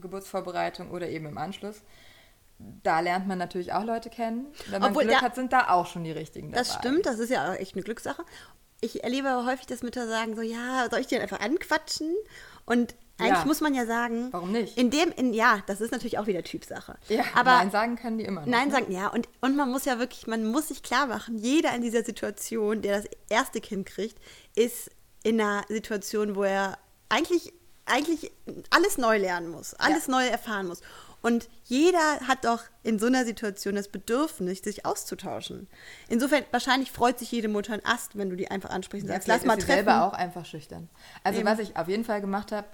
Geburtsvorbereitung 0.03 0.91
oder 0.91 1.09
eben 1.09 1.25
im 1.25 1.37
Anschluss. 1.39 1.81
da 2.83 2.99
lernt 2.99 3.27
man 3.27 3.37
natürlich 3.39 3.73
auch 3.73 3.83
Leute 3.83 4.09
kennen. 4.09 4.45
Wenn 4.69 4.81
man 4.81 4.91
Obwohl, 4.91 5.05
Glück 5.05 5.21
hat, 5.21 5.35
sind 5.35 5.51
da 5.51 5.69
auch 5.69 5.87
schon 5.87 6.03
die 6.03 6.11
richtigen 6.11 6.51
dabei. 6.51 6.59
Das 6.63 6.73
stimmt, 6.75 7.05
das 7.05 7.19
ist 7.19 7.29
ja 7.31 7.51
auch 7.51 7.55
echt 7.55 7.73
eine 7.75 7.83
Glückssache. 7.83 8.23
Ich 8.79 9.03
erlebe 9.03 9.29
aber 9.29 9.45
häufig, 9.45 9.65
dass 9.65 9.81
Mütter 9.81 10.07
sagen 10.07 10.35
so, 10.35 10.41
ja, 10.41 10.87
soll 10.89 10.99
ich 10.99 11.07
den 11.07 11.21
einfach 11.21 11.39
anquatschen? 11.39 12.13
Und 12.65 12.95
eigentlich 13.17 13.39
Ja. 13.39 13.45
muss 13.45 13.61
man 13.61 13.73
ja 13.73 13.85
sagen, 13.85 14.29
Warum 14.31 14.51
nicht? 14.51 14.77
In 14.77 14.89
dem, 14.89 15.11
in, 15.11 15.33
ja, 15.33 15.61
das 15.67 15.81
ist 15.81 15.91
natürlich 15.91 16.17
auch 16.19 16.27
wieder 16.27 16.43
Typsache. 16.43 16.97
Ja, 17.09 17.23
aber 17.35 17.51
Nein 17.51 17.71
sagen 17.71 17.95
können 17.95 18.17
die 18.17 18.25
immer 18.25 18.41
noch. 18.41 18.47
Nein 18.47 18.67
ne? 18.67 18.73
sagen, 18.73 18.91
ja. 18.91 19.07
Und, 19.07 19.27
und 19.41 19.55
man 19.55 19.69
muss 19.71 19.85
ja 19.85 19.99
wirklich, 19.99 20.27
man 20.27 20.45
muss 20.45 20.67
sich 20.69 20.83
klar 20.83 21.07
machen, 21.07 21.37
jeder 21.37 21.73
in 21.75 21.81
dieser 21.81 22.03
Situation, 22.03 22.81
der 22.81 22.97
das 23.01 23.09
erste 23.29 23.61
Kind 23.61 23.85
kriegt, 23.87 24.17
ist 24.55 24.89
in 25.23 25.39
einer 25.39 25.63
Situation, 25.69 26.35
wo 26.35 26.43
er 26.43 26.77
eigentlich, 27.09 27.53
eigentlich 27.85 28.31
alles 28.69 28.97
neu 28.97 29.17
lernen 29.17 29.49
muss, 29.49 29.73
alles 29.75 30.07
neu 30.07 30.25
erfahren 30.25 30.67
muss. 30.67 30.81
Und 31.21 31.49
jeder 31.63 32.19
hat 32.27 32.43
doch 32.43 32.63
in 32.83 32.99
so 32.99 33.05
einer 33.05 33.23
Situation 33.23 33.75
das 33.75 33.87
Bedürfnis, 33.87 34.59
sich 34.59 34.85
auszutauschen. 34.85 35.67
Insofern, 36.09 36.43
wahrscheinlich 36.51 36.91
freut 36.91 37.17
sich 37.17 37.31
jede 37.31 37.47
Mutter 37.47 37.73
ein 37.73 37.85
Ast, 37.85 38.17
wenn 38.17 38.29
du 38.29 38.35
die 38.35 38.51
einfach 38.51 38.71
ansprichst 38.71 39.05
und 39.05 39.09
Ja, 39.09 39.15
sagst, 39.15 39.27
lass 39.29 39.45
mal 39.45 39.57
ist 39.57 39.65
treffen. 39.65 39.85
selber 39.85 40.03
auch 40.05 40.13
einfach 40.13 40.45
schüchtern. 40.45 40.89
Also 41.23 41.39
Eben. 41.39 41.47
was 41.49 41.59
ich 41.59 41.77
auf 41.77 41.87
jeden 41.87 42.03
Fall 42.03 42.19
gemacht 42.19 42.51
habe, 42.51 42.67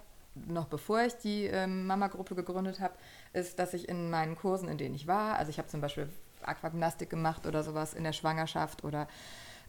noch 0.48 0.66
bevor 0.66 1.02
ich 1.02 1.14
die 1.18 1.46
ähm, 1.46 1.86
Mama-Gruppe 1.86 2.34
gegründet 2.34 2.80
habe, 2.80 2.94
ist, 3.34 3.60
dass 3.60 3.74
ich 3.76 3.88
in 3.88 4.10
meinen 4.10 4.36
Kursen, 4.36 4.68
in 4.68 4.78
denen 4.80 4.96
ich 4.96 5.06
war, 5.06 5.38
also 5.38 5.52
ich 5.52 5.60
habe 5.60 5.68
zum 5.68 5.82
Beispiel 5.82 6.10
Aquagymnastik 6.42 7.10
gemacht 7.10 7.46
oder 7.46 7.64
sowas 7.64 7.94
in 7.94 8.04
der 8.04 8.14
Schwangerschaft 8.14 8.84
oder 8.84 9.08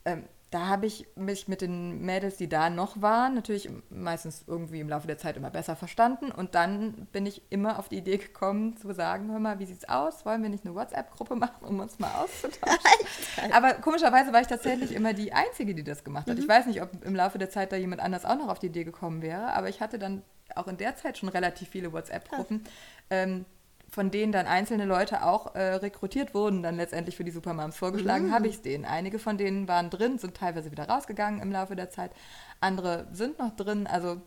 ähm, 0.07 0.25
da 0.51 0.67
habe 0.67 0.87
ich 0.87 1.07
mich 1.15 1.47
mit 1.47 1.61
den 1.61 2.01
Mädels, 2.01 2.37
die 2.37 2.49
da 2.49 2.71
noch 2.71 3.01
waren, 3.01 3.35
natürlich 3.35 3.71
meistens 3.89 4.45
irgendwie 4.49 4.81
im 4.81 4.89
Laufe 4.89 5.07
der 5.07 5.17
Zeit 5.17 5.37
immer 5.37 5.51
besser 5.51 5.77
verstanden. 5.77 6.33
Und 6.33 6.57
dann 6.57 7.07
bin 7.13 7.25
ich 7.25 7.43
immer 7.51 7.79
auf 7.79 7.89
die 7.89 7.99
Idee 7.99 8.19
gekommen, 8.19 8.77
zu 8.77 8.93
sagen, 8.93 9.31
hör 9.31 9.39
mal, 9.39 9.61
wie 9.61 9.67
sieht's 9.67 9.89
aus? 9.89 10.27
Wollen 10.27 10.43
wir 10.43 10.49
nicht 10.49 10.67
eine 10.67 10.75
WhatsApp-Gruppe 10.75 11.37
machen, 11.37 11.65
um 11.65 11.79
uns 11.79 12.01
mal 12.01 12.11
auszutauschen? 12.17 12.79
Aber 13.53 13.75
komischerweise 13.75 14.33
war 14.33 14.41
ich 14.41 14.49
tatsächlich 14.49 14.93
immer 14.93 15.13
die 15.13 15.33
Einzige, 15.33 15.73
die 15.73 15.85
das 15.85 16.03
gemacht 16.03 16.29
hat. 16.29 16.37
Ich 16.37 16.49
weiß 16.49 16.67
nicht, 16.67 16.83
ob 16.83 17.05
im 17.05 17.15
Laufe 17.15 17.39
der 17.39 17.51
Zeit 17.51 17.71
da 17.71 17.77
jemand 17.77 18.03
anders 18.03 18.25
auch 18.25 18.37
noch 18.37 18.49
auf 18.49 18.59
die 18.59 18.67
Idee 18.67 18.85
gekommen 18.85 19.23
wäre, 19.23 19.53
aber 19.53 19.69
ich 19.69 19.81
hatte 19.81 19.99
dann 19.99 20.23
auch 20.57 20.67
in 20.67 20.77
der 20.77 20.97
Zeit 20.97 21.17
schon 21.17 21.29
relativ 21.29 21.69
viele 21.69 21.93
WhatsApp-Gruppen. 21.93 22.65
Ähm, 23.11 23.45
von 23.91 24.11
denen 24.11 24.31
dann 24.33 24.47
einzelne 24.47 24.85
Leute 24.85 25.25
auch 25.25 25.55
äh, 25.55 25.75
rekrutiert 25.75 26.33
wurden, 26.35 26.63
dann 26.63 26.77
letztendlich 26.77 27.17
für 27.17 27.25
die 27.25 27.31
Supermoms 27.33 27.77
vorgeschlagen, 27.77 28.33
habe 28.33 28.47
ich 28.47 28.57
es 28.57 28.63
denen. 28.63 28.85
Einige 28.85 29.19
von 29.19 29.37
denen 29.37 29.67
waren 29.69 29.91
drin, 29.91 30.19
sind 30.19 30.37
teilweise 30.37 30.71
wieder 30.71 30.89
rausgegangen 30.89 31.41
im 31.41 31.51
Laufe 31.51 31.75
der 31.77 31.91
Zeit. 31.91 32.13
Andere 32.61 33.09
sind 33.13 33.39
noch 33.39 33.55
drin. 33.57 33.87
Also 33.87 34.21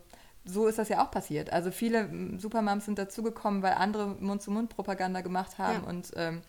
so 0.45 0.67
ist 0.67 0.77
das 0.77 0.89
ja 0.89 1.01
auch 1.03 1.11
passiert. 1.11 1.53
Also 1.53 1.71
viele 1.71 2.09
Supermoms 2.37 2.85
sind 2.85 2.99
dazugekommen, 2.99 3.63
weil 3.63 3.73
andere 3.73 4.07
Mund-zu-Mund-Propaganda 4.19 5.21
gemacht 5.21 5.57
haben 5.57 5.83
Ja. 5.83 5.89
und, 5.89 6.11
ähm, 6.17 6.41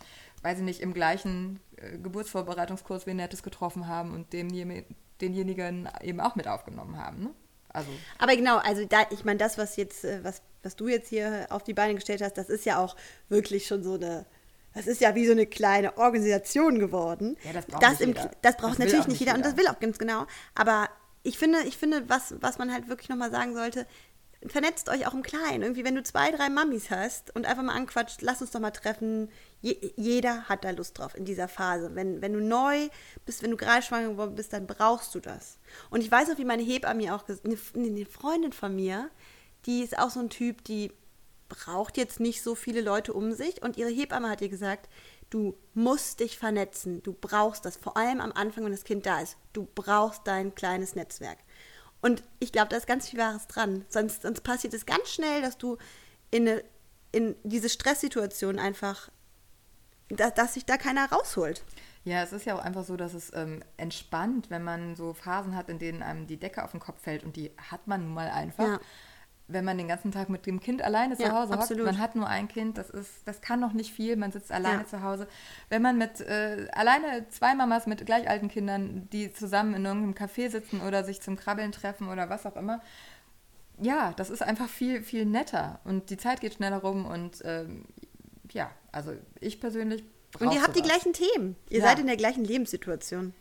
weiß 0.42 0.59
ich 0.59 0.64
nicht, 0.64 0.81
im 0.81 0.92
gleichen 0.92 1.61
äh, 1.77 1.96
Geburtsvorbereitungskurs 1.98 3.07
wie 3.07 3.14
Nettes 3.14 3.42
getroffen 3.44 3.87
haben 3.87 4.12
und 4.12 4.33
demjenigen, 4.33 4.96
denjenigen 5.20 5.88
eben 6.03 6.20
auch 6.20 6.35
mit 6.35 6.48
aufgenommen 6.48 6.98
haben. 6.98 7.22
Ne? 7.22 7.31
Also 7.74 7.90
Aber 8.18 8.34
genau, 8.37 8.56
also 8.58 8.87
da, 8.87 9.06
ich 9.10 9.24
meine, 9.24 9.38
das, 9.38 9.58
was 9.58 9.76
jetzt, 9.76 10.04
äh, 10.04 10.22
was, 10.22 10.40
was 10.62 10.76
du 10.76 10.88
jetzt 10.88 11.08
hier 11.08 11.46
auf 11.50 11.64
die 11.64 11.74
Beine 11.74 11.94
gestellt 11.94 12.22
hast, 12.22 12.38
das 12.38 12.48
ist 12.48 12.64
ja 12.64 12.78
auch 12.78 12.96
wirklich 13.28 13.66
schon 13.66 13.82
so 13.82 13.94
eine, 13.94 14.24
das 14.74 14.87
ist 14.87 15.00
ja 15.00 15.14
wie 15.14 15.26
so 15.26 15.32
eine 15.32 15.46
kleine 15.46 15.98
Organisation 15.98 16.78
geworden. 16.78 17.37
Ja, 17.44 17.52
das 17.52 17.66
braucht 17.66 17.82
das 17.82 18.00
im, 18.00 18.10
jeder. 18.10 18.30
Das 18.42 18.56
braucht 18.56 18.72
Das 18.72 18.78
natürlich 18.78 19.06
nicht 19.06 19.08
nicht 19.08 19.20
jeder, 19.20 19.32
und 19.32 19.38
jeder. 19.38 19.50
das 19.50 19.58
will 19.58 19.68
auch 19.68 19.80
ganz 19.80 19.98
genau. 19.98 20.26
Aber 20.54 20.88
ich 21.24 21.37
finde, 21.37 21.62
ich 21.66 21.76
finde, 21.76 22.08
was, 22.08 22.34
was 22.40 22.58
man 22.58 22.72
halt 22.72 22.88
wirklich 22.88 23.08
nochmal 23.08 23.30
sagen 23.30 23.54
sollte, 23.54 23.87
vernetzt 24.46 24.88
euch 24.88 25.06
auch 25.06 25.14
im 25.14 25.22
Kleinen. 25.22 25.62
Irgendwie, 25.62 25.84
wenn 25.84 25.94
du 25.94 26.02
zwei, 26.02 26.30
drei 26.30 26.48
Mamis 26.48 26.90
hast 26.90 27.34
und 27.34 27.46
einfach 27.46 27.62
mal 27.62 27.74
anquatscht, 27.74 28.22
lass 28.22 28.40
uns 28.40 28.52
doch 28.52 28.60
mal 28.60 28.70
treffen. 28.70 29.30
Je, 29.64 29.94
jeder 29.96 30.42
hat 30.42 30.62
da 30.62 30.70
Lust 30.72 30.98
drauf 30.98 31.14
in 31.14 31.24
dieser 31.24 31.48
Phase. 31.48 31.94
Wenn, 31.94 32.20
wenn 32.20 32.35
du 32.35 32.40
neu 32.40 32.90
bist, 33.24 33.42
wenn 33.42 33.50
du 33.50 33.57
gerade 33.57 33.81
schwanger 33.81 34.11
geworden 34.11 34.35
bist, 34.35 34.53
dann 34.53 34.66
brauchst 34.66 35.14
du 35.14 35.20
das. 35.20 35.57
Und 35.88 36.03
ich 36.03 36.11
weiß 36.11 36.31
auch, 36.31 36.37
wie 36.37 36.44
meine 36.44 36.62
Hebamme 36.62 37.03
mir 37.03 37.14
auch 37.14 37.24
gesagt 37.24 37.46
eine, 37.46 37.57
eine 37.74 38.05
Freundin 38.05 38.53
von 38.53 38.77
mir, 38.77 39.09
die 39.64 39.83
ist 39.83 39.98
auch 39.98 40.11
so 40.11 40.20
ein 40.20 40.29
Typ, 40.29 40.64
die 40.64 40.92
braucht 41.48 41.96
jetzt 41.96 42.20
nicht 42.20 42.42
so 42.42 42.55
viele 42.55 42.83
Leute 42.83 43.14
um 43.14 43.33
sich. 43.33 43.62
Und 43.62 43.79
ihre 43.79 43.88
Hebamme 43.88 44.29
hat 44.29 44.42
ihr 44.42 44.50
gesagt, 44.50 44.90
du 45.31 45.57
musst 45.72 46.20
dich 46.20 46.37
vernetzen. 46.37 47.03
Du 47.03 47.14
brauchst 47.14 47.64
das. 47.64 47.79
Vor 47.79 47.96
allem 47.96 48.20
am 48.20 48.33
Anfang, 48.33 48.64
wenn 48.64 48.72
das 48.72 48.85
Kind 48.85 49.07
da 49.07 49.22
ist. 49.22 49.38
Du 49.55 49.66
brauchst 49.74 50.27
dein 50.27 50.55
kleines 50.55 50.94
Netzwerk. 50.94 51.38
Und 52.03 52.22
ich 52.38 52.53
glaube, 52.53 52.68
da 52.68 52.77
ist 52.77 52.87
ganz 52.87 53.09
viel 53.09 53.18
Wahres 53.18 53.46
dran. 53.46 53.87
Sonst, 53.88 54.22
sonst 54.22 54.42
passiert 54.42 54.74
es 54.74 54.85
ganz 54.85 55.09
schnell, 55.09 55.40
dass 55.40 55.57
du 55.57 55.79
in, 56.31 56.46
eine, 56.46 56.62
in 57.12 57.35
diese 57.44 57.70
Stresssituation 57.70 58.59
einfach, 58.59 59.09
dass, 60.10 60.34
dass 60.34 60.54
sich 60.54 60.64
da 60.66 60.76
keiner 60.76 61.10
rausholt. 61.10 61.64
Ja, 62.04 62.22
es 62.22 62.32
ist 62.32 62.44
ja 62.44 62.54
auch 62.54 62.62
einfach 62.62 62.84
so, 62.84 62.96
dass 62.96 63.14
es 63.14 63.32
ähm, 63.34 63.62
entspannt, 63.78 64.50
wenn 64.50 64.62
man 64.62 64.94
so 64.94 65.14
Phasen 65.14 65.56
hat, 65.56 65.68
in 65.70 65.78
denen 65.78 66.02
einem 66.02 66.26
die 66.26 66.36
Decke 66.36 66.62
auf 66.62 66.72
den 66.72 66.80
Kopf 66.80 67.00
fällt 67.00 67.24
und 67.24 67.36
die 67.36 67.50
hat 67.70 67.86
man 67.86 68.04
nun 68.04 68.14
mal 68.14 68.28
einfach. 68.30 68.64
Ja. 68.66 68.80
Wenn 69.46 69.66
man 69.66 69.76
den 69.76 69.88
ganzen 69.88 70.10
Tag 70.10 70.30
mit 70.30 70.46
dem 70.46 70.58
Kind 70.60 70.80
alleine 70.80 71.16
zu 71.16 71.22
Ja, 71.22 71.32
Hause 71.32 71.52
hockt, 71.52 71.62
absolut. 71.64 71.84
man 71.84 71.98
hat 71.98 72.14
nur 72.14 72.26
ein 72.26 72.48
Kind, 72.48 72.78
das 72.78 72.88
ist, 72.88 73.10
das 73.26 73.42
kann 73.42 73.60
noch 73.60 73.74
nicht 73.74 73.92
viel, 73.92 74.16
man 74.16 74.32
sitzt 74.32 74.50
alleine 74.50 74.82
Ja. 74.82 74.86
zu 74.86 75.02
Hause. 75.02 75.28
Wenn 75.68 75.82
man 75.82 75.98
mit 75.98 76.20
äh, 76.22 76.66
alleine 76.72 77.28
zwei 77.28 77.54
Mamas 77.54 77.86
mit 77.86 78.04
gleich 78.06 78.26
alten 78.28 78.48
Kindern, 78.48 79.06
die 79.10 79.32
zusammen 79.34 79.74
in 79.74 79.84
irgendeinem 79.84 80.14
Café 80.14 80.48
sitzen 80.50 80.80
oder 80.80 81.04
sich 81.04 81.20
zum 81.20 81.36
Krabbeln 81.36 81.72
treffen 81.72 82.08
oder 82.08 82.30
was 82.30 82.46
auch 82.46 82.56
immer, 82.56 82.80
ja, 83.78 84.12
das 84.16 84.30
ist 84.30 84.42
einfach 84.42 84.68
viel, 84.68 85.02
viel 85.02 85.26
netter 85.26 85.80
und 85.84 86.08
die 86.08 86.16
Zeit 86.16 86.40
geht 86.40 86.54
schneller 86.54 86.78
rum 86.78 87.04
und 87.06 87.42
ähm, 87.44 87.84
ja, 88.52 88.70
also 88.92 89.12
ich 89.40 89.61
persönlich 89.61 90.04
Und 90.40 90.52
ihr 90.52 90.62
habt 90.62 90.74
die 90.76 90.80
sowas. 90.80 90.90
gleichen 90.90 91.12
Themen. 91.12 91.57
Ihr 91.70 91.78
Ja. 91.80 91.85
seid 91.87 91.98
in 91.98 92.07
der 92.07 92.16
gleichen 92.16 92.44
Lebenssituation. 92.44 93.33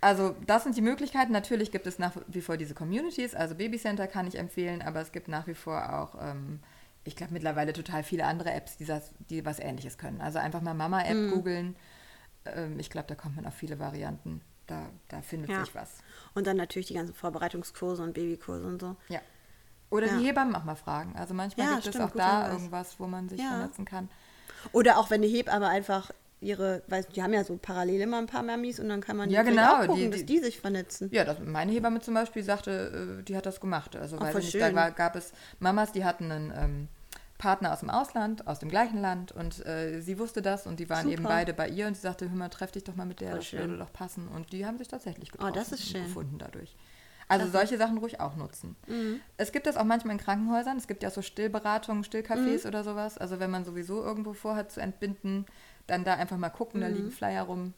Also 0.00 0.36
das 0.46 0.64
sind 0.64 0.76
die 0.76 0.82
Möglichkeiten. 0.82 1.32
Natürlich 1.32 1.70
gibt 1.72 1.86
es 1.86 1.98
nach 1.98 2.12
wie 2.28 2.40
vor 2.42 2.56
diese 2.56 2.74
Communities. 2.74 3.34
Also 3.34 3.54
Babycenter 3.54 4.06
kann 4.06 4.26
ich 4.26 4.36
empfehlen, 4.36 4.82
aber 4.82 5.00
es 5.00 5.10
gibt 5.12 5.28
nach 5.28 5.46
wie 5.46 5.54
vor 5.54 5.98
auch, 6.00 6.14
ähm, 6.20 6.60
ich 7.04 7.16
glaube 7.16 7.32
mittlerweile 7.32 7.72
total 7.72 8.02
viele 8.02 8.24
andere 8.26 8.52
Apps, 8.52 8.76
die, 8.76 8.84
das, 8.84 9.12
die 9.30 9.44
was 9.44 9.58
Ähnliches 9.58 9.96
können. 9.96 10.20
Also 10.20 10.38
einfach 10.38 10.60
mal 10.60 10.74
Mama-App 10.74 11.16
Mhm. 11.16 11.30
googeln. 11.30 11.76
Ähm, 12.44 12.78
ich 12.78 12.90
glaube, 12.90 13.08
da 13.08 13.14
kommt 13.14 13.36
man 13.36 13.46
auf 13.46 13.54
viele 13.54 13.78
Varianten. 13.78 14.42
Da, 14.66 14.88
da 15.08 15.22
findet 15.22 15.50
Ja. 15.50 15.64
sich 15.64 15.74
was. 15.74 15.98
Und 16.34 16.46
dann 16.46 16.56
natürlich 16.56 16.88
die 16.88 16.94
ganzen 16.94 17.14
Vorbereitungskurse 17.14 18.02
und 18.02 18.12
Babykurse 18.14 18.66
und 18.66 18.80
so. 18.80 18.96
Ja. 19.08 19.20
Oder 19.90 20.06
Ja. 20.08 20.18
die 20.18 20.26
Hebammen 20.26 20.54
auch 20.56 20.64
mal 20.64 20.74
fragen. 20.74 21.14
Also 21.16 21.32
manchmal 21.34 21.66
Ja, 21.66 21.72
gibt 21.74 21.86
stimmt, 21.86 21.96
es 21.96 22.00
auch 22.12 22.16
da 22.16 22.42
Hinweis. 22.42 22.52
irgendwas, 22.54 22.94
wo 23.00 23.06
man 23.06 23.28
sich 23.28 23.40
Ja. 23.40 23.50
vernetzen 23.50 23.84
kann. 23.84 24.08
Oder 24.72 24.98
auch 24.98 25.10
wenn 25.10 25.22
die 25.22 25.28
Hebamme 25.28 25.68
einfach 25.68 26.10
ihre, 26.40 26.82
weiß, 26.88 27.08
die 27.08 27.22
haben 27.22 27.32
ja 27.32 27.44
so 27.44 27.56
parallel 27.56 28.00
immer 28.02 28.18
ein 28.18 28.26
paar 28.26 28.42
Mamis 28.42 28.78
und 28.80 28.88
dann 28.88 29.00
kann 29.00 29.16
man 29.16 29.30
Ja, 29.30 29.42
genau, 29.42 29.76
auch 29.76 29.80
gucken, 29.86 29.96
die- 29.96 30.10
dass 30.10 30.20
die- 30.20 30.26
die 30.26 30.38
sich 30.40 30.60
vernetzen. 30.60 31.08
Ja, 31.12 31.24
das, 31.24 31.38
meine 31.44 31.72
Hebamme 31.72 32.00
zum 32.00 32.14
Beispiel 32.14 32.42
sagte, 32.42 33.18
äh, 33.20 33.22
die 33.22 33.36
hat 33.36 33.46
das 33.46 33.60
gemacht. 33.60 33.96
Also 33.96 34.16
nicht, 34.18 34.54
da 34.56 34.74
war, 34.74 34.90
gab 34.90 35.16
es 35.16 35.32
Mamas, 35.60 35.92
die 35.92 36.04
hatten 36.04 36.30
einen 36.30 36.52
ähm, 36.56 36.88
Partner 37.38 37.72
aus 37.72 37.80
dem 37.80 37.90
Ausland, 37.90 38.46
aus 38.46 38.58
dem 38.58 38.68
gleichen 38.68 39.00
Land 39.00 39.30
und 39.32 39.64
äh, 39.66 40.00
sie 40.00 40.18
wusste 40.18 40.42
das 40.42 40.66
und 40.66 40.80
die 40.80 40.88
waren 40.90 41.06
eben 41.08 41.22
Super. 41.22 41.34
beide 41.34 41.54
bei 41.54 41.68
ihr 41.68 41.86
und 41.86 41.94
sie 41.94 42.00
sagte, 42.02 42.28
hör 42.28 42.36
mal, 42.36 42.48
treff 42.48 42.72
dich 42.72 42.84
doch 42.84 42.96
mal 42.96 43.06
mit 43.06 43.20
der, 43.20 43.28
Voll 43.30 43.38
das 43.38 43.46
schön. 43.46 43.60
würde 43.60 43.78
doch 43.78 43.92
passen. 43.92 44.26
Und 44.28 44.52
die 44.52 44.66
haben 44.66 44.78
sich 44.78 44.88
tatsächlich 44.88 45.30
getroffen 45.32 45.52
Oh, 45.52 45.54
das 45.54 45.70
ist 45.72 45.86
schön. 45.88 46.02
gefunden 46.04 46.38
dadurch. 46.38 46.74
Also 47.28 47.48
solche 47.48 47.76
Sachen 47.76 47.98
ruhig 47.98 48.20
auch 48.20 48.36
nutzen. 48.36 48.76
Mhm. 48.86 49.20
Es 49.36 49.50
gibt 49.52 49.66
das 49.66 49.76
auch 49.76 49.84
manchmal 49.84 50.14
in 50.14 50.20
Krankenhäusern. 50.20 50.76
Es 50.76 50.86
gibt 50.86 51.02
ja 51.02 51.10
so 51.10 51.22
Stillberatungen, 51.22 52.04
Stillcafés 52.04 52.62
Mhm. 52.62 52.68
oder 52.68 52.84
sowas. 52.84 53.18
Also 53.18 53.40
wenn 53.40 53.50
man 53.50 53.64
sowieso 53.64 54.02
irgendwo 54.04 54.32
vorhat 54.32 54.70
zu 54.70 54.80
entbinden, 54.80 55.44
dann 55.88 56.04
da 56.04 56.14
einfach 56.14 56.36
mal 56.36 56.50
gucken, 56.50 56.78
Mhm. 56.80 56.84
da 56.84 56.88
liegen 56.90 57.10
Flyer 57.10 57.42
rum. 57.42 57.74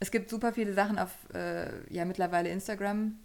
Es 0.00 0.10
gibt 0.12 0.30
super 0.30 0.52
viele 0.52 0.74
Sachen 0.74 0.98
auf, 0.98 1.10
äh, 1.34 1.70
ja 1.92 2.04
mittlerweile 2.04 2.50
Instagram. 2.50 3.18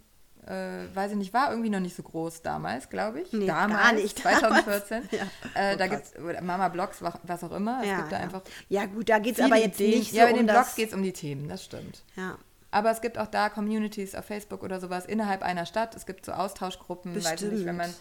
Äh, 0.46 0.94
weiß 0.94 1.12
ich 1.12 1.16
nicht, 1.16 1.32
war 1.32 1.50
irgendwie 1.50 1.70
noch 1.70 1.80
nicht 1.80 1.96
so 1.96 2.02
groß 2.02 2.42
damals, 2.42 2.90
glaube 2.90 3.20
ich. 3.22 3.32
Nee, 3.32 3.46
damals, 3.46 3.80
gar 3.82 3.92
nicht. 3.94 4.18
2014. 4.18 5.02
Ja. 5.12 5.22
Äh, 5.54 5.74
Oh, 5.74 5.78
da 5.78 5.86
gibt 5.86 6.02
es 6.02 6.42
Mama 6.42 6.68
Blogs, 6.68 7.00
wa- 7.00 7.18
was 7.22 7.42
auch 7.44 7.52
immer. 7.52 7.78
Es 7.80 7.88
ja, 7.88 7.96
gibt 7.98 8.12
da 8.12 8.16
ja. 8.16 8.22
einfach 8.24 8.42
ja, 8.68 8.84
gut, 8.86 9.08
da 9.08 9.20
geht 9.20 9.38
es 9.38 9.44
aber 9.44 9.56
jetzt 9.56 9.80
Ideen. 9.80 10.00
nicht 10.00 10.10
so 10.10 10.16
Ja, 10.18 10.24
aber 10.24 10.32
in 10.32 10.40
um 10.40 10.46
den 10.46 10.52
Blogs 10.52 10.66
das. 10.66 10.74
geht 10.76 10.88
es 10.88 10.94
um 10.94 11.02
die 11.02 11.12
Themen, 11.14 11.48
das 11.48 11.64
stimmt. 11.64 12.02
Ja. 12.16 12.36
Aber 12.74 12.90
es 12.90 13.00
gibt 13.00 13.18
auch 13.18 13.28
da 13.28 13.50
Communities 13.50 14.16
auf 14.16 14.24
Facebook 14.24 14.64
oder 14.64 14.80
sowas 14.80 15.06
innerhalb 15.06 15.42
einer 15.44 15.64
Stadt. 15.64 15.94
Es 15.94 16.06
gibt 16.06 16.26
so 16.26 16.32
Austauschgruppen, 16.32 17.14
weiß 17.14 17.40
ich 17.42 17.52
nicht, 17.52 17.64
wenn 17.66 17.76
man 17.76 17.94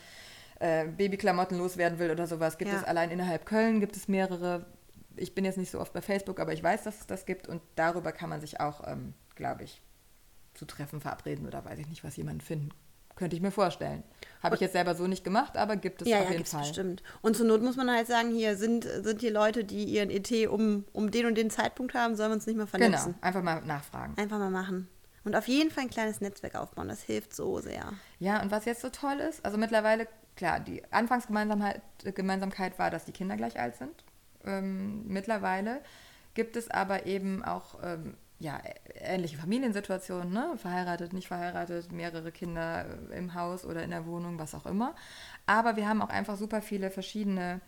äh, 0.59 0.85
Babyklamotten 0.87 1.59
loswerden 1.59 1.99
will 1.99 2.09
oder 2.09 2.25
sowas, 2.25 2.57
gibt 2.57 2.71
Ja. 2.71 2.77
es 2.77 2.83
allein 2.83 3.11
innerhalb 3.11 3.45
Köln 3.45 3.79
gibt 3.79 3.95
es 3.95 4.07
mehrere. 4.07 4.65
Ich 5.15 5.35
bin 5.35 5.45
jetzt 5.45 5.59
nicht 5.59 5.69
so 5.69 5.79
oft 5.79 5.93
bei 5.93 6.01
Facebook, 6.01 6.39
aber 6.39 6.53
ich 6.53 6.63
weiß, 6.63 6.81
dass 6.85 7.01
es 7.01 7.05
das 7.05 7.27
gibt 7.27 7.47
und 7.47 7.61
darüber 7.75 8.11
kann 8.11 8.31
man 8.31 8.41
sich 8.41 8.59
auch, 8.61 8.81
ähm, 8.87 9.13
glaube 9.35 9.63
ich, 9.63 9.83
zu 10.55 10.65
Treffen 10.65 11.01
verabreden 11.01 11.45
oder 11.45 11.63
weiß 11.63 11.77
ich 11.77 11.87
nicht, 11.87 12.03
was 12.03 12.15
jemanden 12.17 12.41
finden. 12.41 12.69
Könnte 13.15 13.35
ich 13.35 13.41
mir 13.41 13.51
vorstellen. 13.51 14.03
Habe 14.41 14.55
ich 14.55 14.61
jetzt 14.61 14.73
selber 14.73 14.95
so 14.95 15.05
nicht 15.07 15.23
gemacht, 15.23 15.55
aber 15.55 15.75
gibt 15.75 16.01
es 16.01 16.07
Ja, 16.07 16.19
auf 16.19 16.25
ja, 16.25 16.31
jeden 16.31 16.45
Fall. 16.45 16.61
bestimmt. 16.61 17.03
Und 17.21 17.37
zur 17.37 17.45
Not 17.45 17.61
muss 17.61 17.75
man 17.77 17.89
halt 17.89 18.07
sagen, 18.07 18.31
hier 18.33 18.57
sind, 18.57 18.83
sind 18.85 19.21
hier 19.21 19.31
Leute, 19.31 19.63
die 19.63 19.83
ihren 19.85 20.09
ET 20.09 20.29
um, 20.47 20.83
um 20.93 21.11
den 21.11 21.27
und 21.27 21.35
den 21.35 21.49
Zeitpunkt 21.49 21.93
haben, 21.93 22.15
sollen 22.15 22.31
wir 22.31 22.35
uns 22.35 22.47
nicht 22.47 22.57
mehr 22.57 22.65
Genau, 22.65 22.79
vernetzen. 22.97 23.15
einfach 23.21 23.43
mal 23.43 23.61
nachfragen. 23.61 24.15
Einfach 24.17 24.39
mal 24.39 24.49
machen. 24.49 24.89
Und 25.23 25.35
auf 25.35 25.47
jeden 25.47 25.71
Fall 25.71 25.83
ein 25.85 25.89
kleines 25.89 26.19
Netzwerk 26.19 26.55
aufbauen, 26.55 26.89
das 26.89 27.01
hilft 27.03 27.33
so 27.33 27.59
sehr. 27.61 27.93
Ja, 28.19 28.41
und 28.41 28.51
was 28.51 28.65
jetzt 28.65 28.81
so 28.81 28.89
toll 28.89 29.19
ist, 29.19 29.45
also 29.45 29.57
mittlerweile, 29.57 30.07
klar, 30.35 30.59
die 30.59 30.83
Anfangsgemeinsamkeit 30.91 31.81
Gemeinsamkeit 32.03 32.77
war, 32.79 32.89
dass 32.89 33.05
die 33.05 33.13
Kinder 33.13 33.37
gleich 33.37 33.59
alt 33.59 33.75
sind. 33.77 34.03
ähm, 34.45 35.07
mittlerweile. 35.07 35.79
Gibt 36.33 36.57
es 36.57 36.69
aber 36.69 37.05
eben 37.05 37.45
auch 37.45 37.75
ähm, 37.83 38.17
ja, 38.43 38.61
ähnliche 38.95 39.37
Familiensituationen, 39.37 40.31
ne? 40.31 40.53
verheiratet, 40.57 41.13
nicht 41.13 41.27
verheiratet, 41.27 41.91
mehrere 41.91 42.31
Kinder 42.31 42.85
im 43.15 43.33
Haus 43.33 43.65
oder 43.65 43.83
in 43.83 43.91
der 43.91 44.05
Wohnung, 44.05 44.37
was 44.37 44.53
auch 44.53 44.65
immer. 44.65 44.95
Aber 45.45 45.77
wir 45.77 45.87
haben 45.87 46.01
auch 46.01 46.09
einfach 46.09 46.37
super 46.37 46.61
viele 46.61 46.91
verschiedene 46.91 47.61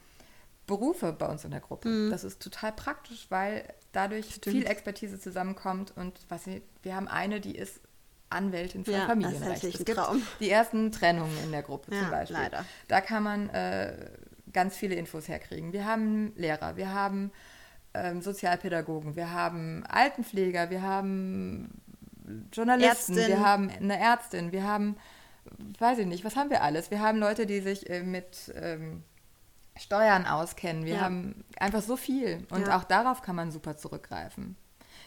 Berufe 0.67 1.13
bei 1.13 1.27
uns 1.27 1.45
in 1.45 1.51
der 1.51 1.61
Gruppe. 1.61 1.87
Mhm. 1.87 2.11
Das 2.11 2.25
ist 2.25 2.41
total 2.41 2.73
praktisch, 2.73 3.27
weil 3.29 3.63
dadurch 3.93 4.35
Stimmt. 4.35 4.55
viel 4.55 4.65
Expertise 4.65 5.17
zusammenkommt 5.17 5.93
und 5.95 6.19
was 6.27 6.45
wir, 6.45 6.61
wir 6.83 6.95
haben 6.95 7.07
eine, 7.07 7.39
die 7.39 7.55
ist 7.55 7.79
Anwältin 8.29 8.83
für 8.83 8.91
ja, 8.91 9.05
Familienrecht. 9.05 9.63
Das 9.63 9.75
ist 9.75 9.87
Traum. 9.87 10.21
die 10.41 10.49
ersten 10.49 10.91
Trennungen 10.91 11.37
in 11.45 11.51
der 11.51 11.63
Gruppe 11.63 11.95
ja, 11.95 12.01
zum 12.01 12.11
Beispiel. 12.11 12.35
Leider. 12.35 12.65
Da 12.89 12.99
kann 12.99 13.23
man 13.23 13.49
äh, 13.49 13.93
ganz 14.51 14.75
viele 14.75 14.95
Infos 14.95 15.29
herkriegen. 15.29 15.71
Wir 15.71 15.85
haben 15.85 16.33
Lehrer, 16.35 16.75
wir 16.75 16.93
haben 16.93 17.31
ähm, 17.95 18.21
Sozialpädagogen, 18.21 19.15
wir 19.15 19.31
haben 19.31 19.83
Altenpfleger, 19.87 20.69
wir 20.69 20.81
haben 20.81 21.81
Journalisten, 22.51 23.17
Ärztin. 23.17 23.27
wir 23.27 23.45
haben 23.45 23.69
eine 23.69 23.99
Ärztin, 23.99 24.51
wir 24.51 24.63
haben, 24.63 24.97
weiß 25.79 25.99
ich 25.99 26.07
nicht, 26.07 26.25
was 26.25 26.35
haben 26.35 26.49
wir 26.49 26.63
alles? 26.63 26.91
Wir 26.91 27.01
haben 27.01 27.19
Leute, 27.19 27.45
die 27.45 27.61
sich 27.61 27.89
äh, 27.89 28.03
mit 28.03 28.53
ähm, 28.55 29.03
Steuern 29.77 30.25
auskennen. 30.25 30.85
Wir 30.85 30.95
ja. 30.95 31.01
haben 31.01 31.43
einfach 31.59 31.81
so 31.81 31.97
viel 31.97 32.45
und 32.49 32.67
ja. 32.67 32.77
auch 32.77 32.83
darauf 32.83 33.21
kann 33.21 33.35
man 33.35 33.51
super 33.51 33.77
zurückgreifen. 33.77 34.55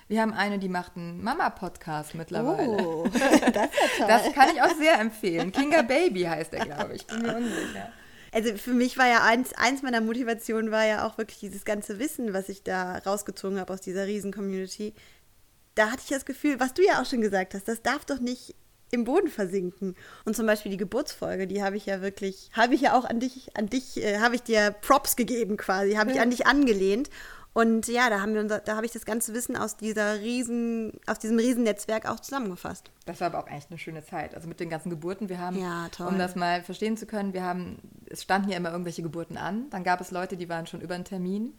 Wir 0.08 0.22
haben 0.22 0.32
eine, 0.32 0.58
die 0.58 0.70
macht 0.70 0.96
einen 0.96 1.22
Mama-Podcast 1.22 2.14
mittlerweile. 2.14 2.68
Oh, 2.68 3.06
das, 3.12 3.22
ist 3.22 3.40
ja 3.42 3.50
toll. 3.50 4.06
das 4.08 4.32
kann 4.32 4.48
ich 4.54 4.62
auch 4.62 4.74
sehr 4.74 4.98
empfehlen. 4.98 5.52
Kinga 5.52 5.82
Baby 5.82 6.22
heißt 6.22 6.54
er, 6.54 6.64
glaube 6.64 6.94
ich. 6.94 7.06
Bin 7.06 7.22
mir 7.22 7.36
unsicher. 7.36 7.92
Also 8.32 8.56
für 8.56 8.72
mich 8.72 8.98
war 8.98 9.08
ja 9.08 9.24
eins, 9.24 9.52
eins 9.54 9.82
meiner 9.82 10.00
Motivationen 10.00 10.70
war 10.70 10.84
ja 10.84 11.06
auch 11.06 11.18
wirklich 11.18 11.38
dieses 11.38 11.64
ganze 11.64 11.98
Wissen, 11.98 12.32
was 12.32 12.48
ich 12.48 12.62
da 12.62 12.98
rausgezogen 12.98 13.58
habe 13.58 13.72
aus 13.72 13.80
dieser 13.80 14.06
Riesen-Community. 14.06 14.94
Da 15.74 15.90
hatte 15.90 16.02
ich 16.02 16.10
das 16.10 16.24
Gefühl, 16.24 16.60
was 16.60 16.74
du 16.74 16.84
ja 16.84 17.00
auch 17.00 17.06
schon 17.06 17.20
gesagt 17.20 17.54
hast, 17.54 17.68
das 17.68 17.82
darf 17.82 18.04
doch 18.04 18.18
nicht 18.18 18.54
im 18.90 19.04
Boden 19.04 19.28
versinken. 19.28 19.94
Und 20.24 20.34
zum 20.34 20.46
Beispiel 20.46 20.70
die 20.70 20.78
Geburtsfolge, 20.78 21.46
die 21.46 21.62
habe 21.62 21.76
ich 21.76 21.86
ja 21.86 22.00
wirklich, 22.00 22.50
habe 22.52 22.74
ich 22.74 22.80
ja 22.80 22.98
auch 22.98 23.04
an 23.04 23.20
dich, 23.20 23.56
an 23.56 23.68
dich, 23.68 24.02
äh, 24.02 24.18
habe 24.18 24.34
ich 24.34 24.42
dir 24.42 24.70
Props 24.70 25.16
gegeben 25.16 25.56
quasi, 25.56 25.94
habe 25.94 26.12
ich 26.12 26.20
an 26.20 26.30
dich 26.30 26.46
angelehnt. 26.46 27.10
Und 27.58 27.88
ja, 27.88 28.08
da 28.08 28.20
haben 28.20 28.34
wir 28.34 28.40
unser, 28.40 28.60
da 28.60 28.76
habe 28.76 28.86
ich 28.86 28.92
das 28.92 29.04
ganze 29.04 29.34
Wissen 29.34 29.56
aus 29.56 29.76
dieser 29.76 30.20
riesen, 30.20 30.92
aus 31.08 31.18
diesem 31.18 31.40
Riesennetzwerk 31.40 32.08
auch 32.08 32.20
zusammengefasst. 32.20 32.92
Das 33.04 33.20
war 33.20 33.34
aber 33.34 33.40
auch 33.40 33.50
echt 33.50 33.68
eine 33.70 33.78
schöne 33.80 34.04
Zeit. 34.04 34.36
Also 34.36 34.46
mit 34.46 34.60
den 34.60 34.70
ganzen 34.70 34.90
Geburten, 34.90 35.28
wir 35.28 35.40
haben, 35.40 35.58
ja, 35.58 35.88
um 36.06 36.18
das 36.18 36.36
mal 36.36 36.62
verstehen 36.62 36.96
zu 36.96 37.04
können, 37.04 37.32
wir 37.32 37.42
haben, 37.42 37.78
es 38.08 38.22
standen 38.22 38.50
ja 38.50 38.58
immer 38.58 38.70
irgendwelche 38.70 39.02
Geburten 39.02 39.36
an. 39.36 39.68
Dann 39.70 39.82
gab 39.82 40.00
es 40.00 40.12
Leute, 40.12 40.36
die 40.36 40.48
waren 40.48 40.68
schon 40.68 40.80
über 40.80 40.94
einen 40.94 41.04
Termin 41.04 41.54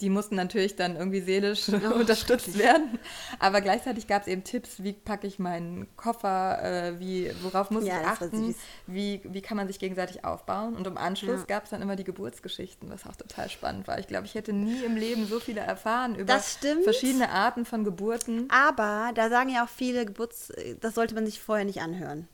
die 0.00 0.10
mussten 0.10 0.34
natürlich 0.34 0.76
dann 0.76 0.96
irgendwie 0.96 1.20
seelisch 1.20 1.68
oh, 1.68 1.94
unterstützt 1.94 2.58
werden. 2.58 2.98
Aber 3.38 3.60
gleichzeitig 3.60 4.06
gab 4.06 4.22
es 4.22 4.28
eben 4.28 4.44
Tipps, 4.44 4.82
wie 4.82 4.92
packe 4.92 5.26
ich 5.26 5.38
meinen 5.38 5.86
Koffer, 5.96 6.62
äh, 6.62 7.00
wie, 7.00 7.30
worauf 7.42 7.70
muss 7.70 7.84
ja, 7.84 8.00
ich 8.00 8.06
achten, 8.06 8.54
wie, 8.86 9.20
wie 9.24 9.42
kann 9.42 9.56
man 9.56 9.66
sich 9.66 9.78
gegenseitig 9.78 10.24
aufbauen. 10.24 10.76
Und 10.76 10.86
im 10.86 10.96
Anschluss 10.96 11.40
ja. 11.40 11.46
gab 11.46 11.64
es 11.64 11.70
dann 11.70 11.82
immer 11.82 11.96
die 11.96 12.04
Geburtsgeschichten, 12.04 12.90
was 12.90 13.06
auch 13.06 13.16
total 13.16 13.50
spannend 13.50 13.86
war. 13.88 13.98
Ich 13.98 14.06
glaube, 14.06 14.26
ich 14.26 14.34
hätte 14.34 14.52
nie 14.52 14.82
im 14.84 14.96
Leben 14.96 15.26
so 15.26 15.40
viele 15.40 15.60
erfahren 15.60 16.14
über 16.14 16.38
verschiedene 16.38 17.30
Arten 17.30 17.64
von 17.64 17.84
Geburten. 17.84 18.48
Aber 18.50 19.12
da 19.14 19.28
sagen 19.28 19.50
ja 19.50 19.64
auch 19.64 19.68
viele 19.68 20.06
Geburts, 20.06 20.52
das 20.80 20.94
sollte 20.94 21.14
man 21.14 21.26
sich 21.26 21.40
vorher 21.40 21.64
nicht 21.64 21.80
anhören. 21.80 22.28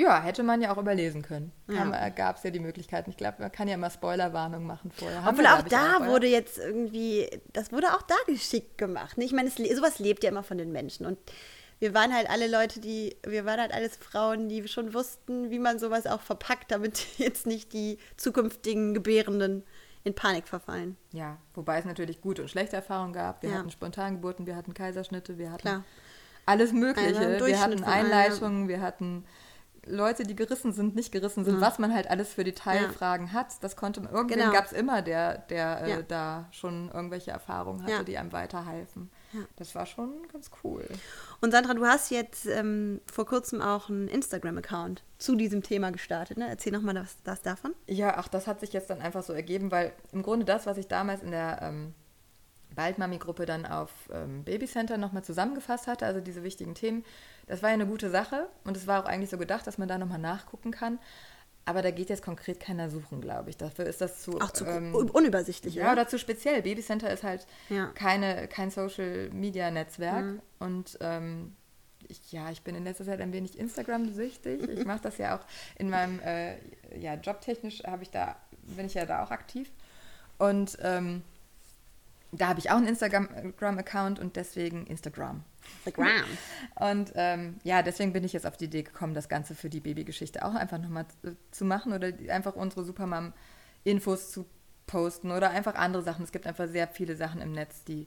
Ja, 0.00 0.22
hätte 0.22 0.42
man 0.42 0.62
ja 0.62 0.72
auch 0.72 0.78
überlesen 0.78 1.20
können. 1.20 1.52
Ja. 1.68 2.06
Äh, 2.06 2.10
Gab 2.10 2.36
es 2.38 2.42
ja 2.42 2.50
die 2.50 2.58
Möglichkeiten. 2.58 3.10
Ich 3.10 3.18
glaube, 3.18 3.36
man 3.40 3.52
kann 3.52 3.68
ja 3.68 3.74
immer 3.74 3.90
Spoilerwarnung 3.90 4.64
machen 4.64 4.90
vorher. 4.90 5.22
Obwohl 5.28 5.46
auch 5.46 5.62
da 5.62 5.98
auch, 5.98 6.06
wurde 6.06 6.26
jetzt 6.26 6.56
irgendwie, 6.58 7.28
das 7.52 7.70
wurde 7.70 7.88
auch 7.88 8.02
da 8.02 8.14
geschickt 8.26 8.78
gemacht. 8.78 9.18
Ich 9.18 9.32
meine, 9.32 9.50
sowas 9.50 9.98
lebt 9.98 10.24
ja 10.24 10.30
immer 10.30 10.42
von 10.42 10.56
den 10.56 10.72
Menschen. 10.72 11.04
Und 11.04 11.18
wir 11.80 11.92
waren 11.92 12.14
halt 12.14 12.30
alle 12.30 12.46
Leute, 12.46 12.80
die, 12.80 13.14
wir 13.26 13.44
waren 13.44 13.60
halt 13.60 13.74
alles 13.74 13.98
Frauen, 13.98 14.48
die 14.48 14.66
schon 14.68 14.94
wussten, 14.94 15.50
wie 15.50 15.58
man 15.58 15.78
sowas 15.78 16.06
auch 16.06 16.22
verpackt, 16.22 16.70
damit 16.70 17.04
jetzt 17.18 17.46
nicht 17.46 17.74
die 17.74 17.98
zukünftigen 18.16 18.94
Gebärenden 18.94 19.64
in 20.02 20.14
Panik 20.14 20.48
verfallen. 20.48 20.96
Ja, 21.12 21.36
wobei 21.52 21.78
es 21.78 21.84
natürlich 21.84 22.22
gute 22.22 22.40
und 22.40 22.48
schlechte 22.48 22.76
Erfahrungen 22.76 23.12
gab. 23.12 23.42
Wir 23.42 23.50
ja. 23.50 23.58
hatten 23.58 23.70
Spontangeburten, 23.70 24.46
wir 24.46 24.56
hatten 24.56 24.72
Kaiserschnitte, 24.72 25.36
wir 25.36 25.52
hatten 25.52 25.60
Klar. 25.60 25.84
alles 26.46 26.72
Mögliche. 26.72 27.18
Also 27.18 27.44
wir 27.44 27.60
hatten 27.60 27.84
Einleitungen, 27.84 28.68
wir 28.68 28.80
hatten 28.80 29.26
Leute, 29.86 30.24
die 30.24 30.36
gerissen 30.36 30.72
sind, 30.72 30.94
nicht 30.94 31.12
gerissen 31.12 31.44
sind, 31.44 31.56
mhm. 31.56 31.60
was 31.60 31.78
man 31.78 31.94
halt 31.94 32.10
alles 32.10 32.32
für 32.32 32.44
Detailfragen 32.44 33.28
ja. 33.28 33.32
hat. 33.32 33.62
Das 33.62 33.76
konnte 33.76 34.00
man, 34.00 34.12
irgendwen 34.12 34.38
genau. 34.38 34.52
gab 34.52 34.66
es 34.66 34.72
immer, 34.72 35.02
der, 35.02 35.38
der 35.38 35.82
äh, 35.82 35.90
ja. 35.90 35.96
äh, 35.98 36.04
da 36.06 36.48
schon 36.50 36.90
irgendwelche 36.92 37.30
Erfahrungen 37.30 37.82
hatte, 37.82 37.92
ja. 37.92 38.02
die 38.02 38.18
einem 38.18 38.32
weiterhelfen. 38.32 39.10
Das 39.56 39.74
war 39.74 39.86
schon 39.86 40.26
ganz 40.32 40.50
cool. 40.64 40.84
Und 41.40 41.52
Sandra, 41.52 41.74
du 41.74 41.86
hast 41.86 42.10
jetzt 42.10 42.46
ähm, 42.46 43.00
vor 43.10 43.26
kurzem 43.26 43.60
auch 43.60 43.88
einen 43.88 44.08
Instagram-Account 44.08 45.04
zu 45.18 45.36
diesem 45.36 45.62
Thema 45.62 45.92
gestartet. 45.92 46.36
Ne? 46.36 46.48
Erzähl 46.48 46.72
nochmal 46.72 46.96
was, 46.96 47.16
das 47.22 47.40
davon. 47.42 47.74
Ja, 47.86 48.16
ach, 48.16 48.28
das 48.28 48.46
hat 48.46 48.60
sich 48.60 48.72
jetzt 48.72 48.90
dann 48.90 49.00
einfach 49.00 49.22
so 49.22 49.32
ergeben, 49.32 49.70
weil 49.70 49.92
im 50.12 50.22
Grunde 50.22 50.44
das, 50.44 50.66
was 50.66 50.78
ich 50.78 50.88
damals 50.88 51.22
in 51.22 51.30
der 51.30 51.60
ähm, 51.62 51.94
Baldmami-Gruppe 52.80 53.44
dann 53.44 53.66
auf 53.66 53.90
ähm, 54.10 54.42
Babycenter 54.42 54.96
nochmal 54.96 55.22
zusammengefasst 55.22 55.86
hatte, 55.86 56.06
also 56.06 56.20
diese 56.20 56.42
wichtigen 56.42 56.74
Themen, 56.74 57.04
das 57.46 57.62
war 57.62 57.68
ja 57.68 57.74
eine 57.74 57.86
gute 57.86 58.08
Sache 58.08 58.48
und 58.64 58.74
es 58.74 58.86
war 58.86 59.02
auch 59.02 59.06
eigentlich 59.06 59.28
so 59.28 59.36
gedacht, 59.36 59.66
dass 59.66 59.76
man 59.76 59.86
da 59.86 59.98
nochmal 59.98 60.18
nachgucken 60.18 60.70
kann. 60.70 60.98
Aber 61.66 61.82
da 61.82 61.90
geht 61.90 62.08
jetzt 62.08 62.22
konkret 62.22 62.58
keiner 62.58 62.88
suchen, 62.88 63.20
glaube 63.20 63.50
ich. 63.50 63.58
Dafür 63.58 63.84
ist 63.84 64.00
das 64.00 64.22
zu, 64.22 64.40
Auch 64.40 64.50
zu 64.50 64.64
ähm, 64.64 64.94
unübersichtlich. 64.94 65.74
Ja, 65.74 65.92
oder 65.92 66.08
zu 66.08 66.18
speziell. 66.18 66.62
Babycenter 66.62 67.12
ist 67.12 67.22
halt 67.22 67.46
ja. 67.68 67.88
keine, 67.88 68.48
kein 68.48 68.70
Social-Media-Netzwerk. 68.70 70.24
Mhm. 70.24 70.40
Und 70.58 70.98
ähm, 71.02 71.54
ich, 72.08 72.32
ja, 72.32 72.50
ich 72.50 72.62
bin 72.62 72.74
in 72.74 72.84
letzter 72.84 73.04
Zeit 73.04 73.20
ein 73.20 73.34
wenig 73.34 73.58
Instagram-süchtig. 73.58 74.68
Ich 74.70 74.84
mache 74.86 75.02
das 75.02 75.18
ja 75.18 75.36
auch 75.36 75.44
in 75.78 75.90
meinem, 75.90 76.18
äh, 76.20 76.56
ja, 76.98 77.14
jobtechnisch 77.14 77.84
habe 77.84 78.04
ich 78.04 78.10
da, 78.10 78.36
bin 78.62 78.86
ich 78.86 78.94
ja 78.94 79.04
da 79.04 79.22
auch 79.22 79.30
aktiv. 79.30 79.70
Und 80.38 80.78
ähm, 80.80 81.22
da 82.32 82.48
habe 82.48 82.60
ich 82.60 82.70
auch 82.70 82.76
einen 82.76 82.86
Instagram-Account 82.86 84.20
und 84.20 84.36
deswegen 84.36 84.86
Instagram. 84.86 85.42
Instagram. 85.84 86.24
Und 86.76 87.12
ähm, 87.16 87.58
ja, 87.64 87.82
deswegen 87.82 88.12
bin 88.12 88.24
ich 88.24 88.32
jetzt 88.32 88.46
auf 88.46 88.56
die 88.56 88.66
Idee 88.66 88.82
gekommen, 88.82 89.14
das 89.14 89.28
Ganze 89.28 89.54
für 89.54 89.68
die 89.68 89.80
Babygeschichte 89.80 90.44
auch 90.44 90.54
einfach 90.54 90.78
nochmal 90.78 91.06
zu, 91.22 91.36
zu 91.50 91.64
machen 91.64 91.92
oder 91.92 92.12
einfach 92.28 92.54
unsere 92.54 92.84
Supermam-Infos 92.84 94.30
zu 94.30 94.46
posten 94.86 95.30
oder 95.32 95.50
einfach 95.50 95.74
andere 95.74 96.02
Sachen. 96.02 96.24
Es 96.24 96.32
gibt 96.32 96.46
einfach 96.46 96.68
sehr 96.68 96.86
viele 96.88 97.16
Sachen 97.16 97.40
im 97.40 97.52
Netz, 97.52 97.84
die, 97.84 98.06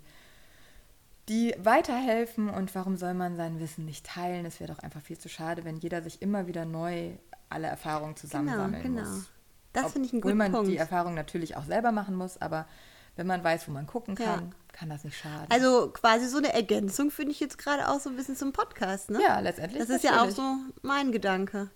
die 1.28 1.54
weiterhelfen 1.58 2.50
und 2.50 2.74
warum 2.76 2.96
soll 2.96 3.14
man 3.14 3.36
sein 3.36 3.60
Wissen 3.60 3.86
nicht 3.86 4.06
teilen? 4.06 4.46
Es 4.46 4.60
wäre 4.60 4.72
doch 4.72 4.80
einfach 4.80 5.02
viel 5.02 5.18
zu 5.18 5.28
schade, 5.28 5.66
wenn 5.66 5.78
jeder 5.78 6.02
sich 6.02 6.22
immer 6.22 6.48
wieder 6.48 6.66
neu 6.66 7.12
alle 7.50 7.68
Erfahrungen 7.68 8.16
zusammensammeln 8.16 8.82
genau, 8.84 9.02
genau. 9.02 9.16
muss. 9.16 9.30
Das 9.74 9.92
finde 9.92 10.08
ich 10.08 10.14
einen 10.14 10.22
guten 10.22 10.38
Punkt. 10.38 10.50
Obwohl 10.54 10.64
man 10.64 10.72
die 10.72 10.78
Erfahrung 10.78 11.14
natürlich 11.14 11.58
auch 11.58 11.66
selber 11.66 11.92
machen 11.92 12.16
muss, 12.16 12.42
aber 12.42 12.68
wenn 13.16 13.28
man 13.28 13.44
weiß, 13.44 13.68
wo 13.68 13.72
man 13.72 13.86
gucken 13.86 14.16
kann, 14.16 14.26
ja. 14.26 14.56
kann 14.72 14.90
das 14.90 15.04
nicht 15.04 15.18
schaden. 15.18 15.48
Also 15.50 15.90
quasi 15.92 16.28
so 16.28 16.38
eine 16.38 16.54
Ergänzung 16.54 17.12
finde 17.12 17.32
ich 17.32 17.40
jetzt 17.40 17.58
gerade 17.58 17.90
auch 17.90 18.00
so 18.00 18.10
ein 18.10 18.16
bisschen 18.16 18.36
zum 18.36 18.54
Podcast, 18.54 19.10
ne? 19.10 19.22
Ja, 19.22 19.40
letztendlich. 19.40 19.80
Das 19.80 19.90
ist 19.90 20.04
natürlich. 20.04 20.16
ja 20.16 20.24
auch 20.24 20.30
so 20.30 20.56
mein 20.82 21.12
Gedanke. 21.12 21.70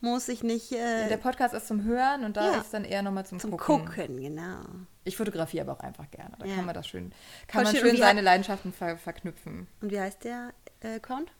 Muss 0.00 0.28
ich 0.28 0.42
nicht. 0.42 0.70
Äh, 0.72 1.02
ja, 1.02 1.08
der 1.08 1.16
Podcast 1.16 1.54
ist 1.54 1.66
zum 1.66 1.82
Hören 1.84 2.24
und 2.24 2.36
da 2.36 2.52
ja, 2.52 2.60
ist 2.60 2.74
dann 2.74 2.84
eher 2.84 3.02
nochmal 3.02 3.24
zum, 3.24 3.40
zum 3.40 3.56
Gucken. 3.56 3.86
Gucken, 3.86 4.20
genau. 4.20 4.60
Ich 5.04 5.16
fotografiere 5.16 5.64
aber 5.64 5.78
auch 5.78 5.82
einfach 5.82 6.10
gerne. 6.10 6.36
Da 6.38 6.46
kann 6.46 6.66
man 6.66 6.74
das 6.74 6.86
schön, 6.86 7.12
kann 7.46 7.64
man 7.64 7.74
schön, 7.74 7.88
schön 7.88 7.96
seine 7.96 8.20
Leidenschaften 8.20 8.72
ver 8.72 8.98
verknüpfen. 8.98 9.66
Und 9.80 9.90
wie 9.90 9.98
heißt 9.98 10.24
der 10.24 10.52
äh, 10.80 10.96
Account? 10.96 11.30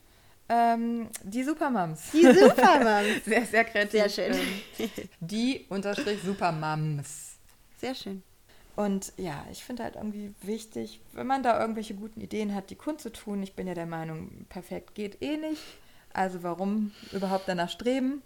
Ähm, 0.49 1.09
die 1.23 1.43
Supermams. 1.43 2.11
Die 2.11 2.21
Supermams. 2.21 3.07
sehr, 3.25 3.45
sehr 3.45 3.65
kreativ. 3.65 3.91
Sehr 3.91 4.09
schön. 4.09 4.35
Ähm, 4.79 4.89
die 5.19 5.65
unterstrich 5.69 6.21
Supermams. 6.23 7.37
Sehr 7.77 7.95
schön. 7.95 8.23
Und 8.75 9.13
ja, 9.17 9.45
ich 9.51 9.63
finde 9.63 9.83
halt 9.83 9.95
irgendwie 9.95 10.33
wichtig, 10.41 10.99
wenn 11.13 11.27
man 11.27 11.43
da 11.43 11.59
irgendwelche 11.59 11.95
guten 11.95 12.19
Ideen 12.19 12.53
hat, 12.53 12.69
die 12.69 12.75
kundzutun. 12.75 13.41
Ich 13.41 13.55
bin 13.55 13.67
ja 13.67 13.73
der 13.73 13.85
Meinung, 13.85 14.45
perfekt 14.49 14.95
geht 14.95 15.21
eh 15.21 15.37
nicht. 15.37 15.63
Also 16.13 16.43
warum 16.43 16.91
überhaupt 17.11 17.47
danach 17.47 17.69
streben? 17.69 18.21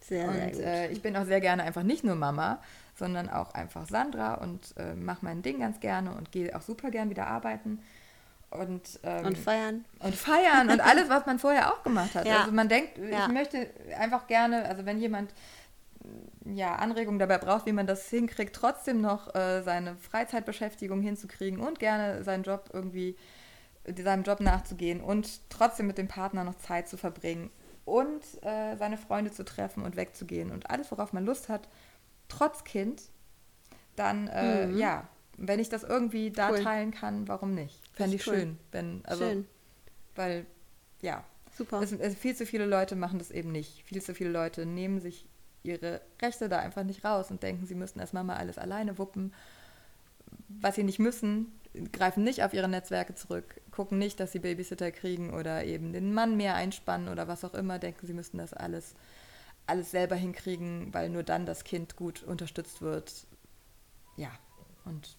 Sehr, 0.00 0.30
sehr 0.32 0.44
und 0.44 0.52
gut. 0.52 0.60
Äh, 0.60 0.90
ich 0.90 1.02
bin 1.02 1.16
auch 1.16 1.24
sehr 1.24 1.40
gerne 1.40 1.62
einfach 1.62 1.82
nicht 1.82 2.04
nur 2.04 2.14
Mama, 2.16 2.60
sondern 2.94 3.28
auch 3.28 3.52
einfach 3.54 3.86
Sandra 3.86 4.34
und 4.34 4.74
äh, 4.76 4.94
mache 4.94 5.20
mein 5.22 5.42
Ding 5.42 5.60
ganz 5.60 5.80
gerne 5.80 6.12
und 6.12 6.32
gehe 6.32 6.54
auch 6.56 6.62
super 6.62 6.90
gern 6.90 7.10
wieder 7.10 7.26
arbeiten. 7.26 7.80
Und, 8.50 9.00
ähm, 9.02 9.26
und 9.26 9.38
feiern. 9.38 9.84
Und 10.00 10.14
feiern 10.14 10.70
und 10.70 10.80
alles, 10.84 11.08
was 11.08 11.26
man 11.26 11.38
vorher 11.38 11.72
auch 11.72 11.82
gemacht 11.82 12.14
hat. 12.14 12.26
Ja. 12.26 12.40
Also 12.40 12.52
man 12.52 12.68
denkt, 12.68 12.98
ja. 12.98 13.26
ich 13.26 13.32
möchte 13.32 13.70
einfach 13.98 14.26
gerne, 14.26 14.64
also 14.64 14.86
wenn 14.86 14.98
jemand 14.98 15.32
ja, 16.44 16.76
Anregungen 16.76 17.18
dabei 17.18 17.38
braucht, 17.38 17.66
wie 17.66 17.72
man 17.72 17.86
das 17.86 18.08
hinkriegt, 18.08 18.54
trotzdem 18.54 19.00
noch 19.00 19.34
äh, 19.34 19.62
seine 19.62 19.96
Freizeitbeschäftigung 19.96 21.02
hinzukriegen 21.02 21.60
und 21.60 21.78
gerne 21.78 22.24
seinen 22.24 22.42
Job 22.42 22.70
irgendwie, 22.72 23.16
seinem 23.96 24.22
Job 24.22 24.40
nachzugehen 24.40 25.00
und 25.00 25.50
trotzdem 25.50 25.86
mit 25.86 25.98
dem 25.98 26.08
Partner 26.08 26.44
noch 26.44 26.56
Zeit 26.56 26.88
zu 26.88 26.96
verbringen 26.96 27.50
und 27.84 28.22
äh, 28.42 28.76
seine 28.76 28.98
Freunde 28.98 29.30
zu 29.30 29.44
treffen 29.44 29.82
und 29.82 29.96
wegzugehen 29.96 30.50
und 30.50 30.70
alles, 30.70 30.90
worauf 30.90 31.12
man 31.12 31.24
Lust 31.24 31.48
hat, 31.48 31.68
trotz 32.28 32.64
Kind, 32.64 33.02
dann 33.96 34.28
äh, 34.28 34.66
mhm. 34.66 34.78
ja, 34.78 35.08
wenn 35.38 35.60
ich 35.60 35.68
das 35.68 35.84
irgendwie 35.84 36.30
da 36.30 36.50
Cool. 36.50 36.62
teilen 36.62 36.90
kann, 36.90 37.28
warum 37.28 37.54
nicht? 37.54 37.80
Fände 37.92 38.16
ich 38.16 38.26
cool. 38.26 38.34
schön. 38.34 38.58
Wenn, 38.72 39.02
also, 39.04 39.24
Schön. 39.24 39.46
Weil, 40.14 40.46
ja, 41.00 41.24
Super. 41.56 41.80
es, 41.80 41.92
es, 41.92 42.14
viel 42.16 42.34
zu 42.34 42.44
viele 42.44 42.66
Leute 42.66 42.96
machen 42.96 43.18
das 43.18 43.30
eben 43.30 43.52
nicht. 43.52 43.84
Viel 43.84 44.02
zu 44.02 44.14
viele 44.14 44.30
Leute 44.30 44.66
nehmen 44.66 45.00
sich 45.00 45.28
ihre 45.62 46.00
Rechte 46.20 46.48
da 46.48 46.58
einfach 46.58 46.84
nicht 46.84 47.04
raus 47.04 47.30
und 47.30 47.42
denken, 47.42 47.66
sie 47.66 47.74
müssten 47.74 48.00
als 48.00 48.12
Mama 48.12 48.36
alles 48.36 48.58
alleine 48.58 48.98
wuppen. 48.98 49.32
Was 50.48 50.76
sie 50.76 50.84
nicht 50.84 50.98
müssen, 50.98 51.52
greifen 51.92 52.24
nicht 52.24 52.42
auf 52.42 52.54
ihre 52.54 52.68
Netzwerke 52.68 53.14
zurück, 53.14 53.60
gucken 53.70 53.98
nicht, 53.98 54.20
dass 54.20 54.32
sie 54.32 54.38
Babysitter 54.38 54.90
kriegen 54.90 55.32
oder 55.32 55.64
eben 55.64 55.92
den 55.92 56.12
Mann 56.12 56.36
mehr 56.36 56.54
einspannen 56.54 57.08
oder 57.08 57.28
was 57.28 57.44
auch 57.44 57.54
immer, 57.54 57.78
denken, 57.78 58.06
sie 58.06 58.12
müssten 58.12 58.38
das 58.38 58.52
alles, 58.52 58.94
alles 59.66 59.90
selber 59.90 60.16
hinkriegen, 60.16 60.92
weil 60.92 61.08
nur 61.08 61.22
dann 61.22 61.46
das 61.46 61.64
Kind 61.64 61.96
gut 61.96 62.22
unterstützt 62.22 62.80
wird. 62.82 63.26
Ja, 64.16 64.30
und 64.84 65.16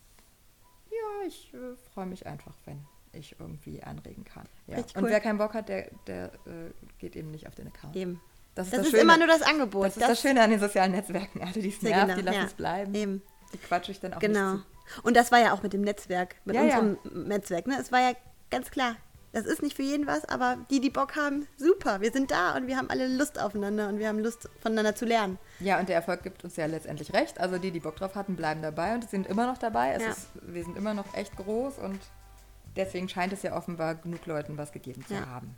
ja, 0.90 1.28
ich 1.28 1.54
äh, 1.54 1.76
freue 1.94 2.08
mich 2.08 2.26
einfach, 2.26 2.56
wenn 2.66 2.86
ich 3.14 3.40
irgendwie 3.40 3.82
anregen 3.82 4.24
kann. 4.24 4.48
Ja. 4.68 4.78
Und 4.78 4.96
cool. 4.98 5.10
wer 5.10 5.20
keinen 5.20 5.38
Bock 5.38 5.54
hat, 5.54 5.70
der, 5.70 5.90
der 6.08 6.34
äh, 6.46 6.72
geht 6.98 7.16
eben 7.16 7.32
nicht 7.32 7.48
auf 7.48 7.56
den 7.56 7.68
Account. 7.68 7.96
Eben. 7.96 8.22
Das 8.56 8.68
ist 8.68 8.74
Das, 8.74 8.78
das, 8.80 8.86
ist 8.88 8.92
Schöne. 8.92 9.02
immer 9.04 9.18
nur 9.18 9.28
das 9.28 9.42
Angebot. 9.42 9.86
das 9.88 9.98
ist 9.98 10.08
das 10.10 10.22
Schöne 10.22 10.42
an 10.44 10.50
den 10.50 10.60
sozialen 10.60 10.92
Netzwerken. 10.92 11.42
Alle, 11.42 11.54
die 11.54 11.70
es 11.70 11.82
nervt, 11.82 12.02
genau, 12.08 12.16
die 12.16 12.22
lassen 12.24 12.38
ja. 12.40 12.46
es 12.46 12.54
bleiben. 12.54 12.94
Eben. 12.96 13.22
Die 13.54 13.58
quatsche 13.58 13.92
ich 13.92 14.00
dann 14.00 14.14
auch 14.14 14.20
Genau. 14.20 14.58
Und 15.04 15.16
das 15.16 15.32
war 15.32 15.40
ja 15.40 15.54
auch 15.54 15.62
mit 15.64 15.72
dem 15.74 15.82
Netzwerk, 15.82 16.36
mit 16.46 16.56
Ja, 16.56 16.64
ja. 16.64 16.80
unserem 16.80 17.28
Netzwerk. 17.28 17.68
Ne? 17.68 17.78
Es 17.80 17.92
war 17.92 18.00
ja 18.02 18.12
ganz 18.50 18.72
klar, 18.72 18.96
das 19.32 19.46
ist 19.46 19.62
nicht 19.62 19.76
für 19.76 19.84
jeden 19.84 20.08
was, 20.08 20.26
aber 20.26 20.58
die, 20.72 20.82
die 20.82 20.90
Bock 20.90 21.16
haben, 21.16 21.48
super, 21.58 22.02
wir 22.02 22.12
sind 22.12 22.32
da 22.32 22.56
und 22.56 22.66
wir 22.66 22.76
haben 22.78 22.90
alle 22.90 23.08
Lust 23.08 23.40
aufeinander 23.40 23.88
und 23.88 24.00
wir 24.00 24.08
haben 24.08 24.18
Lust, 24.20 24.50
voneinander 24.60 24.96
zu 24.96 25.06
lernen. 25.06 25.38
Ja, 25.60 25.80
und 25.80 25.88
der 25.90 25.96
Erfolg 25.96 26.24
gibt 26.24 26.44
uns 26.44 26.56
ja 26.56 26.66
letztendlich 26.66 27.14
recht. 27.14 27.40
Also 27.40 27.60
die, 27.60 27.70
die 27.70 27.80
Bock 27.80 27.98
drauf 27.98 28.16
hatten, 28.16 28.36
bleiben 28.36 28.64
dabei 28.64 28.96
und 28.96 29.08
sind 29.08 29.28
immer 29.28 29.46
noch 29.46 29.60
dabei. 29.60 29.94
Es 29.94 30.02
Ja. 30.04 30.10
ist, 30.10 30.28
wir 30.42 30.64
sind 30.64 30.76
immer 30.76 30.96
noch 30.96 31.14
echt 31.14 31.36
groß 31.38 31.78
und 31.78 32.00
deswegen 32.76 33.08
scheint 33.08 33.32
es 33.32 33.44
ja 33.44 33.56
offenbar 33.56 33.94
genug 33.96 34.26
Leuten 34.26 34.58
was 34.58 34.72
gegeben 34.72 35.06
zu 35.08 35.14
Ja. 35.14 35.28
haben. 35.28 35.56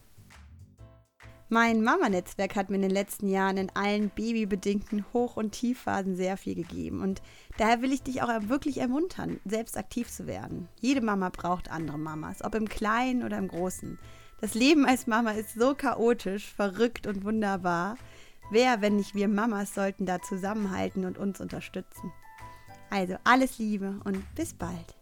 Mein 1.54 1.84
Mama-Netzwerk 1.84 2.56
hat 2.56 2.70
mir 2.70 2.78
in 2.78 2.84
den 2.84 2.92
letzten 2.92 3.28
Jahren 3.28 3.58
in 3.58 3.70
allen 3.76 4.10
babybedingten 4.10 5.04
Hoch- 5.12 5.36
und 5.36 5.52
Tiefphasen 5.52 6.16
sehr 6.16 6.38
viel 6.38 6.56
gegeben. 6.56 7.02
Und 7.02 7.22
daher 7.58 7.82
will 7.82 7.92
ich 7.92 8.04
dich 8.04 8.22
auch 8.22 8.30
wirklich 8.44 8.78
ermuntern, 8.78 9.42
selbst 9.44 9.78
aktiv 9.78 10.10
zu 10.10 10.28
werden. 10.28 10.70
Jede 10.80 11.02
Mama 11.02 11.28
braucht 11.28 11.70
andere 11.70 12.00
Mamas, 12.00 12.42
ob 12.42 12.56
im 12.56 12.70
Kleinen 12.70 13.22
oder 13.24 13.38
im 13.38 13.50
Großen. 13.50 14.00
Das 14.40 14.54
Leben 14.54 14.86
als 14.86 15.08
Mama 15.08 15.32
ist 15.32 15.56
so 15.56 15.76
chaotisch, 15.76 16.54
verrückt 16.54 17.06
und 17.06 17.26
wunderbar. 17.26 17.98
Wer, 18.50 18.80
wenn 18.80 18.96
nicht 18.96 19.14
wir 19.14 19.28
Mamas, 19.28 19.76
sollten 19.76 20.06
da 20.06 20.22
zusammenhalten 20.22 21.04
und 21.04 21.18
uns 21.18 21.42
unterstützen. 21.42 22.14
Also 22.90 23.18
alles 23.26 23.58
Liebe 23.58 24.00
und 24.06 24.24
bis 24.36 24.54
bald. 24.54 24.96